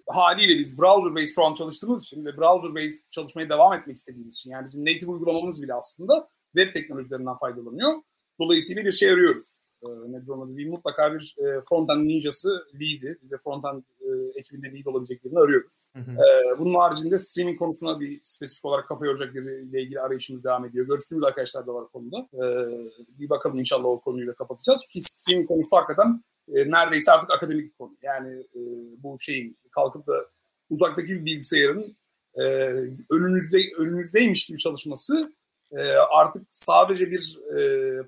haliyle 0.07 0.59
biz 0.59 0.77
browser 0.77 1.15
based 1.15 1.35
şu 1.35 1.43
an 1.43 1.53
çalıştığımız 1.53 2.03
için 2.03 2.25
ve 2.25 2.37
browser 2.37 2.75
based 2.75 3.11
çalışmaya 3.11 3.49
devam 3.49 3.73
etmek 3.73 3.95
istediğimiz 3.95 4.35
için 4.35 4.51
yani 4.51 4.65
bizim 4.65 4.81
native 4.81 5.11
uygulamamız 5.11 5.61
bile 5.61 5.73
aslında 5.73 6.29
web 6.57 6.73
teknolojilerinden 6.73 7.37
faydalanıyor. 7.37 7.93
Dolayısıyla 8.39 8.85
bir 8.85 8.91
şey 8.91 9.11
arıyoruz. 9.11 9.63
E, 9.83 9.87
Nedron'da 9.87 10.57
bir 10.57 10.69
mutlaka 10.69 11.13
bir 11.13 11.35
e, 11.37 11.61
frontend 11.69 12.07
ninjası 12.07 12.49
lead'i, 12.73 13.17
bize 13.21 13.37
frontend 13.43 13.83
e, 13.83 13.92
ekibinde 14.35 14.73
lead 14.73 14.85
olabilecek 14.85 15.23
birini 15.23 15.39
arıyoruz. 15.39 15.89
Hı 15.93 15.99
hı. 15.99 16.11
E, 16.11 16.59
bunun 16.59 16.73
haricinde 16.73 17.17
streaming 17.17 17.59
konusuna 17.59 17.99
bir 17.99 18.19
spesifik 18.23 18.65
olarak 18.65 18.87
kafa 18.87 19.05
yoracak 19.05 19.33
biriyle 19.35 19.81
ilgili 19.81 19.99
arayışımız 19.99 20.43
devam 20.43 20.65
ediyor. 20.65 20.87
Görüştüğümüz 20.87 21.23
arkadaşlar 21.23 21.67
da 21.67 21.73
var 21.73 21.87
konuda. 21.87 22.27
E, 22.33 22.45
bir 23.19 23.29
bakalım 23.29 23.59
inşallah 23.59 23.85
o 23.85 24.01
konuyu 24.01 24.27
da 24.27 24.33
kapatacağız. 24.33 24.87
Ki 24.87 25.01
streaming 25.01 25.47
konusu 25.47 25.77
hakikaten 25.77 26.23
e, 26.53 26.71
neredeyse 26.71 27.11
artık 27.11 27.31
akademik 27.31 27.65
bir 27.65 27.77
konu. 27.77 27.97
Yani 28.01 28.39
e, 28.39 28.59
bu 29.03 29.19
şeyin 29.19 29.57
kalkıp 29.71 30.07
da 30.07 30.13
uzaktaki 30.69 31.09
bir 31.09 31.25
bilgisayarın 31.25 31.97
e, 32.35 32.43
önünüzde 33.11 33.57
önünüzdeymiş 33.77 34.45
gibi 34.45 34.57
çalışması 34.57 35.33
e, 35.77 35.81
artık 35.91 36.45
sadece 36.49 37.11
bir 37.11 37.39
e, 37.57 37.59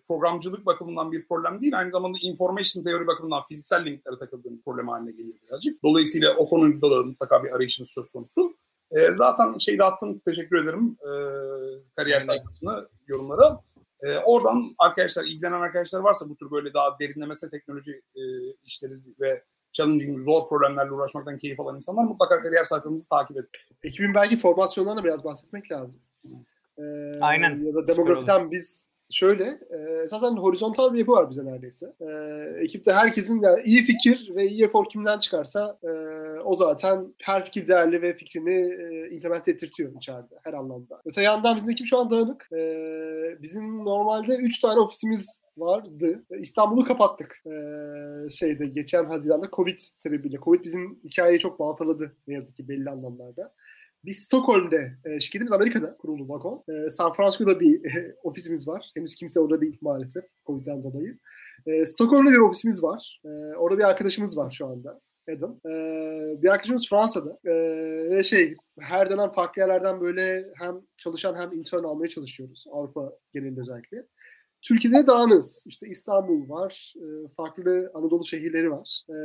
programcılık 0.07 0.66
bakımından 0.66 1.11
bir 1.11 1.28
problem 1.28 1.61
değil, 1.61 1.78
aynı 1.78 1.91
zamanda 1.91 2.18
information 2.22 2.84
teori 2.84 3.07
bakımından 3.07 3.43
fiziksel 3.49 3.86
limitlere 3.86 4.20
takıldığın 4.20 4.61
problem 4.66 4.88
haline 4.88 5.11
geliyor 5.11 5.38
birazcık. 5.47 5.84
Dolayısıyla 5.84 6.36
o 6.36 6.49
konuda 6.49 6.91
da 6.91 7.03
mutlaka 7.03 7.43
bir 7.43 7.49
arayışınız 7.49 7.89
söz 7.89 8.11
konusu. 8.11 8.57
E, 8.91 9.11
zaten 9.11 9.57
şeyi 9.57 9.78
de 9.78 9.84
attım, 9.84 10.20
teşekkür 10.20 10.63
ederim 10.63 10.97
e, 11.01 11.11
kariyer 11.95 12.20
sayfasına, 12.20 12.88
yorumlara. 13.07 13.61
E, 14.01 14.18
oradan 14.18 14.76
arkadaşlar, 14.80 15.24
ilgilenen 15.24 15.61
arkadaşlar 15.61 15.99
varsa 15.99 16.30
bu 16.30 16.38
tür 16.38 16.51
böyle 16.51 16.74
daha 16.74 16.99
derinlemesine 16.99 17.49
teknoloji 17.49 18.01
e, 18.16 18.22
işleri 18.63 18.93
ve 19.20 19.43
challenging, 19.72 20.26
zor 20.26 20.49
problemlerle 20.49 20.91
uğraşmaktan 20.91 21.38
keyif 21.38 21.59
alan 21.59 21.76
insanlar 21.76 22.03
mutlaka 22.03 22.41
kariyer 22.41 22.63
sayfamızı 22.63 23.09
takip 23.09 23.38
edin. 23.38 23.49
Ekibin 23.84 24.13
belki 24.13 24.38
formasyonlarına 24.38 25.03
biraz 25.03 25.24
bahsetmek 25.24 25.72
lazım. 25.72 26.01
Ee, 26.80 27.20
Aynen. 27.22 27.66
Ya 27.66 27.74
da 27.74 27.88
demografiden 27.88 28.52
biz 28.52 28.86
şöyle, 29.10 29.44
e, 29.44 30.04
esasen 30.04 30.32
horizontal 30.32 30.94
bir 30.94 31.00
yapı 31.00 31.12
var 31.12 31.30
bize 31.30 31.46
neredeyse. 31.46 31.94
E, 32.02 32.08
ekipte 32.64 32.94
herkesin 32.94 33.42
yani 33.42 33.62
iyi 33.66 33.84
fikir 33.84 34.32
ve 34.36 34.46
iyi 34.48 34.64
efor 34.64 34.90
kimden 34.90 35.20
çıkarsa 35.20 35.78
e, 35.84 35.90
o 36.40 36.56
zaten 36.56 37.14
her 37.22 37.46
fikir 37.46 37.68
değerli 37.68 38.02
ve 38.02 38.14
fikrini 38.14 38.54
e, 38.54 39.10
implement 39.16 39.48
ettirtiyor 39.48 39.94
içeride 39.98 40.36
her 40.44 40.54
anlamda. 40.54 41.02
Öte 41.06 41.22
yandan 41.22 41.56
bizim 41.56 41.72
ekip 41.72 41.88
şu 41.88 41.98
an 41.98 42.10
dağınık. 42.10 42.48
E, 42.54 42.62
bizim 43.42 43.86
normalde 43.86 44.36
3 44.36 44.60
tane 44.60 44.80
ofisimiz 44.80 45.46
vardı. 45.58 46.24
İstanbul'u 46.40 46.86
kapattık. 46.86 47.42
Ee, 47.46 48.30
şeyde 48.30 48.66
geçen 48.66 49.06
Haziran'da 49.06 49.50
Covid 49.54 49.80
sebebiyle. 49.98 50.38
Covid 50.38 50.64
bizim 50.64 51.00
hikayeyi 51.04 51.40
çok 51.40 51.60
baltaladı 51.60 52.16
ne 52.28 52.34
yazık 52.34 52.58
ki 52.58 52.68
belli 52.70 52.90
anlamlarda. 52.90 53.54
Biz 54.06 54.18
Stockholm'de, 54.18 54.91
e, 55.06 55.20
şirketimiz 55.20 55.51
Amerika'da 55.51 55.97
kuruldu 55.97 56.30
Vagon. 56.30 56.64
E, 56.70 56.89
San 56.89 57.14
Francisco'da 57.14 57.60
bir 57.60 57.86
e, 57.86 58.16
ofisimiz 58.24 58.68
var. 58.68 58.91
Henüz 58.95 59.16
kimse 59.16 59.39
orada 59.39 59.62
değil 59.62 59.78
maalesef 59.82 60.24
Covid'den 60.45 60.84
dolayı. 60.84 61.18
E, 61.66 61.86
Stockholm'da 61.86 62.32
bir 62.32 62.38
ofisimiz 62.38 62.84
var. 62.84 63.22
E, 63.26 63.30
orada 63.56 63.78
bir 63.78 63.84
arkadaşımız 63.84 64.38
var 64.38 64.51
şu 64.51 64.68
anda. 64.68 65.01
Adam. 65.30 65.60
E, 65.66 65.72
bir 66.43 66.49
arkadaşımız 66.49 66.89
Fransa'da. 66.89 67.39
E, 67.45 67.53
ve 68.10 68.24
şey 68.24 68.56
her 68.80 69.10
dönem 69.10 69.32
farklı 69.32 69.62
yerlerden 69.62 70.01
böyle 70.01 70.45
hem 70.60 70.76
çalışan 70.97 71.36
hem 71.36 71.53
intern 71.53 71.84
almaya 71.84 72.10
çalışıyoruz. 72.10 72.66
Avrupa 72.72 73.14
genelinde 73.34 73.62
özellikle. 73.62 74.06
Türkiye'de 74.62 75.08
dağınız. 75.08 75.64
İşte 75.68 75.88
İstanbul 75.88 76.49
var. 76.49 76.93
E, 76.97 77.28
farklı 77.38 77.91
Anadolu 77.93 78.26
şehirleri 78.26 78.72
var. 78.72 79.03
E, 79.10 79.18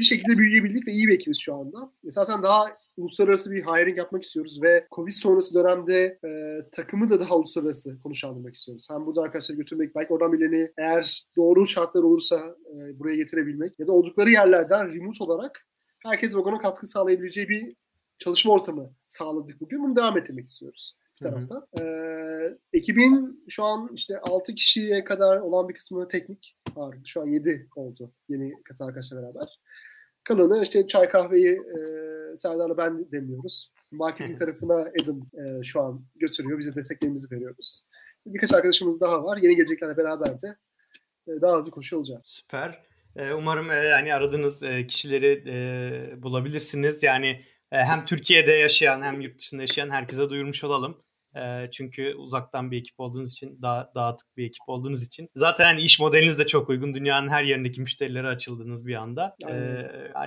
bir 0.00 0.04
şekilde 0.04 0.38
büyüyebildik 0.38 0.88
ve 0.88 0.92
iyi 0.92 1.08
bir 1.08 1.14
ekibiz 1.14 1.38
şu 1.38 1.54
anda. 1.54 1.92
Esasen 2.06 2.42
daha 2.42 2.64
uluslararası 2.96 3.50
bir 3.50 3.62
hiring 3.62 3.98
yapmak 3.98 4.24
istiyoruz 4.24 4.62
ve 4.62 4.86
Covid 4.92 5.12
sonrası 5.12 5.54
dönemde 5.54 6.18
e, 6.24 6.30
takımı 6.72 7.10
da 7.10 7.20
daha 7.20 7.36
uluslararası 7.36 8.00
konuşlandırmak 8.00 8.54
istiyoruz. 8.54 8.86
Hem 8.90 9.06
burada 9.06 9.22
arkadaşlar 9.22 9.54
götürmek, 9.54 9.94
belki 9.94 10.12
oradan 10.12 10.32
birilerini 10.32 10.72
eğer 10.78 11.24
doğru 11.36 11.68
şartlar 11.68 12.02
olursa 12.02 12.56
e, 12.74 12.98
buraya 12.98 13.16
getirebilmek 13.16 13.78
ya 13.78 13.86
da 13.86 13.92
oldukları 13.92 14.30
yerlerden 14.30 14.94
remote 14.94 15.24
olarak 15.24 15.66
herkes 16.04 16.36
vagona 16.36 16.58
katkı 16.58 16.86
sağlayabileceği 16.86 17.48
bir 17.48 17.74
çalışma 18.18 18.52
ortamı 18.52 18.92
sağladık 19.06 19.60
bugün. 19.60 19.84
Bunu 19.84 19.96
devam 19.96 20.18
ettirmek 20.18 20.46
istiyoruz 20.46 20.96
bir 21.20 21.30
taraftan. 21.30 21.66
Ee, 21.80 22.58
ekibin 22.72 23.44
şu 23.48 23.64
an 23.64 23.90
işte 23.94 24.18
6 24.20 24.54
kişiye 24.54 25.04
kadar 25.04 25.36
olan 25.36 25.68
bir 25.68 25.74
kısmı 25.74 26.08
teknik 26.08 26.56
var. 26.76 26.96
Şu 27.06 27.20
an 27.20 27.26
7 27.26 27.68
oldu 27.76 28.12
yeni 28.28 28.62
katı 28.62 28.84
arkadaşlar 28.84 29.22
beraber. 29.22 29.60
Kalanı 30.24 30.62
işte 30.62 30.86
çay 30.86 31.08
kahveyi 31.08 31.52
e, 31.52 32.36
Serdar'la 32.36 32.76
ben 32.76 33.12
demliyoruz. 33.12 33.72
Marketing 33.90 34.38
tarafına 34.38 34.74
Adam 34.74 35.20
e, 35.20 35.62
şu 35.62 35.80
an 35.80 36.04
götürüyor. 36.16 36.58
Bize 36.58 36.74
desteklerimizi 36.74 37.34
veriyoruz. 37.34 37.86
Birkaç 38.26 38.52
arkadaşımız 38.52 39.00
daha 39.00 39.24
var. 39.24 39.38
Yeni 39.42 39.56
geleceklerle 39.56 39.96
beraber 39.96 40.42
de 40.42 40.56
e, 41.28 41.40
daha 41.40 41.56
hızlı 41.56 41.70
koşu 41.70 41.96
olacağız. 41.96 42.22
Süper. 42.24 42.82
E, 43.16 43.32
umarım 43.32 43.70
e, 43.70 43.74
yani 43.74 44.14
aradığınız 44.14 44.62
e, 44.62 44.86
kişileri 44.86 45.44
e, 45.46 46.22
bulabilirsiniz. 46.22 47.02
Yani 47.02 47.44
e, 47.72 47.76
hem 47.76 48.04
Türkiye'de 48.04 48.52
yaşayan 48.52 49.02
hem 49.02 49.20
yurt 49.20 49.38
dışında 49.38 49.62
yaşayan 49.62 49.90
herkese 49.90 50.30
duyurmuş 50.30 50.64
olalım. 50.64 51.02
E, 51.36 51.70
çünkü 51.70 52.14
uzaktan 52.14 52.70
bir 52.70 52.78
ekip 52.78 53.00
olduğunuz 53.00 53.32
için, 53.32 53.58
daha 53.62 53.90
dağıtık 53.94 54.36
bir 54.36 54.46
ekip 54.46 54.68
olduğunuz 54.68 55.02
için. 55.02 55.28
Zaten 55.34 55.64
hani 55.64 55.82
iş 55.82 56.00
modeliniz 56.00 56.38
de 56.38 56.46
çok 56.46 56.68
uygun. 56.68 56.94
Dünyanın 56.94 57.28
her 57.28 57.42
yerindeki 57.42 57.80
müşterilere 57.80 58.28
açıldınız 58.28 58.86
bir 58.86 58.94
anda. 58.94 59.36
E, 59.48 59.54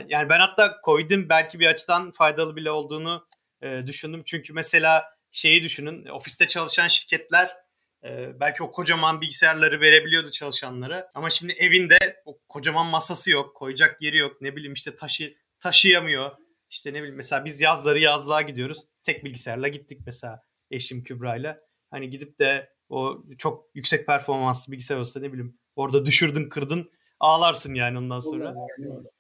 yani 0.07 0.29
ben 0.29 0.39
hatta 0.39 0.77
Covid'in 0.85 1.29
belki 1.29 1.59
bir 1.59 1.67
açıdan 1.67 2.11
faydalı 2.11 2.55
bile 2.55 2.71
olduğunu 2.71 3.27
e, 3.61 3.87
düşündüm. 3.87 4.21
Çünkü 4.25 4.53
mesela 4.53 5.03
şeyi 5.31 5.63
düşünün, 5.63 6.05
ofiste 6.05 6.47
çalışan 6.47 6.87
şirketler 6.87 7.55
e, 8.03 8.39
belki 8.39 8.63
o 8.63 8.71
kocaman 8.71 9.21
bilgisayarları 9.21 9.81
verebiliyordu 9.81 10.31
çalışanlara. 10.31 11.11
Ama 11.13 11.29
şimdi 11.29 11.53
evinde 11.53 12.21
o 12.25 12.39
kocaman 12.49 12.87
masası 12.87 13.31
yok, 13.31 13.55
koyacak 13.55 14.01
yeri 14.01 14.17
yok. 14.17 14.41
Ne 14.41 14.55
bileyim 14.55 14.73
işte 14.73 14.95
taşı 14.95 15.35
taşıyamıyor. 15.59 16.31
İşte 16.69 16.93
ne 16.93 16.97
bileyim 16.97 17.15
mesela 17.15 17.45
biz 17.45 17.61
yazları 17.61 17.99
yazlığa 17.99 18.41
gidiyoruz. 18.41 18.79
Tek 19.03 19.23
bilgisayarla 19.23 19.67
gittik 19.67 20.01
mesela 20.05 20.41
eşim 20.73 21.03
Kübra'yla. 21.03 21.61
Hani 21.91 22.09
gidip 22.09 22.39
de 22.39 22.69
o 22.89 23.23
çok 23.37 23.69
yüksek 23.75 24.05
performanslı 24.05 24.71
bilgisayar 24.71 24.97
olsa 24.97 25.19
ne 25.19 25.33
bileyim 25.33 25.57
orada 25.75 26.05
düşürdün 26.05 26.49
kırdın 26.49 26.89
ağlarsın 27.23 27.73
yani 27.73 27.97
ondan 27.97 28.19
sonra. 28.19 28.55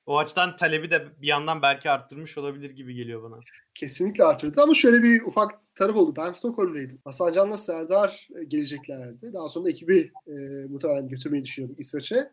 O 0.05 0.17
açıdan 0.17 0.55
talebi 0.55 0.91
de 0.91 1.21
bir 1.21 1.27
yandan 1.27 1.61
belki 1.61 1.89
arttırmış 1.89 2.37
olabilir 2.37 2.69
gibi 2.69 2.95
geliyor 2.95 3.23
bana. 3.23 3.39
Kesinlikle 3.73 4.23
arttırdı 4.23 4.61
ama 4.61 4.73
şöyle 4.73 5.03
bir 5.03 5.21
ufak 5.21 5.75
taraf 5.75 5.95
oldu. 5.95 6.13
Ben 6.17 6.31
Stockholm'daydım. 6.31 6.99
Hasan 7.05 7.33
Can'la 7.33 7.57
Serdar 7.57 8.27
e, 8.41 8.43
geleceklerdi. 8.43 9.33
Daha 9.33 9.49
sonra 9.49 9.69
ekibi 9.69 10.11
e, 10.27 10.31
muhtemelen 10.69 11.07
götürmeyi 11.07 11.43
düşünüyorduk 11.43 11.79
İsveç'e. 11.79 12.31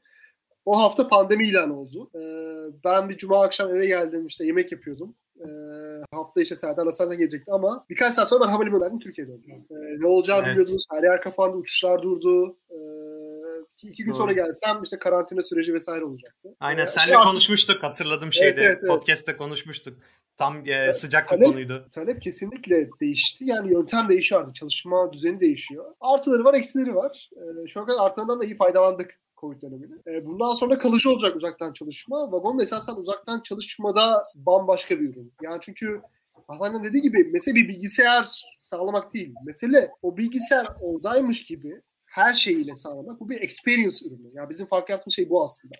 O 0.64 0.78
hafta 0.78 1.08
pandemi 1.08 1.48
ilan 1.48 1.70
oldu. 1.70 2.10
E, 2.14 2.20
ben 2.84 3.08
bir 3.08 3.16
cuma 3.16 3.42
akşam 3.42 3.70
eve 3.70 3.86
geldim 3.86 4.26
işte 4.26 4.46
yemek 4.46 4.72
yapıyordum. 4.72 5.14
E, 5.40 5.46
hafta 6.12 6.40
işte 6.40 6.57
Serdar 6.57 6.86
Hasan'la 6.86 7.14
gelecekti 7.14 7.53
ama 7.53 7.84
birkaç 7.90 8.14
saat 8.14 8.28
sonra 8.28 8.44
ben 8.44 8.51
havalimanından 8.53 8.98
Türkiye'ye 8.98 9.32
döndüm. 9.32 9.51
E, 9.70 10.01
ne 10.01 10.07
olacağını 10.07 10.42
evet. 10.42 10.51
biliyordunuz. 10.51 10.84
Her 10.92 11.03
yer 11.03 11.20
kapandı, 11.20 11.57
uçuşlar 11.57 12.03
durdu. 12.03 12.57
E, 12.70 12.76
iki 13.88 14.05
gün 14.05 14.12
Doğru. 14.12 14.18
sonra 14.18 14.32
gelsem 14.32 14.82
işte 14.82 14.98
karantina 14.98 15.42
süreci 15.42 15.74
vesaire 15.74 16.05
olacaktı. 16.05 16.55
Aynen 16.61 16.82
ee, 16.82 16.86
senle 16.86 17.14
konuşmuştuk 17.14 17.82
hatırladım 17.82 18.32
şeyde 18.32 18.61
evet, 18.61 18.78
evet, 18.78 18.88
podcast'te 18.88 19.36
konuşmuştuk. 19.36 19.98
Tam 20.36 20.62
e, 20.68 20.92
sıcak 20.92 21.28
talep, 21.28 21.42
bir 21.42 21.46
konuydu. 21.46 21.88
Talep 21.92 22.22
kesinlikle 22.22 22.90
değişti. 23.01 23.44
Yani 23.44 23.72
yöntem 23.72 24.09
değişiyor 24.09 24.40
artık. 24.40 24.55
Çalışma 24.55 25.12
düzeni 25.12 25.40
değişiyor. 25.40 25.84
Artıları 26.01 26.44
var, 26.44 26.55
eksileri 26.55 26.94
var. 26.94 27.30
Ee, 27.36 27.68
şu 27.68 27.80
an 27.80 27.88
artılarından 27.98 28.40
da 28.40 28.44
iyi 28.44 28.57
faydalandık 28.57 29.18
Covid 29.41 29.62
döneminde. 29.62 29.95
E, 30.07 30.26
bundan 30.26 30.55
sonra 30.55 30.78
kalıcı 30.78 31.11
olacak 31.11 31.36
uzaktan 31.36 31.72
çalışma. 31.72 32.32
Vagon 32.32 32.59
da 32.59 32.62
esasen 32.62 32.95
uzaktan 32.95 33.41
çalışmada 33.41 34.26
bambaşka 34.34 35.01
bir 35.01 35.09
ürün. 35.09 35.32
Yani 35.43 35.59
çünkü 35.62 36.01
Hasan'ın 36.49 36.84
dediği 36.84 37.03
gibi 37.03 37.24
mesele 37.24 37.55
bir 37.55 37.68
bilgisayar 37.68 38.28
sağlamak 38.61 39.14
değil. 39.14 39.34
Mesele 39.45 39.91
o 40.03 40.16
bilgisayar 40.16 40.68
oradaymış 40.80 41.45
gibi 41.45 41.82
her 42.07 42.34
şeyiyle 42.34 42.74
sağlamak. 42.74 43.20
Bu 43.20 43.28
bir 43.28 43.41
experience 43.41 44.07
ürünü. 44.07 44.30
Yani 44.32 44.51
bizim 44.51 44.66
fark 44.66 44.91
yaptığımız 44.91 45.14
şey 45.14 45.30
bu 45.30 45.45
aslında. 45.45 45.74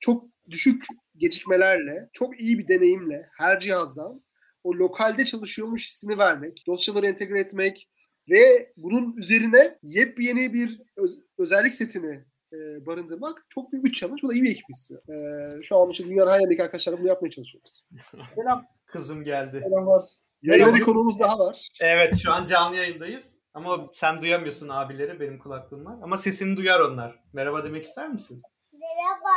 Çok 0.00 0.24
düşük 0.50 0.84
gecikmelerle, 1.16 2.08
çok 2.12 2.40
iyi 2.40 2.58
bir 2.58 2.68
deneyimle 2.68 3.28
her 3.38 3.60
cihazdan 3.60 4.20
o 4.64 4.74
lokalde 4.74 5.24
çalışıyormuş 5.24 5.88
hissini 5.88 6.18
vermek, 6.18 6.64
dosyaları 6.66 7.06
entegre 7.06 7.40
etmek 7.40 7.88
ve 8.30 8.72
bunun 8.76 9.16
üzerine 9.16 9.78
yepyeni 9.82 10.54
bir 10.54 10.80
öz- 10.96 11.20
özellik 11.38 11.74
setini 11.74 12.24
e, 12.52 12.86
barındırmak 12.86 13.46
çok 13.48 13.72
büyük 13.72 13.84
bir 13.84 13.92
challenge. 13.92 14.22
Bu 14.22 14.28
da 14.28 14.34
iyi 14.34 14.42
bir 14.42 14.50
ekip 14.50 14.70
istiyor. 14.70 15.02
E, 15.08 15.62
şu 15.62 15.76
an 15.76 15.90
için 15.90 16.08
dünyanın 16.08 16.30
her 16.30 16.40
yerindeki 16.40 16.62
arkadaşlarla 16.62 16.98
bunu 16.98 17.08
yapmaya 17.08 17.30
çalışıyoruz. 17.30 17.84
Selam. 18.34 18.66
Kızım 18.86 19.24
geldi. 19.24 19.60
Selamlar. 19.64 20.04
Yayında 20.42 20.74
bir 20.74 20.80
konumuz 20.80 21.20
daha 21.20 21.38
var. 21.38 21.68
Evet 21.80 22.18
şu 22.22 22.32
an 22.32 22.46
canlı 22.46 22.76
yayındayız. 22.76 23.40
Ama 23.54 23.88
sen 23.92 24.20
duyamıyorsun 24.20 24.68
abileri 24.68 25.20
benim 25.20 25.38
kulaklığım 25.38 25.84
var. 25.86 25.98
Ama 26.02 26.16
sesini 26.16 26.56
duyar 26.56 26.80
onlar. 26.80 27.22
Merhaba 27.32 27.64
demek 27.64 27.84
ister 27.84 28.08
misin? 28.08 28.42
Merhaba. 28.72 29.36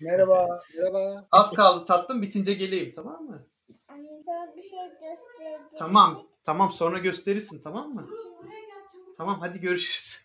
Merhaba. 0.00 0.60
Merhaba. 0.76 1.28
Az 1.30 1.52
kaldı 1.52 1.84
tatlım 1.84 2.22
bitince 2.22 2.54
geleyim 2.54 2.92
tamam 2.96 3.22
mı? 3.24 3.46
Sana 4.26 4.56
bir 4.56 4.62
şey 4.62 4.78
göstereceğim. 4.78 5.60
Tamam. 5.78 6.26
Tamam 6.44 6.70
sonra 6.70 6.98
gösterirsin 6.98 7.62
tamam 7.62 7.94
mı? 7.94 8.08
Tamam 9.20 9.40
hadi 9.40 9.60
görüşürüz. 9.60 10.24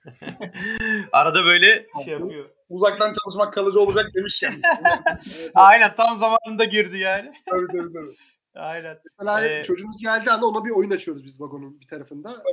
Arada 1.12 1.46
böyle 1.46 1.88
şey 2.04 2.14
yapıyor. 2.14 2.50
Uzaktan 2.70 3.14
çalışmak 3.14 3.54
kalıcı 3.54 3.80
olacak 3.80 4.06
demişken. 4.16 4.62
evet, 4.80 5.52
Aynen 5.56 5.96
tam 5.96 6.18
zamanında 6.18 6.64
girdi 6.64 6.98
yani. 6.98 7.32
tabii 7.50 7.68
tabii 7.68 7.93
tabii. 7.93 8.16
Aynen. 8.56 8.98
Mesela 9.20 9.48
ee, 9.48 9.64
çocuğumuz 9.64 10.02
geldi 10.02 10.32
anda 10.32 10.46
ona 10.46 10.66
bir 10.66 10.70
oyun 10.70 10.91
açıyoruz 10.91 11.26
biz 11.26 11.41
vagonun 11.41 11.80
bir 11.80 11.88
tarafında. 11.88 12.43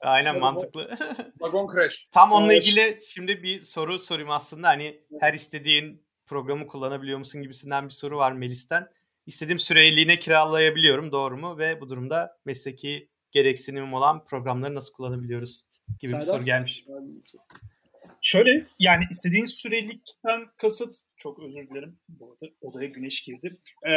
Aynen 0.00 0.38
mantıklı. 0.38 0.90
Vagon 1.40 1.74
crash. 1.74 2.08
Tam 2.10 2.32
onunla 2.32 2.54
ilgili 2.54 2.98
şimdi 3.14 3.42
bir 3.42 3.62
soru 3.62 3.98
sorayım 3.98 4.30
aslında. 4.30 4.68
Hani 4.68 5.02
her 5.20 5.34
istediğin 5.34 6.06
programı 6.26 6.66
kullanabiliyor 6.66 7.18
musun 7.18 7.42
gibisinden 7.42 7.84
bir 7.84 7.94
soru 7.94 8.16
var 8.16 8.32
Melis'ten. 8.32 8.88
İstediğim 9.26 9.58
süreliğine 9.58 10.18
kiralayabiliyorum 10.18 11.12
doğru 11.12 11.36
mu? 11.36 11.58
Ve 11.58 11.80
bu 11.80 11.88
durumda 11.88 12.38
mesleki 12.44 13.08
gereksinimim 13.30 13.94
olan 13.94 14.24
programları 14.24 14.74
nasıl 14.74 14.92
kullanabiliyoruz 14.92 15.64
gibi 16.00 16.10
Serdar? 16.10 16.20
bir 16.20 16.26
soru 16.26 16.44
gelmiş. 16.44 16.84
Şöyle 18.22 18.66
yani 18.78 19.04
istediğin 19.10 19.44
sürelikten 19.44 20.46
kasıt 20.56 20.96
çok 21.16 21.38
özür 21.38 21.68
dilerim. 21.70 21.98
Bu 22.08 22.30
arada 22.30 22.54
odaya 22.60 22.88
güneş 22.88 23.22
girdi. 23.22 23.56
Ee, 23.86 23.90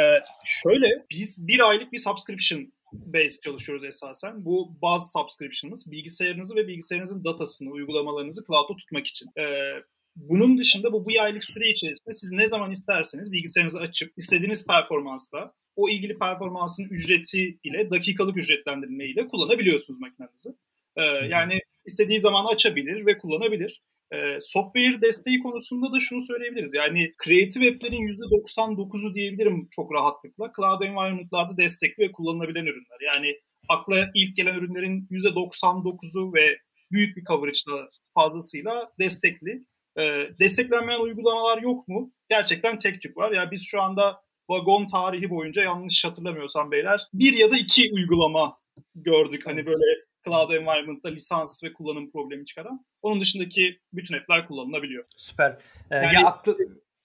şöyle 0.44 0.86
biz 1.10 1.46
bir 1.48 1.68
aylık 1.68 1.92
bir 1.92 1.98
subscription 1.98 2.72
base 2.92 3.40
çalışıyoruz 3.44 3.84
esasen. 3.84 4.44
Bu 4.44 4.78
bazı 4.82 5.10
subscription'ımız 5.10 5.90
bilgisayarınızı 5.90 6.56
ve 6.56 6.68
bilgisayarınızın 6.68 7.24
datasını, 7.24 7.70
uygulamalarınızı 7.70 8.44
cloud'da 8.46 8.76
tutmak 8.76 9.06
için. 9.06 9.28
Ee, 9.38 9.72
bunun 10.16 10.58
dışında 10.58 10.92
bu 10.92 11.08
bir 11.08 11.24
aylık 11.24 11.44
süre 11.44 11.68
içerisinde 11.68 12.14
siz 12.14 12.30
ne 12.30 12.48
zaman 12.48 12.70
isterseniz 12.70 13.32
bilgisayarınızı 13.32 13.80
açıp 13.80 14.12
istediğiniz 14.16 14.66
performansla 14.66 15.52
o 15.76 15.88
ilgili 15.88 16.18
performansın 16.18 16.84
ücreti 16.84 17.58
ile 17.64 17.90
dakikalık 17.90 18.36
ücretlendirme 18.36 19.06
ile 19.06 19.28
kullanabiliyorsunuz 19.28 20.00
makinenizi. 20.00 20.48
Ee, 20.96 21.02
yani 21.28 21.60
istediği 21.84 22.20
zaman 22.20 22.54
açabilir 22.54 23.06
ve 23.06 23.18
kullanabilir. 23.18 23.82
Ee, 24.12 24.38
software 24.40 25.02
desteği 25.02 25.40
konusunda 25.40 25.92
da 25.92 26.00
şunu 26.00 26.20
söyleyebiliriz. 26.20 26.74
Yani 26.74 27.12
creative 27.24 27.68
app'lerin 27.68 28.06
%99'u 28.06 29.14
diyebilirim 29.14 29.68
çok 29.70 29.94
rahatlıkla. 29.94 30.52
Cloud 30.56 30.82
environment'larda 30.82 31.56
destekli 31.56 32.02
ve 32.02 32.12
kullanılabilen 32.12 32.66
ürünler. 32.66 33.14
Yani 33.14 33.34
akla 33.68 34.10
ilk 34.14 34.36
gelen 34.36 34.54
ürünlerin 34.54 35.06
%99'u 35.10 36.34
ve 36.34 36.58
büyük 36.90 37.16
bir 37.16 37.24
coverage'la 37.24 37.88
fazlasıyla 38.14 38.92
destekli. 38.98 39.64
Ee, 39.98 40.28
desteklenmeyen 40.38 41.00
uygulamalar 41.00 41.62
yok 41.62 41.88
mu? 41.88 42.12
Gerçekten 42.28 42.78
tek 42.78 43.02
tük 43.02 43.16
var. 43.16 43.32
Yani 43.32 43.50
biz 43.50 43.66
şu 43.66 43.82
anda 43.82 44.21
vagon 44.48 44.86
tarihi 44.86 45.30
boyunca 45.30 45.62
yanlış 45.62 46.04
hatırlamıyorsam 46.04 46.70
beyler 46.70 47.00
bir 47.14 47.32
ya 47.32 47.50
da 47.50 47.56
iki 47.56 47.90
uygulama 47.92 48.58
gördük. 48.94 49.46
Hani 49.46 49.66
böyle 49.66 49.84
cloud 50.24 50.50
environment'ta 50.50 51.08
lisans 51.08 51.64
ve 51.64 51.72
kullanım 51.72 52.10
problemi 52.10 52.46
çıkaran. 52.46 52.84
Onun 53.02 53.20
dışındaki 53.20 53.80
bütün 53.92 54.16
app'ler 54.16 54.48
kullanılabiliyor. 54.48 55.04
Süper. 55.16 55.58
Ee, 55.90 55.96
Yani- 55.96 56.14
ya 56.14 56.26
aklı 56.26 56.56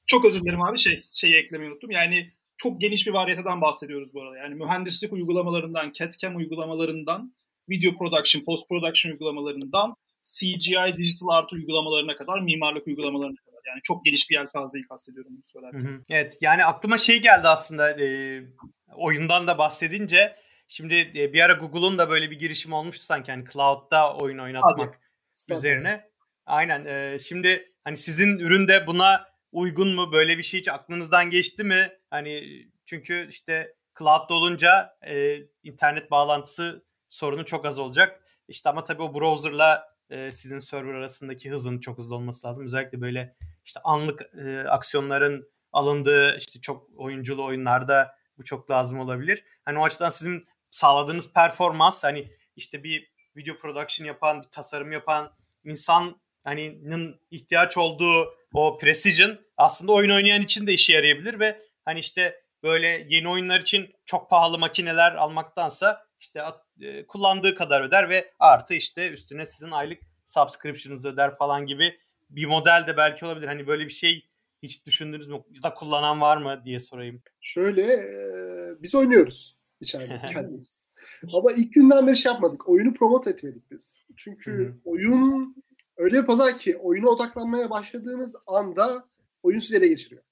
Çok 0.05 0.25
özür 0.25 0.41
dilerim 0.41 0.61
abi 0.61 0.79
şey 0.79 1.03
şeyi 1.13 1.35
eklemeyi 1.35 1.71
unuttum. 1.71 1.91
Yani 1.91 2.31
çok 2.57 2.81
geniş 2.81 3.07
bir 3.07 3.11
varyeteden 3.11 3.61
bahsediyoruz 3.61 4.13
bu 4.13 4.21
arada. 4.21 4.37
Yani 4.37 4.55
mühendislik 4.55 5.13
uygulamalarından, 5.13 5.91
CAD-CAM 5.91 6.35
uygulamalarından, 6.35 7.33
video 7.69 7.97
production, 7.97 8.43
post 8.43 8.69
production 8.69 9.11
uygulamalarından, 9.11 9.95
CGI, 10.21 10.97
digital 10.97 11.27
art 11.27 11.53
uygulamalarına 11.53 12.15
kadar, 12.15 12.41
mimarlık 12.41 12.87
uygulamalarına. 12.87 13.35
Yani 13.67 13.81
çok 13.83 14.05
geniş 14.05 14.29
bir 14.29 14.35
yelpazeyi 14.35 14.87
kastediyorum 14.87 15.31
bunu 15.33 15.43
söylerken. 15.43 15.79
Hı 15.79 15.97
hı. 15.97 16.03
Evet 16.09 16.37
yani 16.41 16.65
aklıma 16.65 16.97
şey 16.97 17.21
geldi 17.21 17.47
aslında 17.47 18.01
e, 18.01 18.41
oyundan 18.95 19.47
da 19.47 19.57
bahsedince 19.57 20.35
şimdi 20.67 21.11
e, 21.15 21.33
bir 21.33 21.41
ara 21.41 21.53
Google'un 21.53 21.97
da 21.97 22.09
böyle 22.09 22.31
bir 22.31 22.39
girişim 22.39 22.73
olmuştu 22.73 23.03
sanki 23.03 23.31
hani 23.31 23.45
cloud'da 23.53 24.17
oyun 24.17 24.37
oynatmak 24.37 24.99
üzerine. 25.51 26.09
Aynen 26.45 26.85
e, 26.85 27.19
şimdi 27.19 27.73
hani 27.83 27.97
sizin 27.97 28.37
üründe 28.37 28.87
buna 28.87 29.25
uygun 29.51 29.95
mu 29.95 30.13
böyle 30.13 30.37
bir 30.37 30.43
şey 30.43 30.59
hiç 30.59 30.67
aklınızdan 30.67 31.29
geçti 31.29 31.63
mi? 31.63 31.91
Hani 32.09 32.43
çünkü 32.85 33.27
işte 33.29 33.75
cloud'da 33.99 34.33
olunca 34.33 34.97
e, 35.07 35.37
internet 35.63 36.11
bağlantısı 36.11 36.85
sorunu 37.09 37.45
çok 37.45 37.65
az 37.65 37.79
olacak. 37.79 38.23
İşte 38.47 38.69
ama 38.69 38.83
tabii 38.83 39.01
o 39.01 39.13
browser'la 39.13 39.97
e, 40.09 40.31
sizin 40.31 40.59
server 40.59 40.93
arasındaki 40.93 41.51
hızın 41.51 41.79
çok 41.79 41.97
hızlı 41.97 42.15
olması 42.15 42.47
lazım. 42.47 42.65
Özellikle 42.65 43.01
böyle 43.01 43.35
işte 43.67 43.79
anlık 43.83 44.21
e, 44.45 44.59
aksiyonların 44.69 45.49
alındığı 45.71 46.37
işte 46.37 46.61
çok 46.61 46.89
oyunculu 46.97 47.45
oyunlarda 47.45 48.15
bu 48.37 48.43
çok 48.43 48.71
lazım 48.71 48.99
olabilir. 48.99 49.43
Hani 49.65 49.79
o 49.79 49.83
açıdan 49.83 50.09
sizin 50.09 50.47
sağladığınız 50.71 51.33
performans 51.33 52.03
hani 52.03 52.31
işte 52.55 52.83
bir 52.83 53.11
video 53.35 53.57
production 53.57 54.07
yapan, 54.07 54.43
bir 54.43 54.47
tasarım 54.47 54.91
yapan 54.91 55.33
insan 55.63 56.21
hani 56.43 56.89
nın 56.89 57.21
ihtiyaç 57.31 57.77
olduğu 57.77 58.37
o 58.53 58.77
precision 58.77 59.39
aslında 59.57 59.91
oyun 59.91 60.09
oynayan 60.09 60.41
için 60.41 60.67
de 60.67 60.73
işe 60.73 60.93
yarayabilir 60.93 61.39
ve 61.39 61.61
hani 61.85 61.99
işte 61.99 62.41
böyle 62.63 63.05
yeni 63.09 63.29
oyunlar 63.29 63.59
için 63.59 63.95
çok 64.05 64.29
pahalı 64.29 64.59
makineler 64.59 65.11
almaktansa 65.15 66.05
işte 66.19 66.41
e, 66.81 67.07
kullandığı 67.07 67.55
kadar 67.55 67.81
öder 67.81 68.09
ve 68.09 68.33
artı 68.39 68.73
işte 68.73 69.09
üstüne 69.09 69.45
sizin 69.45 69.71
aylık 69.71 70.01
subscription'ınızı 70.25 71.09
öder 71.09 71.37
falan 71.37 71.65
gibi 71.65 71.99
bir 72.29 72.45
model 72.45 72.83
de 72.87 72.97
belki 72.97 73.25
olabilir. 73.25 73.47
Hani 73.47 73.67
böyle 73.67 73.85
bir 73.85 73.89
şey 73.89 74.29
hiç 74.63 74.85
düşündünüz 74.85 75.27
mü? 75.27 75.43
Ya 75.55 75.63
da 75.63 75.73
kullanan 75.73 76.21
var 76.21 76.37
mı 76.37 76.61
diye 76.65 76.79
sorayım. 76.79 77.21
Şöyle 77.41 77.93
e, 77.93 78.17
biz 78.81 78.95
oynuyoruz 78.95 79.57
içeride 79.81 80.21
kendimiz. 80.33 80.87
Ama 81.33 81.51
ilk 81.51 81.73
günden 81.73 82.07
beri 82.07 82.15
şey 82.15 82.31
yapmadık. 82.31 82.69
Oyunu 82.69 82.93
promote 82.93 83.29
etmedik 83.29 83.71
biz. 83.71 84.05
Çünkü 84.17 84.51
Hı 84.51 84.63
hı. 84.63 84.73
oyun 84.85 85.55
öyle 85.97 86.21
bir 86.21 86.25
pazar 86.25 86.57
ki 86.57 86.77
oyuna 86.77 87.09
odaklanmaya 87.09 87.69
başladığınız 87.69 88.35
anda 88.47 89.05
oyun 89.43 89.59
sizi 89.59 89.77
ele 89.77 89.87
geçiriyor. 89.87 90.23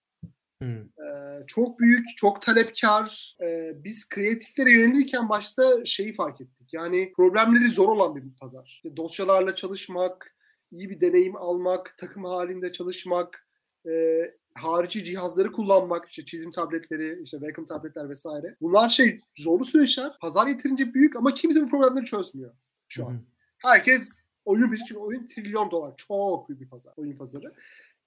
Ee, 0.62 1.46
çok 1.48 1.80
büyük, 1.80 2.18
çok 2.18 2.42
talepkar. 2.42 3.36
Ee, 3.42 3.72
biz 3.84 4.10
kreatiflere 4.10 4.72
yönelirken 4.72 5.30
başta 5.30 5.86
şeyi 5.86 6.14
fark 6.14 6.42
ettik. 6.42 6.74
Yani 6.74 7.14
problemleri 7.16 7.68
zor 7.68 7.90
olan 7.90 8.16
bir 8.16 8.24
pazar. 8.40 8.66
İşte 8.66 8.98
dosyalarla 8.98 9.56
çalışmak, 9.56 10.35
iyi 10.72 10.90
bir 10.90 11.02
deneyim 11.02 11.36
almak, 11.36 11.96
takım 11.98 12.24
halinde 12.24 12.72
çalışmak, 12.72 13.48
e, 13.90 14.22
harici 14.56 15.04
cihazları 15.04 15.52
kullanmak, 15.52 16.10
işte 16.10 16.26
çizim 16.26 16.52
tabletleri, 16.52 17.22
işte 17.24 17.38
Wacom 17.38 17.66
tabletler 17.66 18.10
vesaire. 18.10 18.56
Bunlar 18.62 18.90
şey 18.90 19.22
zorlu 19.38 19.66
süreçler. 19.66 20.12
Pazar 20.22 20.48
yeterince 20.48 20.94
büyük 20.94 21.16
ama 21.16 21.34
kimse 21.34 21.62
bu 21.62 21.70
problemleri 21.70 22.06
çözmüyor 22.06 22.52
şu 22.88 23.08
an. 23.08 23.22
Herkes 23.58 24.26
oyun 24.46 24.72
bir 24.72 24.78
çünkü 24.78 24.98
oyun 24.98 25.28
trilyon 25.28 25.72
dolar. 25.72 25.94
Çok 25.98 26.50
büyük 26.50 26.62
bir 26.62 26.70
pazar. 26.70 26.94
Oyun 26.98 27.18
pazarı. 27.18 27.54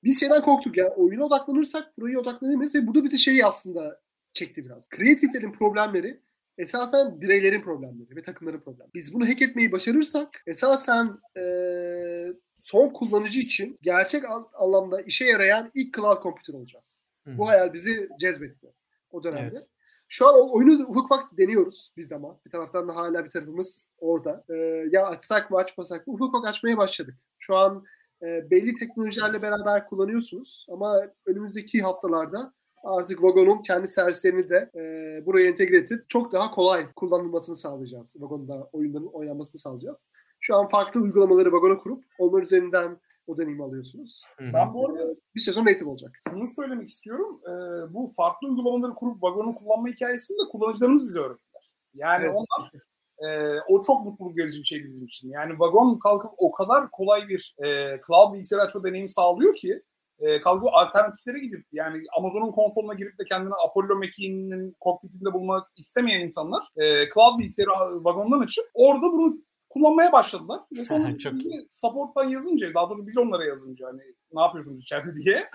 Biz 0.04 0.20
şeyden 0.20 0.42
korktuk 0.42 0.76
ya. 0.76 0.88
Oyuna 0.88 1.24
odaklanırsak 1.24 1.98
buraya 1.98 2.18
odaklanamayız 2.18 2.74
ve 2.74 2.86
bu 2.86 2.94
da 2.94 3.04
bizi 3.04 3.18
şeyi 3.18 3.46
aslında 3.46 4.00
çekti 4.32 4.64
biraz. 4.64 4.88
Kreatiflerin 4.88 5.52
problemleri 5.52 6.20
esasen 6.58 7.20
bireylerin 7.20 7.62
problemleri 7.62 8.16
ve 8.16 8.22
takımların 8.22 8.60
problemleri. 8.60 8.94
Biz 8.94 9.14
bunu 9.14 9.28
hack 9.28 9.42
etmeyi 9.42 9.72
başarırsak 9.72 10.42
esasen 10.46 11.18
eee, 11.36 12.32
son 12.68 12.88
kullanıcı 12.88 13.40
için 13.40 13.78
gerçek 13.82 14.24
an- 14.24 14.48
anlamda 14.54 15.00
işe 15.00 15.24
yarayan 15.24 15.70
ilk 15.74 15.94
cloud 15.96 16.22
computer 16.22 16.54
olacağız. 16.54 17.02
Hı 17.24 17.30
hı. 17.30 17.38
Bu 17.38 17.48
hayal 17.48 17.72
bizi 17.72 18.08
cezbetti 18.20 18.72
o 19.10 19.24
dönemde. 19.24 19.48
Evet. 19.52 19.68
Şu 20.08 20.28
an 20.28 20.34
o 20.34 20.56
oyunu 20.56 20.86
ufak 20.86 21.04
ufak 21.04 21.38
deniyoruz 21.38 21.92
biz 21.96 22.10
de 22.10 22.14
ama. 22.14 22.40
Bir 22.46 22.50
taraftan 22.50 22.88
da 22.88 22.96
hala 22.96 23.24
bir 23.24 23.30
tarafımız 23.30 23.88
orada. 23.98 24.44
Ee, 24.50 24.54
ya 24.92 25.06
açsak 25.06 25.50
mı 25.50 25.56
açmasak 25.56 26.06
mı 26.06 26.14
ufak 26.14 26.28
ufak 26.28 26.46
açmaya 26.46 26.76
başladık. 26.76 27.14
Şu 27.38 27.56
an 27.56 27.84
e, 28.22 28.50
belli 28.50 28.74
teknolojilerle 28.74 29.42
beraber 29.42 29.86
kullanıyorsunuz 29.86 30.66
ama 30.70 31.00
önümüzdeki 31.26 31.82
haftalarda 31.82 32.52
artık 32.84 33.22
Vagon'un 33.22 33.62
kendi 33.62 33.88
servislerini 33.88 34.48
de 34.48 34.70
e, 34.74 34.82
buraya 35.26 35.48
entegre 35.48 35.76
edip 35.76 36.10
çok 36.10 36.32
daha 36.32 36.50
kolay 36.50 36.92
kullanılmasını 36.96 37.56
sağlayacağız. 37.56 38.14
Vagon'da 38.16 38.68
oyunların 38.72 39.06
oynanmasını 39.12 39.60
sağlayacağız. 39.60 40.06
Şu 40.48 40.56
an 40.56 40.68
farklı 40.68 41.00
uygulamaları 41.00 41.52
Vagon'a 41.52 41.78
kurup 41.78 42.04
onlar 42.18 42.42
üzerinden 42.42 43.00
o 43.26 43.36
deneyimi 43.36 43.64
alıyorsunuz. 43.64 44.22
Hı 44.38 44.44
hı. 44.44 44.52
Ben 44.52 44.74
bu 44.74 44.88
arada 44.88 45.14
bir 45.34 45.40
sonra 45.40 45.70
native 45.70 45.88
olacak. 45.88 46.10
şunu 46.30 46.46
söylemek 46.46 46.86
istiyorum. 46.86 47.40
Ee, 47.44 47.94
bu 47.94 48.10
farklı 48.16 48.48
uygulamaları 48.48 48.94
kurup 48.94 49.22
vagonu 49.22 49.54
kullanma 49.54 49.88
hikayesini 49.88 50.36
de 50.36 50.50
kullanıcılarımız 50.50 51.06
bize 51.06 51.18
öğrettiler. 51.18 51.64
Yani 51.94 52.24
Evet. 52.24 52.34
onlar 52.34 52.70
e, 53.18 53.28
o 53.68 53.82
çok 53.82 54.04
mutluluk 54.04 54.38
verici 54.38 54.58
bir 54.58 54.64
şeydi 54.64 54.90
bizim 54.90 55.06
için. 55.06 55.30
Yani 55.30 55.58
vagon 55.58 55.98
kalkıp 55.98 56.30
o 56.38 56.52
kadar 56.52 56.90
kolay 56.90 57.28
bir 57.28 57.54
e, 57.64 57.66
cloud 58.06 58.32
bilgisayar 58.32 58.58
açma 58.58 58.84
deneyimi 58.84 59.10
sağlıyor 59.10 59.54
ki 59.54 59.82
e, 60.20 60.40
kalkıp 60.40 60.68
alternatiflere 60.72 61.38
gidip 61.38 61.66
yani 61.72 62.02
Amazon'un 62.18 62.52
konsoluna 62.52 62.94
girip 62.94 63.18
de 63.18 63.24
kendine 63.24 63.54
Apollo 63.68 63.96
Machine'in 63.96 64.76
kokpitinde 64.80 65.32
bulmak 65.32 65.68
istemeyen 65.76 66.20
insanlar 66.20 66.64
e, 66.76 66.84
cloud 67.14 67.38
bilgisayarı 67.38 68.04
vagondan 68.04 68.40
açıp 68.40 68.64
orada 68.74 69.12
bunu 69.12 69.47
kullanmaya 69.70 70.12
başladılar. 70.12 70.60
Ve 70.72 70.84
sonra 70.84 71.16
Çok 71.16 71.32
support'tan 71.70 72.28
yazınca, 72.28 72.74
daha 72.74 72.88
doğrusu 72.88 73.06
biz 73.06 73.18
onlara 73.18 73.44
yazınca 73.44 73.86
hani 73.86 74.02
ne 74.32 74.42
yapıyorsunuz 74.42 74.82
içeride 74.82 75.16
diye 75.24 75.50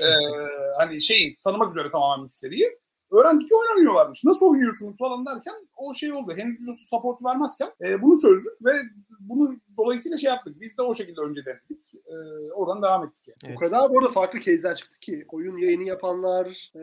e, 0.00 0.06
hani 0.78 1.00
şeyin 1.00 1.36
tanımak 1.44 1.70
üzere 1.70 1.90
tamamen 1.90 2.22
müşteriyi 2.22 2.78
öğrendik 3.12 3.48
ki 3.48 3.54
oyun 3.54 3.78
oynuyorlarmış. 3.78 4.24
Nasıl 4.24 4.46
oynuyorsunuz 4.46 4.98
falan 4.98 5.26
derken 5.26 5.54
o 5.76 5.94
şey 5.94 6.12
oldu. 6.12 6.32
Henüz 6.36 6.60
biz 6.60 6.68
o 6.68 6.72
support 6.72 7.24
vermezken 7.24 7.72
e, 7.84 8.02
bunu 8.02 8.16
çözdük 8.18 8.64
ve 8.64 8.72
bunu 9.20 9.56
dolayısıyla 9.76 10.16
şey 10.16 10.30
yaptık. 10.30 10.60
Biz 10.60 10.78
de 10.78 10.82
o 10.82 10.94
şekilde 10.94 11.20
önce 11.20 11.44
denedik. 11.44 11.94
E, 11.94 12.14
oradan 12.52 12.82
devam 12.82 13.04
ettik 13.04 13.28
yani. 13.28 13.36
Evet. 13.44 13.56
O 13.56 13.60
kadar 13.60 13.90
bu 13.90 13.98
arada 13.98 14.10
farklı 14.10 14.40
case'ler 14.40 14.76
çıktı 14.76 15.00
ki. 15.00 15.24
Oyun 15.32 15.58
yayını 15.58 15.82
yapanlar, 15.82 16.46
e, 16.74 16.82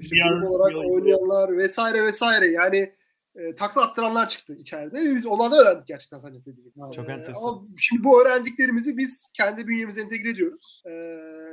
işte 0.00 0.16
olarak 0.48 0.76
oynayanlar 0.76 1.58
vesaire 1.58 2.04
vesaire. 2.04 2.50
Yani 2.50 2.92
e, 3.36 3.54
takla 3.54 3.82
attıranlar 3.82 4.28
çıktı 4.28 4.56
içeride 4.60 4.96
ve 4.96 5.14
biz 5.14 5.26
onlardan 5.26 5.66
öğrendik 5.66 5.86
gerçekten 5.86 6.20
dediğim 6.20 6.56
gibi. 6.56 6.70
Çok 6.94 7.08
E, 7.08 7.12
enteresan. 7.12 7.48
Ama 7.48 7.62
şimdi 7.76 8.04
bu 8.04 8.22
öğrendiklerimizi 8.22 8.96
biz 8.96 9.30
kendi 9.36 9.68
bünyemize 9.68 10.00
entegre 10.00 10.30
ediyoruz. 10.30 10.82
E, 10.86 10.92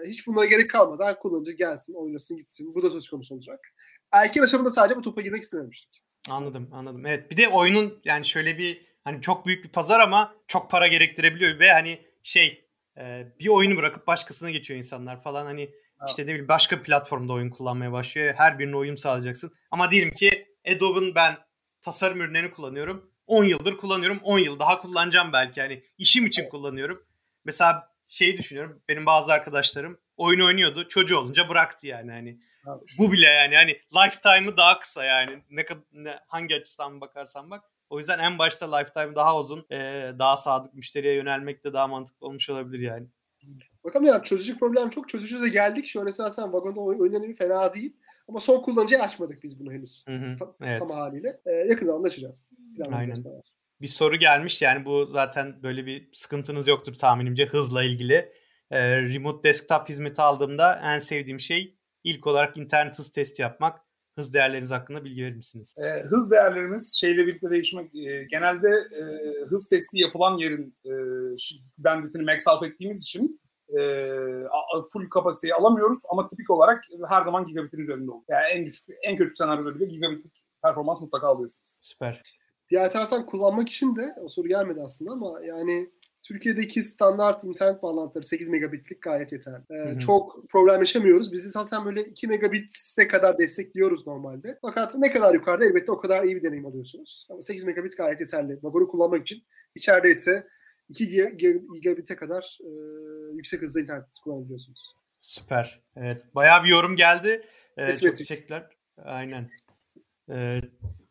hiç 0.07 0.27
bunlara 0.27 0.45
gerek 0.45 0.69
kalmadan 0.69 1.19
kullanıcı 1.19 1.51
gelsin, 1.51 1.93
oynasın, 1.93 2.37
gitsin. 2.37 2.75
Bu 2.75 2.83
da 2.83 2.89
söz 2.89 3.09
konusu 3.09 3.35
olacak. 3.35 3.59
Erken 4.11 4.41
aşamada 4.41 4.71
sadece 4.71 4.95
bu 4.95 5.01
topa 5.01 5.21
girmek 5.21 5.43
istememiştik. 5.43 6.03
Anladım 6.29 6.69
anladım. 6.73 7.05
Evet 7.05 7.31
bir 7.31 7.37
de 7.37 7.47
oyunun 7.47 8.01
yani 8.05 8.25
şöyle 8.25 8.57
bir 8.57 8.79
hani 9.03 9.21
çok 9.21 9.45
büyük 9.45 9.63
bir 9.63 9.69
pazar 9.69 9.99
ama 9.99 10.35
çok 10.47 10.69
para 10.69 10.87
gerektirebiliyor 10.87 11.59
ve 11.59 11.71
hani 11.71 12.01
şey 12.23 12.67
e, 12.97 13.27
bir 13.39 13.47
oyunu 13.47 13.77
bırakıp 13.77 14.07
başkasına 14.07 14.51
geçiyor 14.51 14.77
insanlar 14.77 15.23
falan 15.23 15.45
hani 15.45 15.61
evet. 15.61 16.09
işte 16.09 16.23
ne 16.23 16.27
bileyim 16.27 16.47
başka 16.47 16.81
platformda 16.81 17.33
oyun 17.33 17.49
kullanmaya 17.49 17.91
başlıyor. 17.91 18.33
Her 18.37 18.59
birine 18.59 18.75
uyum 18.75 18.97
sağlayacaksın. 18.97 19.53
Ama 19.71 19.91
diyelim 19.91 20.11
ki 20.11 20.47
Adobe'ın 20.67 21.15
ben 21.15 21.35
tasarım 21.83 22.21
ürünlerini 22.21 22.51
kullanıyorum. 22.51 23.09
10 23.27 23.43
yıldır 23.43 23.77
kullanıyorum. 23.77 24.19
10 24.23 24.39
yıl 24.39 24.59
daha 24.59 24.79
kullanacağım 24.79 25.33
belki. 25.33 25.59
Yani 25.59 25.83
işim 25.97 26.25
için 26.25 26.49
kullanıyorum. 26.49 27.03
Mesela 27.45 27.93
şeyi 28.07 28.37
düşünüyorum. 28.37 28.81
Benim 28.89 29.05
bazı 29.05 29.33
arkadaşlarım 29.33 29.99
oyun 30.17 30.39
oynuyordu. 30.39 30.87
Çocuğu 30.87 31.17
olunca 31.17 31.49
bıraktı 31.49 31.87
yani 31.87 32.11
hani. 32.11 32.39
Abi. 32.65 32.85
Bu 32.97 33.11
bile 33.11 33.27
yani 33.27 33.55
hani 33.55 33.71
lifetime'ı 33.71 34.57
daha 34.57 34.79
kısa 34.79 35.05
yani. 35.05 35.43
Ne 35.49 35.65
kadar 35.65 35.83
ne, 35.91 36.19
hangi 36.27 36.55
açıdan 36.55 37.01
bakarsan 37.01 37.51
bak. 37.51 37.63
O 37.89 37.99
yüzden 37.99 38.19
en 38.19 38.39
başta 38.39 38.77
lifetime 38.77 39.15
daha 39.15 39.39
uzun, 39.39 39.65
e, 39.71 40.11
daha 40.19 40.37
sadık 40.37 40.73
müşteriye 40.73 41.13
yönelmek 41.13 41.63
de 41.63 41.73
daha 41.73 41.87
mantıklı 41.87 42.27
olmuş 42.27 42.49
olabilir 42.49 42.79
yani. 42.79 43.07
Bakalım 43.83 44.05
ya 44.05 44.23
çözücü 44.23 44.59
problem 44.59 44.89
çok. 44.89 45.09
Çözücü 45.09 45.41
de 45.41 45.49
geldik. 45.49 45.85
Şu 45.87 46.01
an 46.01 46.07
esasen 46.07 46.53
vagonda 46.53 46.79
oyunların 46.79 47.33
fena 47.33 47.73
değil. 47.73 47.97
Ama 48.27 48.39
son 48.39 48.61
kullanıcıya 48.61 49.01
açmadık 49.01 49.43
biz 49.43 49.59
bunu 49.59 49.71
henüz. 49.71 50.03
Hı 50.07 50.15
hı, 50.15 50.35
Ta- 50.35 50.55
evet. 50.61 50.79
Tam 50.79 50.89
haliyle. 50.89 51.41
Ee, 51.45 51.51
yakın 51.51 51.85
zamanda 51.85 52.07
açacağız. 52.07 52.51
Aynen. 52.91 53.23
Bir 53.81 53.87
soru 53.87 54.15
gelmiş 54.15 54.61
yani 54.61 54.85
bu 54.85 55.05
zaten 55.05 55.63
böyle 55.63 55.85
bir 55.85 56.09
sıkıntınız 56.13 56.67
yoktur 56.67 56.93
tahminimce 56.93 57.45
hızla 57.45 57.83
ilgili. 57.83 58.33
Ee, 58.71 59.01
remote 59.01 59.49
desktop 59.49 59.89
hizmeti 59.89 60.21
aldığımda 60.21 60.81
en 60.83 60.97
sevdiğim 60.97 61.39
şey 61.39 61.77
ilk 62.03 62.27
olarak 62.27 62.57
internet 62.57 62.99
hız 62.99 63.11
testi 63.11 63.41
yapmak. 63.41 63.81
Hız 64.17 64.33
değerleriniz 64.33 64.71
hakkında 64.71 65.05
bilgi 65.05 65.23
verir 65.23 65.35
misiniz? 65.35 65.75
E, 65.77 66.01
hız 66.01 66.31
değerlerimiz 66.31 66.97
şeyle 67.01 67.27
birlikte 67.27 67.49
değişmek. 67.49 67.95
E, 67.95 68.23
genelde 68.23 68.67
e, 68.69 69.01
hız 69.45 69.69
testi 69.69 69.99
yapılan 69.99 70.37
yerin 70.37 70.75
e, 70.85 70.91
bandwidth'ini 71.77 72.23
max 72.23 72.47
out 72.47 72.63
ettiğimiz 72.63 73.03
için 73.03 73.41
e, 73.79 74.83
full 74.93 75.09
kapasiteyi 75.09 75.53
alamıyoruz 75.53 76.03
ama 76.11 76.27
tipik 76.27 76.49
olarak 76.49 76.83
her 77.09 77.21
zaman 77.21 77.47
gigabitin 77.47 77.77
üzerinde 77.77 78.11
oluyor. 78.11 78.25
Yani 78.29 78.45
en 78.51 78.65
düşük, 78.65 78.85
en 79.03 79.17
kötü 79.17 79.35
senaryoda 79.35 79.75
bile 79.75 79.85
gigabitlik 79.85 80.43
performans 80.63 81.01
mutlaka 81.01 81.27
alıyorsunuz. 81.27 81.79
Süper. 81.81 82.21
Diğer 82.69 82.91
taraftan 82.91 83.25
kullanmak 83.25 83.69
için 83.69 83.95
de 83.95 84.13
o 84.21 84.29
soru 84.29 84.47
gelmedi 84.47 84.81
aslında 84.81 85.11
ama 85.11 85.41
yani 85.45 85.89
Türkiye'deki 86.23 86.83
standart 86.83 87.43
internet 87.43 87.83
bağlantıları 87.83 88.25
8 88.25 88.49
megabitlik 88.49 89.01
gayet 89.01 89.31
yeterli. 89.31 89.63
Ee, 89.69 89.75
hı 89.75 89.95
hı. 89.95 89.99
Çok 89.99 90.49
problem 90.49 90.79
yaşamıyoruz. 90.79 91.33
Biz 91.33 91.45
esasen 91.45 91.85
böyle 91.85 92.01
2 92.01 92.27
megabit'e 92.27 93.07
kadar 93.07 93.37
destekliyoruz 93.37 94.07
normalde. 94.07 94.57
Fakat 94.61 94.95
ne 94.97 95.13
kadar 95.13 95.33
yukarıda 95.33 95.65
elbette 95.65 95.91
o 95.91 95.97
kadar 95.97 96.23
iyi 96.23 96.35
bir 96.35 96.43
deneyim 96.43 96.65
alıyorsunuz. 96.65 97.27
Ama 97.29 97.41
8 97.41 97.63
megabit 97.63 97.97
gayet 97.97 98.19
yeterli. 98.19 98.59
Vagoru 98.63 98.87
kullanmak 98.87 99.21
için. 99.21 99.43
İçeride 99.75 100.11
ise 100.11 100.47
2 100.89 101.07
gigabit'e 101.73 102.15
kadar 102.15 102.57
e, 102.61 102.69
yüksek 103.35 103.61
hızlı 103.61 103.81
internet 103.81 104.19
kullanabiliyorsunuz. 104.23 104.95
Süper. 105.21 105.81
Evet. 105.95 106.25
Bayağı 106.35 106.63
bir 106.63 106.69
yorum 106.69 106.95
geldi. 106.95 107.45
Ee, 107.77 107.95
çok 107.95 108.17
teşekkürler. 108.17 108.69
Aynen. 108.97 109.47
Ee, 110.29 110.59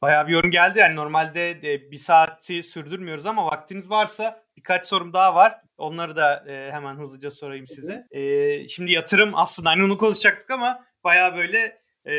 bayağı 0.03 0.27
bir 0.29 0.33
yorum 0.33 0.51
geldi. 0.51 0.79
Yani 0.79 0.97
normalde 0.97 1.63
de 1.63 1.91
bir 1.91 1.97
saati 1.97 2.63
sürdürmüyoruz 2.63 3.27
ama 3.27 3.47
vaktiniz 3.47 3.91
varsa 3.91 4.45
birkaç 4.57 4.87
sorum 4.87 5.13
daha 5.13 5.35
var. 5.35 5.61
Onları 5.79 6.17
da 6.17 6.45
e, 6.49 6.73
hemen 6.73 6.97
hızlıca 6.97 7.31
sorayım 7.31 7.67
size. 7.67 8.07
E, 8.11 8.69
şimdi 8.69 8.93
yatırım 8.93 9.31
aslında 9.35 9.71
hani 9.71 9.85
onu 9.85 9.99
konuşacaktık 9.99 10.51
ama 10.51 10.85
bayağı 11.05 11.37
böyle 11.37 11.83
e, 12.05 12.13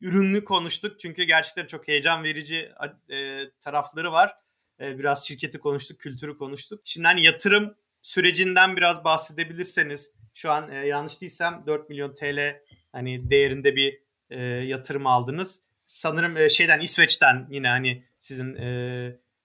ürünlü 0.00 0.44
konuştuk. 0.44 1.00
Çünkü 1.00 1.24
gerçekten 1.24 1.66
çok 1.66 1.88
heyecan 1.88 2.24
verici 2.24 2.72
e, 3.10 3.16
tarafları 3.60 4.12
var. 4.12 4.36
E, 4.80 4.98
biraz 4.98 5.28
şirketi 5.28 5.58
konuştuk, 5.58 6.00
kültürü 6.00 6.38
konuştuk. 6.38 6.80
Şimdi 6.84 7.06
hani 7.06 7.24
yatırım 7.24 7.74
sürecinden 8.02 8.76
biraz 8.76 9.04
bahsedebilirseniz 9.04 10.12
şu 10.34 10.50
an 10.50 10.72
e, 10.72 10.86
yanlış 10.86 11.20
değilsem 11.20 11.62
4 11.66 11.88
milyon 11.88 12.14
TL 12.14 12.60
hani 12.92 13.30
değerinde 13.30 13.76
bir 13.76 14.02
e, 14.30 14.42
yatırım 14.42 15.06
aldınız. 15.06 15.62
Sanırım 15.86 16.36
e, 16.36 16.48
şeyden 16.48 16.80
İsveç'ten 16.80 17.46
yine 17.50 17.68
hani 17.68 18.04
sizin 18.18 18.54
e, 18.54 18.66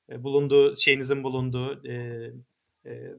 e 0.09 0.23
bulunduğu 0.23 0.75
şeyinizin 0.75 1.23
bulunduğu 1.23 1.87
e, 1.87 1.93
e, 2.85 3.11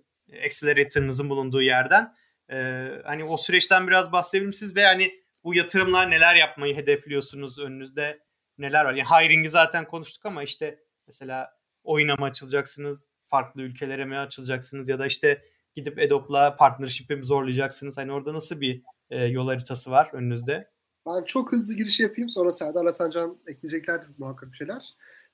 accelerator'ınızın 0.47 1.31
bulunduğu 1.31 1.63
yerden 1.63 2.15
e, 2.51 2.57
hani 3.05 3.25
o 3.25 3.37
süreçten 3.37 3.89
biraz 3.89 4.13
bahsedebilir 4.13 4.47
misiniz 4.47 4.77
ve 4.77 4.85
hani 4.85 5.21
bu 5.45 5.55
yatırımlar 5.55 6.11
neler 6.11 6.35
yapmayı 6.35 6.77
hedefliyorsunuz 6.77 7.59
önünüzde 7.59 8.21
neler 8.59 8.85
var? 8.85 8.95
Yani 8.95 9.09
hiring'i 9.09 9.49
zaten 9.49 9.85
konuştuk 9.85 10.27
ama 10.27 10.43
işte 10.43 10.79
mesela 11.07 11.56
oyuna 11.87 12.15
mı 12.15 12.25
açılacaksınız? 12.25 13.07
Farklı 13.25 13.63
ülkelere 13.63 14.05
mi 14.05 14.19
açılacaksınız? 14.19 14.89
Ya 14.89 14.99
da 14.99 15.07
işte 15.07 15.43
gidip 15.75 15.99
Adobe'la 15.99 16.57
partnership'i 16.57 17.17
mi 17.17 17.25
zorlayacaksınız? 17.25 17.99
Hani 17.99 18.13
orada 18.13 18.35
nasıl 18.35 18.61
bir 18.61 18.83
e, 19.11 19.25
yol 19.25 19.47
haritası 19.47 19.91
var 19.91 20.11
önünüzde? 20.13 20.69
Ben 21.07 21.25
çok 21.25 21.53
hızlı 21.53 21.75
giriş 21.75 22.01
yapayım. 22.01 22.29
Sonra 22.29 22.53
Serdar 22.53 22.85
Hasancan 22.85 23.39
ekleyeceklerdir 23.47 24.09
muhakkak 24.19 24.53
bir 24.53 24.57
şeyler. 24.57 24.83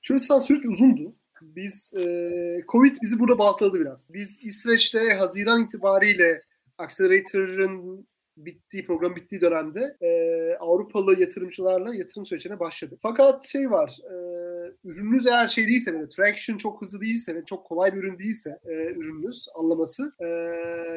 Şöyle 0.01 0.19
süreç 0.19 0.65
uzundu. 0.65 1.15
Biz 1.41 1.93
e, 1.93 2.03
Covid 2.67 2.95
bizi 3.01 3.19
burada 3.19 3.37
baltaladı 3.37 3.79
biraz. 3.79 4.13
Biz 4.13 4.37
İsveç'te 4.41 5.13
Haziran 5.13 5.63
itibariyle 5.63 6.41
Accelerator'ın 6.77 8.07
bittiği, 8.37 8.85
program 8.85 9.15
bittiği 9.15 9.41
dönemde 9.41 9.97
e, 10.01 10.09
Avrupalı 10.59 11.19
yatırımcılarla 11.19 11.95
yatırım 11.95 12.25
sürecine 12.25 12.59
başladık. 12.59 12.99
Fakat 13.01 13.47
şey 13.47 13.71
var, 13.71 13.97
e, 14.03 14.15
ürününüz 14.83 15.27
eğer 15.27 15.47
şey 15.47 15.67
değilse, 15.67 15.93
böyle 15.93 16.09
traction 16.09 16.57
çok 16.57 16.81
hızlı 16.81 17.01
değilse 17.01 17.35
ve 17.35 17.45
çok 17.45 17.65
kolay 17.65 17.93
bir 17.93 17.99
ürün 17.99 18.19
değilse 18.19 18.59
e, 18.65 18.73
ürününüz 18.73 19.45
anlaması, 19.55 20.13
e, 20.19 20.27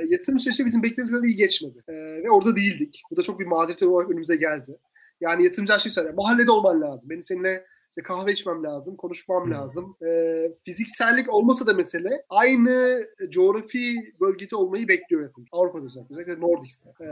yatırım 0.09 0.39
süreci 0.39 0.66
bizim 0.66 0.83
beklediğimiz 0.83 1.12
kadar 1.12 1.24
iyi 1.24 1.37
geçmedi. 1.37 1.83
E, 1.89 1.95
ve 1.95 2.31
orada 2.31 2.57
değildik. 2.57 3.03
Bu 3.11 3.16
da 3.16 3.22
çok 3.22 3.41
bir 3.41 3.47
mazeret 3.47 3.83
olarak 3.83 4.11
önümüze 4.11 4.37
geldi. 4.37 4.79
Yani 5.20 5.45
yatırımcılar 5.45 5.79
şey 5.79 5.93
söylüyor, 5.93 6.14
mahallede 6.14 6.51
olman 6.51 6.81
lazım. 6.81 7.11
Benim 7.11 7.24
seninle 7.24 7.66
işte 7.97 8.03
kahve 8.03 8.33
içmem 8.33 8.64
lazım, 8.64 8.97
konuşmam 8.97 9.45
hmm. 9.45 9.53
lazım. 9.53 9.97
E, 10.07 10.53
fiziksellik 10.64 11.35
olmasa 11.35 11.66
da 11.66 11.74
mesele 11.74 12.24
aynı 12.29 13.07
coğrafi 13.31 13.95
bölgede 14.20 14.57
olmayı 14.57 14.89
bekliyor 14.89 15.22
yatırımcı. 15.22 15.49
Avrupa'da 15.53 15.85
özellikle, 15.85 16.14
özellikle 16.14 16.41
Nordics'te. 16.41 16.91
E, 17.01 17.09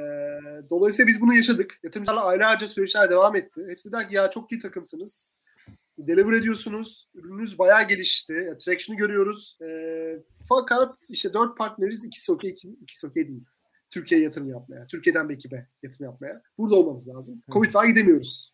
dolayısıyla 0.71 1.09
biz 1.09 1.21
bunu 1.21 1.35
yaşadık. 1.35 1.79
Yatırımcılarla 1.83 2.25
aylarca 2.25 2.69
süreçler 2.69 3.11
devam 3.11 3.37
etti. 3.37 3.65
Hepsi 3.69 3.93
der 3.93 4.09
ki 4.09 4.15
ya 4.15 4.31
çok 4.31 4.53
iyi 4.53 4.61
takımsınız. 4.61 5.31
Deliver 5.99 6.33
ediyorsunuz. 6.33 7.09
Ürününüz 7.15 7.59
bayağı 7.59 7.89
gelişti. 7.89 8.51
Attraction'ı 8.55 8.99
görüyoruz. 8.99 9.59
E, 9.63 9.69
fakat 10.49 10.99
işte 11.11 11.35
dört 11.35 11.59
partneriz. 11.59 12.05
ikisi 12.05 12.33
okey, 12.33 12.51
iki, 12.51 12.69
ikisi 12.69 13.07
okey 13.07 13.29
değil. 13.29 13.45
Türkiye'ye 13.91 14.25
yatırım 14.25 14.49
yapmaya. 14.49 14.87
Türkiye'den 14.87 15.29
bir 15.29 15.35
ekibe 15.35 15.67
yatırım 15.83 16.05
yapmaya. 16.05 16.43
Burada 16.59 16.75
olmamız 16.75 17.09
lazım. 17.09 17.43
Covid 17.53 17.75
var 17.75 17.85
gidemiyoruz. 17.85 18.53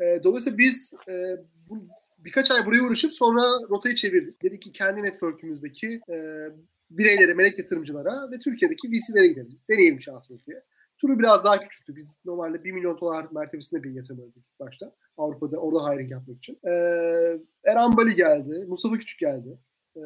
E, 0.00 0.20
dolayısıyla 0.24 0.58
biz 0.58 0.94
e, 1.08 1.36
bu, 1.68 1.88
birkaç 2.18 2.50
ay 2.50 2.66
buraya 2.66 2.82
uğraşıp 2.82 3.14
sonra 3.14 3.42
rotayı 3.70 3.94
çevirdik. 3.94 4.42
Dedik 4.42 4.62
ki 4.62 4.72
kendi 4.72 5.02
network'ümüzdeki 5.02 6.00
e, 6.10 6.48
bireylere, 6.90 7.34
melek 7.34 7.58
yatırımcılara 7.58 8.30
ve 8.30 8.38
Türkiye'deki 8.38 8.88
VC'lere 8.88 9.28
gidelim. 9.28 9.58
Deneyelim 9.70 10.00
şansımız 10.00 10.46
diye. 10.46 10.62
Turu 10.98 11.18
biraz 11.18 11.44
daha 11.44 11.60
küçüktü. 11.60 11.96
Biz 11.96 12.14
normalde 12.24 12.64
1 12.64 12.72
milyon 12.72 12.98
dolar 13.00 13.26
mertebesinde 13.30 13.82
bir 13.82 13.90
yatırım 13.90 14.20
ödedik 14.20 14.44
başta. 14.60 14.92
Avrupa'da 15.16 15.56
orada 15.56 15.90
hiring 15.90 16.10
yapmak 16.10 16.36
için. 16.36 16.58
Ee, 16.64 16.70
Eren 17.64 17.96
Bali 17.96 18.14
geldi. 18.14 18.64
Mustafa 18.68 18.98
Küçük 18.98 19.18
geldi. 19.18 19.58
Ee, 19.96 20.00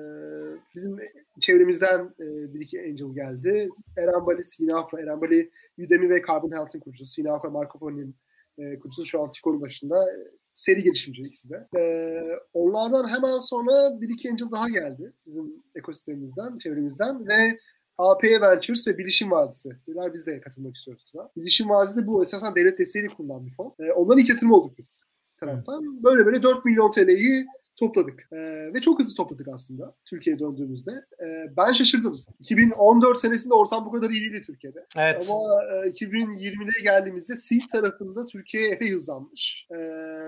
bizim 0.74 0.98
çevremizden 1.40 2.14
e, 2.20 2.54
bir 2.54 2.60
iki 2.60 2.80
angel 2.80 3.14
geldi. 3.14 3.68
Eren 3.96 4.26
Bali, 4.26 4.42
Sina 4.42 4.78
Afra. 4.78 5.00
Eren 5.00 5.20
Bali, 5.20 5.50
Udemy 5.78 6.10
ve 6.10 6.22
Carbon 6.26 6.52
Health'in 6.52 6.80
kurucusu. 6.80 7.12
Sina 7.12 7.34
Afra, 7.34 7.50
Marco 7.50 7.78
Polo'nun 7.78 8.14
e, 8.58 8.78
kurucusu 8.78 9.06
şu 9.06 9.22
an 9.22 9.32
Tico'nun 9.32 9.60
başında. 9.60 10.06
Seri 10.54 10.82
gelişimci 10.82 11.22
ikisi 11.22 11.50
de. 11.50 11.68
Ee, 11.78 12.38
onlardan 12.54 13.08
hemen 13.08 13.38
sonra 13.38 14.00
bir 14.00 14.08
iki 14.08 14.30
angel 14.30 14.50
daha 14.50 14.68
geldi 14.68 15.12
bizim 15.26 15.52
ekosistemimizden, 15.74 16.58
çevremizden 16.58 17.26
ve 17.28 17.58
AP 17.98 18.24
Ventures 18.24 18.88
ve 18.88 18.98
Bilişim 18.98 19.30
Vadisi. 19.30 19.70
Dediler 19.86 20.14
biz 20.14 20.26
de 20.26 20.40
katılmak 20.40 20.76
istiyoruz. 20.76 21.04
Buna. 21.14 21.30
Bilişim 21.36 21.70
Vadisi 21.70 21.96
de 21.96 22.06
bu 22.06 22.22
esasen 22.22 22.54
devlet 22.54 22.78
desteğiyle 22.78 23.14
kurulan 23.14 23.46
bir 23.46 23.52
fon. 23.52 23.74
Ee, 23.78 23.92
onların 23.92 24.22
ilk 24.22 24.28
yatırımı 24.28 24.56
olduk 24.56 24.78
biz 24.78 25.00
taraftan. 25.36 26.04
Böyle 26.04 26.26
böyle 26.26 26.42
4 26.42 26.64
milyon 26.64 26.90
TL'yi 26.90 27.46
topladık. 27.76 28.28
Ee, 28.32 28.74
ve 28.74 28.80
çok 28.80 28.98
hızlı 28.98 29.14
topladık 29.14 29.48
aslında 29.54 29.94
Türkiye'ye 30.04 30.40
döndüğümüzde. 30.40 30.90
Ee, 31.20 31.56
ben 31.56 31.72
şaşırdım. 31.72 32.20
2014 32.40 33.20
senesinde 33.20 33.54
ortam 33.54 33.86
bu 33.86 33.92
kadar 33.92 34.10
iyi 34.10 34.22
değildi 34.22 34.42
Türkiye'de. 34.46 34.86
Evet. 34.98 35.30
Ama 35.30 35.62
e, 35.64 35.88
2020'ye 35.88 36.82
geldiğimizde 36.82 37.36
seed 37.36 37.68
tarafında 37.72 38.26
Türkiye 38.26 38.70
epey 38.70 38.92
hızlanmış. 38.92 39.66
Ee, 39.70 39.76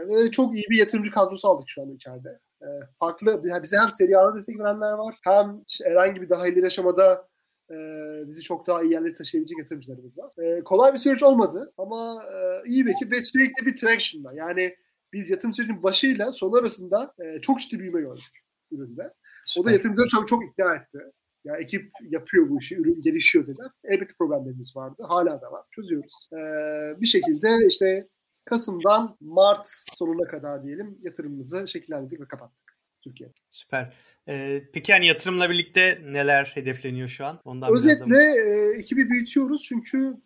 ve 0.08 0.30
çok 0.30 0.56
iyi 0.56 0.64
bir 0.70 0.76
yatırımcı 0.76 1.10
kadrosu 1.10 1.48
aldık 1.48 1.68
şu 1.68 1.82
an 1.82 1.90
içeride. 1.90 2.38
Ee, 2.62 2.66
farklı, 2.98 3.42
yani 3.44 3.62
bize 3.62 3.76
hem 3.76 3.90
seri 3.90 4.18
A'da 4.18 4.38
destek 4.38 4.58
verenler 4.58 4.92
var, 4.92 5.14
hem 5.24 5.62
işte 5.68 5.84
herhangi 5.84 6.22
bir 6.22 6.28
daha 6.28 6.48
ileri 6.48 6.66
aşamada 6.66 7.28
e, 7.74 8.28
bizi 8.28 8.42
çok 8.42 8.66
daha 8.66 8.82
iyi 8.82 8.92
yerlere 8.92 9.12
taşıyabilecek 9.12 9.58
yatırımcılarımız 9.58 10.18
var. 10.18 10.32
E, 10.38 10.64
kolay 10.64 10.94
bir 10.94 10.98
süreç 10.98 11.22
olmadı 11.22 11.72
ama 11.78 12.24
e, 12.24 12.68
iyi 12.68 12.86
bir 12.86 12.90
ekip 12.90 13.12
ve 13.12 13.22
sürekli 13.22 13.66
bir 13.66 13.76
traction 13.76 14.24
var. 14.24 14.32
Yani 14.32 14.76
biz 15.12 15.30
yatırım 15.30 15.52
sürecinin 15.52 15.82
başıyla 15.82 16.32
sonu 16.32 16.56
arasında 16.56 17.14
e, 17.18 17.40
çok 17.40 17.60
ciddi 17.60 17.78
büyüme 17.78 18.00
gördük 18.00 18.44
üründe. 18.72 19.14
O 19.58 19.64
da 19.64 19.72
yatırımcıları 19.72 20.08
çok 20.08 20.28
çok 20.28 20.44
ikna 20.44 20.74
etti. 20.74 20.98
Ya 21.44 21.56
ekip 21.56 21.90
yapıyor 22.08 22.48
bu 22.48 22.58
işi, 22.58 22.76
ürün 22.76 23.02
gelişiyor 23.02 23.46
dediler. 23.46 23.70
Elbette 23.84 24.14
problemlerimiz 24.18 24.76
vardı. 24.76 25.02
Hala 25.08 25.40
da 25.40 25.52
var. 25.52 25.62
Çözüyoruz. 25.70 26.28
Ee, 26.32 27.00
bir 27.00 27.06
şekilde 27.06 27.66
işte 27.68 28.08
Kasım'dan 28.44 29.16
Mart 29.20 29.66
sonuna 29.94 30.28
kadar 30.28 30.64
diyelim 30.64 30.98
yatırımımızı 31.02 31.68
şekillendirdik 31.68 32.20
ve 32.20 32.28
kapattık 32.28 32.63
Türkiye. 33.04 33.32
Süper. 33.50 33.94
Ee, 34.28 34.62
peki 34.72 34.92
hani 34.92 35.06
yatırımla 35.06 35.50
birlikte 35.50 36.00
neler 36.04 36.50
hedefleniyor 36.54 37.08
şu 37.08 37.26
an? 37.26 37.40
Ondan 37.44 37.74
Özetle 37.74 38.24
e, 38.24 38.78
ekibi 38.78 39.10
büyütüyoruz 39.10 39.62
çünkü 39.62 40.16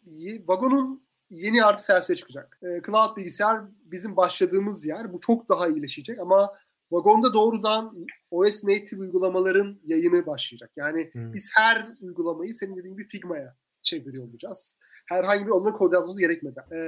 vagonun 0.47 1.09
yeni 1.31 1.65
artı 1.65 1.85
servise 1.85 2.17
çıkacak. 2.17 2.59
E, 2.63 2.83
cloud 2.87 3.17
bilgisayar 3.17 3.61
bizim 3.83 4.17
başladığımız 4.17 4.87
yer. 4.87 5.13
Bu 5.13 5.21
çok 5.21 5.49
daha 5.49 5.69
iyileşecek 5.69 6.19
ama 6.19 6.55
vagonda 6.91 7.33
doğrudan 7.35 8.07
OS 8.31 8.65
native 8.65 9.01
uygulamaların 9.01 9.81
yayını 9.85 10.27
başlayacak. 10.27 10.71
Yani 10.77 11.11
Hmm. 11.13 11.33
biz 11.33 11.51
her 11.55 11.89
uygulamayı 12.01 12.55
senin 12.55 12.77
dediğin 12.77 12.95
gibi 12.95 13.09
Figma'ya 13.09 13.57
çeviriyor 13.83 14.29
olacağız. 14.29 14.77
Herhangi 15.09 15.47
bir 15.47 15.51
onların 15.51 15.79
kod 15.79 15.93
yazmamız 15.93 16.19
gerekmeden. 16.19 16.65
E, 16.73 16.79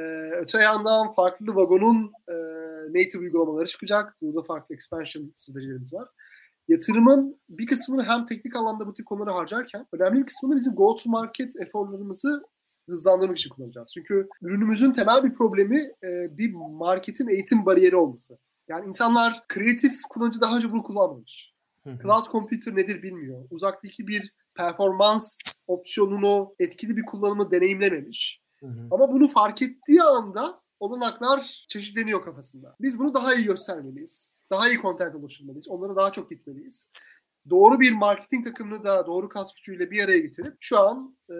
öte 0.40 0.62
yandan 0.62 1.14
farklı 1.14 1.54
vagonun 1.54 2.12
e, 2.28 2.34
native 2.88 3.18
uygulamaları 3.18 3.66
çıkacak. 3.66 4.16
Burada 4.22 4.42
farklı 4.42 4.74
expansion 4.74 5.32
stratejilerimiz 5.36 5.94
var 5.94 6.08
yatırımın 6.70 7.40
bir 7.48 7.66
kısmını 7.66 8.04
hem 8.04 8.26
teknik 8.26 8.56
anlamda 8.56 8.86
bu 8.86 8.92
tip 8.92 9.06
konulara 9.06 9.34
harcarken 9.34 9.86
önemli 9.92 10.20
bir 10.20 10.26
kısmını 10.26 10.56
bizim 10.56 10.74
go 10.74 10.96
to 10.96 11.10
market 11.10 11.56
eforlarımızı 11.56 12.44
hızlandırmak 12.88 13.38
için 13.38 13.50
kullanacağız. 13.50 13.90
Çünkü 13.94 14.28
ürünümüzün 14.42 14.92
temel 14.92 15.24
bir 15.24 15.34
problemi 15.34 15.78
e, 16.04 16.38
bir 16.38 16.54
marketin 16.54 17.28
eğitim 17.28 17.66
bariyeri 17.66 17.96
olması. 17.96 18.38
Yani 18.68 18.86
insanlar 18.86 19.44
kreatif 19.48 20.02
kullanıcı 20.02 20.40
daha 20.40 20.56
önce 20.56 20.72
bunu 20.72 20.82
kullanmamış. 20.82 21.52
Hı 21.84 21.90
hı. 21.90 21.98
Cloud 22.02 22.26
computer 22.32 22.76
nedir 22.76 23.02
bilmiyor. 23.02 23.44
Uzaktaki 23.50 24.06
bir 24.06 24.32
performans 24.54 25.38
opsiyonunu 25.66 26.54
etkili 26.58 26.96
bir 26.96 27.04
kullanımı 27.04 27.50
deneyimlememiş. 27.50 28.42
Hı 28.60 28.66
hı. 28.66 28.88
Ama 28.90 29.12
bunu 29.12 29.28
fark 29.28 29.62
ettiği 29.62 30.02
anda 30.02 30.60
olanaklar 30.80 31.66
çeşitleniyor 31.68 32.24
kafasında. 32.24 32.76
Biz 32.80 32.98
bunu 32.98 33.14
daha 33.14 33.34
iyi 33.34 33.44
göstermeliyiz. 33.44 34.36
Daha 34.50 34.68
iyi 34.68 34.80
content 34.80 35.14
oluşturmalıyız. 35.14 35.68
Onlara 35.68 35.96
daha 35.96 36.12
çok 36.12 36.30
gitmeliyiz. 36.30 36.92
Doğru 37.50 37.80
bir 37.80 37.92
marketing 37.92 38.44
takımını 38.44 38.84
da 38.84 39.06
doğru 39.06 39.28
kas 39.28 39.54
gücüyle 39.54 39.90
bir 39.90 40.04
araya 40.04 40.18
getirip 40.18 40.56
şu 40.60 40.78
an 40.78 41.16
e, 41.28 41.34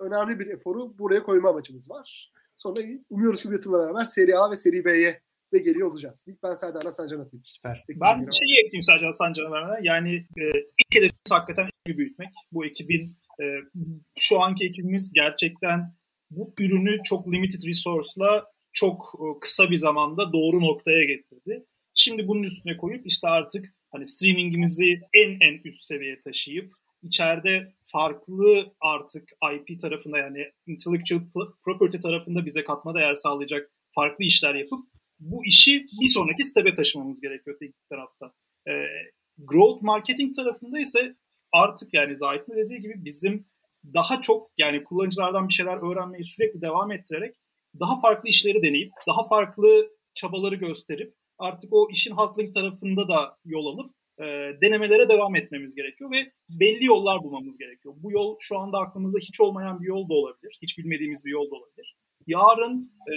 önemli 0.00 0.38
bir 0.38 0.46
eforu 0.46 0.98
buraya 0.98 1.22
koyma 1.22 1.50
amacımız 1.50 1.90
var. 1.90 2.32
Sonra 2.56 2.80
umuyoruz 3.10 3.42
ki 3.42 3.48
bu 3.48 3.52
yatırımla 3.52 3.78
beraber 3.78 4.04
seri 4.04 4.38
A 4.38 4.50
ve 4.50 4.56
seri 4.56 4.84
B'ye 4.84 5.20
de 5.52 5.58
geliyor 5.58 5.90
olacağız. 5.90 6.24
İlk 6.28 6.42
ben 6.42 6.54
Serdar'a 6.54 6.92
Sancan 6.92 7.20
atayım. 7.20 7.44
Süper. 7.44 7.84
Ben 7.88 8.26
bir 8.26 8.32
şeyi 8.32 8.58
ekleyeyim 8.58 8.82
sadece 8.82 9.06
Hasan 9.06 9.32
Canavar'a. 9.32 9.78
Yani 9.82 10.14
e, 10.14 10.44
ilk 10.50 10.94
hedefimiz 10.94 11.30
hakikaten 11.30 11.71
büyütmek. 11.86 12.28
Bu 12.52 12.66
ekibin 12.66 13.16
e, 13.40 13.44
şu 14.18 14.40
anki 14.40 14.64
ekibimiz 14.64 15.12
gerçekten 15.12 15.94
bu 16.30 16.54
ürünü 16.60 16.98
çok 17.04 17.32
limited 17.32 17.66
resource'la 17.66 18.44
çok 18.72 19.14
e, 19.14 19.24
kısa 19.40 19.70
bir 19.70 19.76
zamanda 19.76 20.32
doğru 20.32 20.60
noktaya 20.60 21.04
getirdi. 21.04 21.64
Şimdi 21.94 22.28
bunun 22.28 22.42
üstüne 22.42 22.76
koyup 22.76 23.06
işte 23.06 23.28
artık 23.28 23.74
hani 23.90 24.06
streamingimizi 24.06 25.00
en 25.14 25.30
en 25.40 25.60
üst 25.64 25.84
seviyeye 25.84 26.20
taşıyıp 26.20 26.72
içeride 27.02 27.72
farklı 27.84 28.74
artık 28.80 29.28
IP 29.54 29.80
tarafında 29.80 30.18
yani 30.18 30.44
intellectual 30.66 31.20
property 31.64 31.96
tarafında 31.98 32.46
bize 32.46 32.64
katma 32.64 32.94
değer 32.94 33.14
sağlayacak 33.14 33.70
farklı 33.94 34.24
işler 34.24 34.54
yapıp 34.54 34.86
bu 35.20 35.44
işi 35.46 35.86
bir 36.00 36.06
sonraki 36.06 36.44
step'e 36.44 36.74
taşımamız 36.74 37.20
gerekiyor 37.20 37.56
teknik 37.58 37.88
tarafta. 37.88 38.32
E, 38.68 38.72
growth 39.38 39.82
marketing 39.82 40.36
tarafında 40.36 40.80
ise 40.80 41.16
artık 41.52 41.94
yani 41.94 42.16
Zahit'in 42.16 42.54
dediği 42.54 42.80
gibi 42.80 42.94
bizim 43.04 43.44
daha 43.94 44.20
çok 44.20 44.50
yani 44.58 44.84
kullanıcılardan 44.84 45.48
bir 45.48 45.52
şeyler 45.52 45.92
öğrenmeyi 45.92 46.24
sürekli 46.24 46.60
devam 46.60 46.92
ettirerek 46.92 47.34
daha 47.80 48.00
farklı 48.00 48.28
işleri 48.28 48.62
deneyip 48.62 48.92
daha 49.06 49.28
farklı 49.28 49.90
çabaları 50.14 50.54
gösterip 50.54 51.14
artık 51.38 51.72
o 51.72 51.88
işin 51.90 52.12
hustling 52.12 52.54
tarafında 52.54 53.08
da 53.08 53.38
yol 53.44 53.66
alıp 53.66 53.94
e, 54.18 54.24
denemelere 54.62 55.08
devam 55.08 55.36
etmemiz 55.36 55.74
gerekiyor 55.74 56.10
ve 56.10 56.32
belli 56.48 56.84
yollar 56.84 57.22
bulmamız 57.22 57.58
gerekiyor. 57.58 57.94
Bu 57.96 58.12
yol 58.12 58.36
şu 58.40 58.58
anda 58.58 58.78
aklımızda 58.78 59.18
hiç 59.18 59.40
olmayan 59.40 59.80
bir 59.80 59.86
yol 59.86 60.08
da 60.08 60.14
olabilir. 60.14 60.58
Hiç 60.62 60.78
bilmediğimiz 60.78 61.24
bir 61.24 61.30
yol 61.30 61.50
da 61.50 61.54
olabilir. 61.54 61.96
Yarın 62.26 62.92
e, 63.08 63.14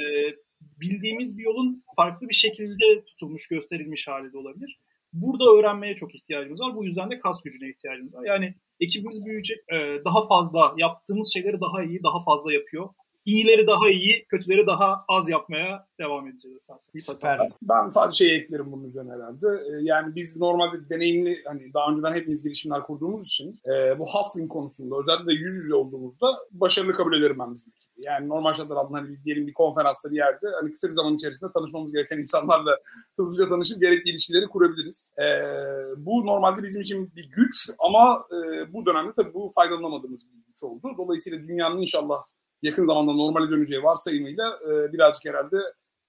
bildiğimiz 0.61 1.37
bir 1.37 1.43
yolun 1.43 1.83
farklı 1.95 2.29
bir 2.29 2.35
şekilde 2.35 3.05
tutulmuş, 3.05 3.47
gösterilmiş 3.47 4.07
hali 4.07 4.33
de 4.33 4.37
olabilir. 4.37 4.79
Burada 5.21 5.45
öğrenmeye 5.57 5.95
çok 5.95 6.15
ihtiyacımız 6.15 6.59
var. 6.59 6.75
Bu 6.75 6.85
yüzden 6.85 7.11
de 7.11 7.19
kas 7.19 7.41
gücüne 7.43 7.69
ihtiyacımız 7.69 8.13
var. 8.13 8.25
Yani 8.25 8.55
ekibimiz 8.79 9.25
büyüyecek, 9.25 9.57
e, 9.73 9.77
daha 10.05 10.27
fazla 10.27 10.73
yaptığımız 10.77 11.33
şeyleri 11.33 11.57
daha 11.61 11.83
iyi, 11.83 12.03
daha 12.03 12.23
fazla 12.23 12.53
yapıyor. 12.53 12.89
İyileri 13.25 13.67
daha 13.67 13.89
iyi, 13.89 14.25
kötüleri 14.29 14.67
daha 14.67 15.05
az 15.07 15.29
yapmaya 15.29 15.87
devam 15.99 16.27
edeceğiz 16.27 16.57
esasen. 16.57 16.99
Süper. 16.99 17.39
Ben 17.61 17.87
sadece 17.87 18.25
şey 18.25 18.35
eklerim 18.35 18.71
bunun 18.71 18.83
üzerine 18.83 19.11
herhalde. 19.13 19.47
Ee, 19.47 19.81
Yani 19.81 20.15
biz 20.15 20.39
normalde 20.39 20.89
deneyimli 20.89 21.43
hani 21.47 21.73
daha 21.73 21.91
önceden 21.91 22.13
hepimiz 22.13 22.43
girişimler 22.43 22.83
kurduğumuz 22.83 23.27
için 23.27 23.59
e, 23.73 23.99
bu 23.99 24.05
hustling 24.05 24.51
konusunda 24.51 24.95
özellikle 24.99 25.33
yüz 25.33 25.55
yüze 25.55 25.75
olduğumuzda 25.75 26.27
başarılı 26.51 26.93
kabul 26.93 27.17
ederim 27.17 27.39
ben 27.39 27.53
bizim 27.53 27.73
ekibi. 27.77 28.05
Yani 28.07 28.29
normal 28.29 28.53
şartlar 28.53 28.75
altında 28.75 28.97
hani 28.97 29.09
bir, 29.09 29.23
diyelim 29.23 29.47
bir 29.47 29.53
konferansta 29.53 30.11
bir 30.11 30.17
yerde 30.17 30.47
hani 30.61 30.71
kısa 30.71 30.87
bir 30.87 30.93
zaman 30.93 31.15
içerisinde 31.15 31.51
tanışmamız 31.51 31.93
gereken 31.93 32.17
insanlarla 32.25 32.77
hızlıca 33.17 33.49
tanışıp 33.49 33.81
gerekli 33.81 34.09
ilişkileri 34.09 34.47
kurabiliriz. 34.47 35.11
Ee, 35.19 35.23
bu 35.97 36.25
normalde 36.25 36.63
bizim 36.63 36.81
için 36.81 37.11
bir 37.15 37.29
güç 37.29 37.69
ama 37.79 38.25
e, 38.31 38.73
bu 38.73 38.85
dönemde 38.85 39.13
tabii 39.15 39.33
bu 39.33 39.51
faydalanamadığımız 39.55 40.25
bir 40.33 40.45
güç 40.47 40.63
oldu. 40.63 40.87
Dolayısıyla 40.97 41.39
dünyanın 41.47 41.81
inşallah 41.81 42.17
yakın 42.61 42.85
zamanda 42.85 43.13
normale 43.13 43.51
döneceği 43.51 43.83
varsayımıyla 43.83 44.59
e, 44.63 44.93
birazcık 44.93 45.25
herhalde 45.25 45.57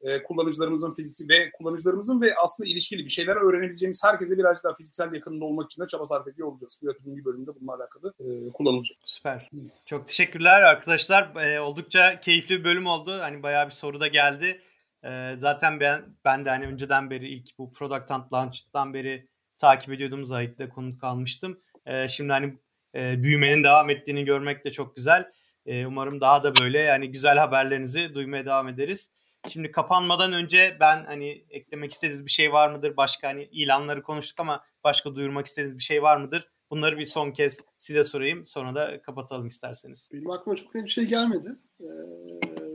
e, 0.00 0.22
kullanıcılarımızın 0.22 0.92
fiziksel 0.92 1.28
ve 1.28 1.50
kullanıcılarımızın 1.50 2.20
ve 2.20 2.34
aslında 2.42 2.70
ilişkili 2.70 3.04
bir 3.04 3.10
şeyler 3.10 3.36
öğrenebileceğimiz 3.36 4.04
herkese 4.04 4.38
birazcık 4.38 4.64
daha 4.64 4.74
fiziksel 4.74 5.12
yakınında 5.14 5.44
olmak 5.44 5.70
için 5.70 5.82
de 5.82 5.86
çaba 5.86 6.06
sarf 6.06 6.28
ediyor 6.28 6.48
olacağız. 6.48 6.78
Bu 6.82 6.86
yatırım 6.86 7.16
bir 7.16 7.24
bölümde 7.24 7.50
bununla 7.60 7.74
alakalı 7.74 8.14
e, 8.20 8.52
kullanılacak. 8.52 8.98
Süper. 9.04 9.50
Çok 9.84 10.06
teşekkürler 10.06 10.62
arkadaşlar. 10.62 11.36
Ee, 11.36 11.60
oldukça 11.60 12.20
keyifli 12.20 12.58
bir 12.58 12.64
bölüm 12.64 12.86
oldu. 12.86 13.18
Hani 13.20 13.42
bayağı 13.42 13.66
bir 13.66 13.72
soru 13.72 14.00
da 14.00 14.06
geldi. 14.06 14.60
Ee, 15.04 15.34
zaten 15.38 15.80
ben 15.80 16.04
ben 16.24 16.44
de 16.44 16.50
hani 16.50 16.66
önceden 16.66 17.10
beri 17.10 17.28
ilk 17.28 17.58
bu 17.58 17.72
Product 17.72 18.10
Hunt 18.10 18.32
Launch'tan 18.32 18.94
beri 18.94 19.28
takip 19.58 19.92
ediyordum. 19.92 20.24
Zahit'le 20.24 20.68
konuk 20.74 21.00
kalmıştım. 21.00 21.60
Ee, 21.86 22.08
şimdi 22.08 22.32
hani 22.32 22.58
e, 22.94 23.22
büyümenin 23.22 23.64
devam 23.64 23.90
ettiğini 23.90 24.24
görmek 24.24 24.64
de 24.64 24.70
çok 24.70 24.96
güzel. 24.96 25.32
Ee, 25.66 25.86
umarım 25.86 26.20
daha 26.20 26.44
da 26.44 26.52
böyle 26.62 26.78
yani 26.78 27.10
güzel 27.10 27.38
haberlerinizi 27.38 28.14
duymaya 28.14 28.46
devam 28.46 28.68
ederiz. 28.68 29.10
Şimdi 29.48 29.70
kapanmadan 29.70 30.32
önce 30.32 30.76
ben 30.80 31.04
hani 31.04 31.44
eklemek 31.50 31.92
istediğiniz 31.92 32.26
bir 32.26 32.30
şey 32.30 32.52
var 32.52 32.70
mıdır? 32.70 32.96
Başka 32.96 33.28
hani 33.28 33.44
ilanları 33.44 34.02
konuştuk 34.02 34.40
ama 34.40 34.64
başka 34.84 35.14
duyurmak 35.14 35.46
istediğiniz 35.46 35.78
bir 35.78 35.82
şey 35.82 36.02
var 36.02 36.16
mıdır? 36.16 36.48
Bunları 36.70 36.98
bir 36.98 37.04
son 37.04 37.30
kez 37.30 37.60
size 37.78 38.04
sorayım. 38.04 38.44
Sonra 38.44 38.74
da 38.74 39.02
kapatalım 39.02 39.46
isterseniz. 39.46 40.10
Benim 40.12 40.30
aklıma 40.30 40.56
çok 40.56 40.74
net 40.74 40.84
bir 40.84 40.90
şey 40.90 41.04
gelmedi. 41.04 41.56
Ee, 41.80 41.86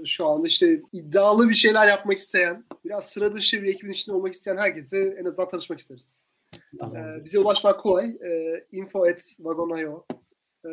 şu 0.06 0.28
anda 0.28 0.48
işte 0.48 0.82
iddialı 0.92 1.50
bir 1.50 1.54
şeyler 1.54 1.88
yapmak 1.88 2.18
isteyen, 2.18 2.66
biraz 2.86 3.10
sıra 3.10 3.34
dışı 3.34 3.64
bir 3.64 3.68
ekibin 3.68 3.92
içinde 3.92 4.16
olmak 4.16 4.34
isteyen 4.34 4.58
herkese 4.58 5.16
en 5.20 5.26
azından 5.26 5.50
tanışmak 5.50 5.80
isteriz. 5.80 6.26
Ee, 6.84 7.26
bize 7.26 7.40
ulaşmak 7.40 7.80
kolay. 7.80 8.06
Ee, 8.06 8.66
info 8.72 9.04
at 9.04 9.22
vagon.io 9.40 10.06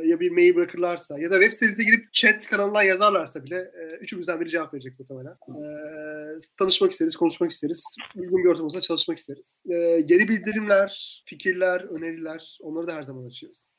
ya 0.04 0.20
bir 0.20 0.30
mail 0.30 0.54
bırakırlarsa 0.54 1.18
ya 1.18 1.30
da 1.30 1.34
web 1.34 1.52
sitemize 1.52 1.84
girip 1.84 2.12
chat 2.12 2.46
kanalından 2.46 2.82
yazarlarsa 2.82 3.44
bile 3.44 3.56
e, 3.56 3.96
üçümüzden 3.96 4.40
biri 4.40 4.50
cevap 4.50 4.74
verecek 4.74 4.98
muhtemelen. 4.98 5.32
Ee, 5.32 6.38
tanışmak 6.58 6.92
isteriz, 6.92 7.16
konuşmak 7.16 7.52
isteriz. 7.52 7.84
Uygun 8.16 8.44
bir 8.44 8.48
ortam 8.48 8.64
olsa 8.64 8.80
çalışmak 8.80 9.18
isteriz. 9.18 9.60
Ee, 9.70 10.00
geri 10.00 10.28
bildirimler, 10.28 11.22
fikirler, 11.26 11.80
öneriler 11.80 12.58
onları 12.60 12.86
da 12.86 12.94
her 12.94 13.02
zaman 13.02 13.26
açıyoruz. 13.26 13.77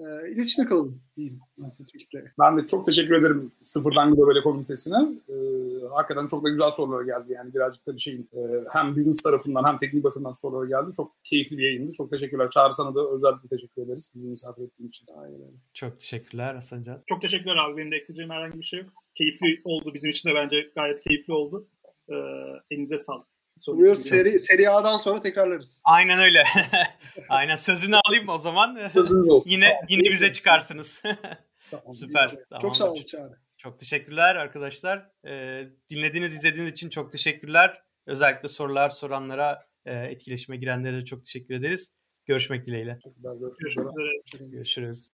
Ee, 0.00 0.32
iletişimde 0.32 0.68
kalalım 0.68 1.02
diyeyim. 1.16 1.40
Ben 2.38 2.58
de 2.58 2.66
çok 2.66 2.86
teşekkür 2.86 3.14
ederim 3.14 3.52
Sıfırdan 3.62 4.14
Global 4.14 4.42
Komünitesi'ne. 4.42 4.96
E, 5.28 5.34
hakikaten 5.94 6.26
çok 6.26 6.44
da 6.44 6.48
güzel 6.48 6.70
sorular 6.70 7.04
geldi. 7.04 7.32
Yani 7.32 7.54
birazcık 7.54 7.86
da 7.86 7.94
bir 7.94 8.00
şeyin 8.00 8.30
e, 8.32 8.40
hem 8.72 8.96
business 8.96 9.22
tarafından 9.22 9.64
hem 9.64 9.78
teknik 9.78 10.04
bakımdan 10.04 10.32
sorular 10.32 10.66
geldi. 10.66 10.92
Çok 10.96 11.24
keyifli 11.24 11.58
bir 11.58 11.64
yayındı. 11.64 11.92
Çok 11.92 12.10
teşekkürler. 12.10 12.50
Çağrı 12.50 12.72
sana 12.72 12.94
da 12.94 13.10
özellikle 13.10 13.48
teşekkür 13.48 13.82
ederiz. 13.82 14.10
Bizi 14.14 14.28
misafir 14.28 14.62
ettiğin 14.62 14.88
için. 14.88 15.06
Aynen. 15.16 15.52
Çok 15.74 16.00
teşekkürler 16.00 16.54
Hasancan. 16.54 17.02
Çok 17.06 17.22
teşekkürler 17.22 17.56
abi. 17.56 17.76
Benim 17.76 17.92
de 17.92 17.96
ekleyeceğim 17.96 18.30
herhangi 18.30 18.58
bir 18.58 18.64
şey 18.64 18.80
yok. 18.80 18.92
Keyifli 19.14 19.60
oldu. 19.64 19.94
Bizim 19.94 20.10
için 20.10 20.28
de 20.28 20.34
bence 20.34 20.70
gayet 20.74 21.00
keyifli 21.00 21.32
oldu. 21.32 21.68
Ee, 22.08 22.14
elinize 22.70 22.98
sağlık. 22.98 23.33
Yok. 23.68 23.98
seri, 23.98 24.40
seri 24.40 24.70
A'dan 24.70 24.96
sonra 24.96 25.20
tekrarlarız. 25.20 25.82
Aynen 25.84 26.18
öyle. 26.18 26.44
Aynen 27.28 27.54
sözünü 27.54 27.96
alayım 27.96 28.28
o 28.28 28.38
zaman. 28.38 28.88
Sözünüz 28.92 29.28
olsun. 29.28 29.50
yine 29.52 29.80
yine 29.88 30.10
bize 30.10 30.32
çıkarsınız. 30.32 31.02
Tamam. 31.70 31.92
Süper. 31.92 32.30
Çok 32.30 32.48
Tamamdır. 32.48 32.78
sağ 32.78 32.90
olun 32.90 33.02
Çağrı. 33.02 33.38
Çok 33.56 33.78
teşekkürler 33.78 34.36
arkadaşlar. 34.36 35.10
Ee, 35.26 35.68
dinlediğiniz, 35.90 36.34
izlediğiniz 36.34 36.72
için 36.72 36.90
çok 36.90 37.12
teşekkürler. 37.12 37.82
Özellikle 38.06 38.48
sorular 38.48 38.90
soranlara, 38.90 39.66
e, 39.86 39.94
etkileşime 39.94 40.56
girenlere 40.56 40.96
de 40.96 41.04
çok 41.04 41.24
teşekkür 41.24 41.54
ederiz. 41.54 41.94
Görüşmek 42.26 42.66
dileğiyle. 42.66 42.98
Çok 43.04 43.40
görüşmek 43.40 43.86
üzere. 43.86 44.48
Görüşürüz. 44.50 45.08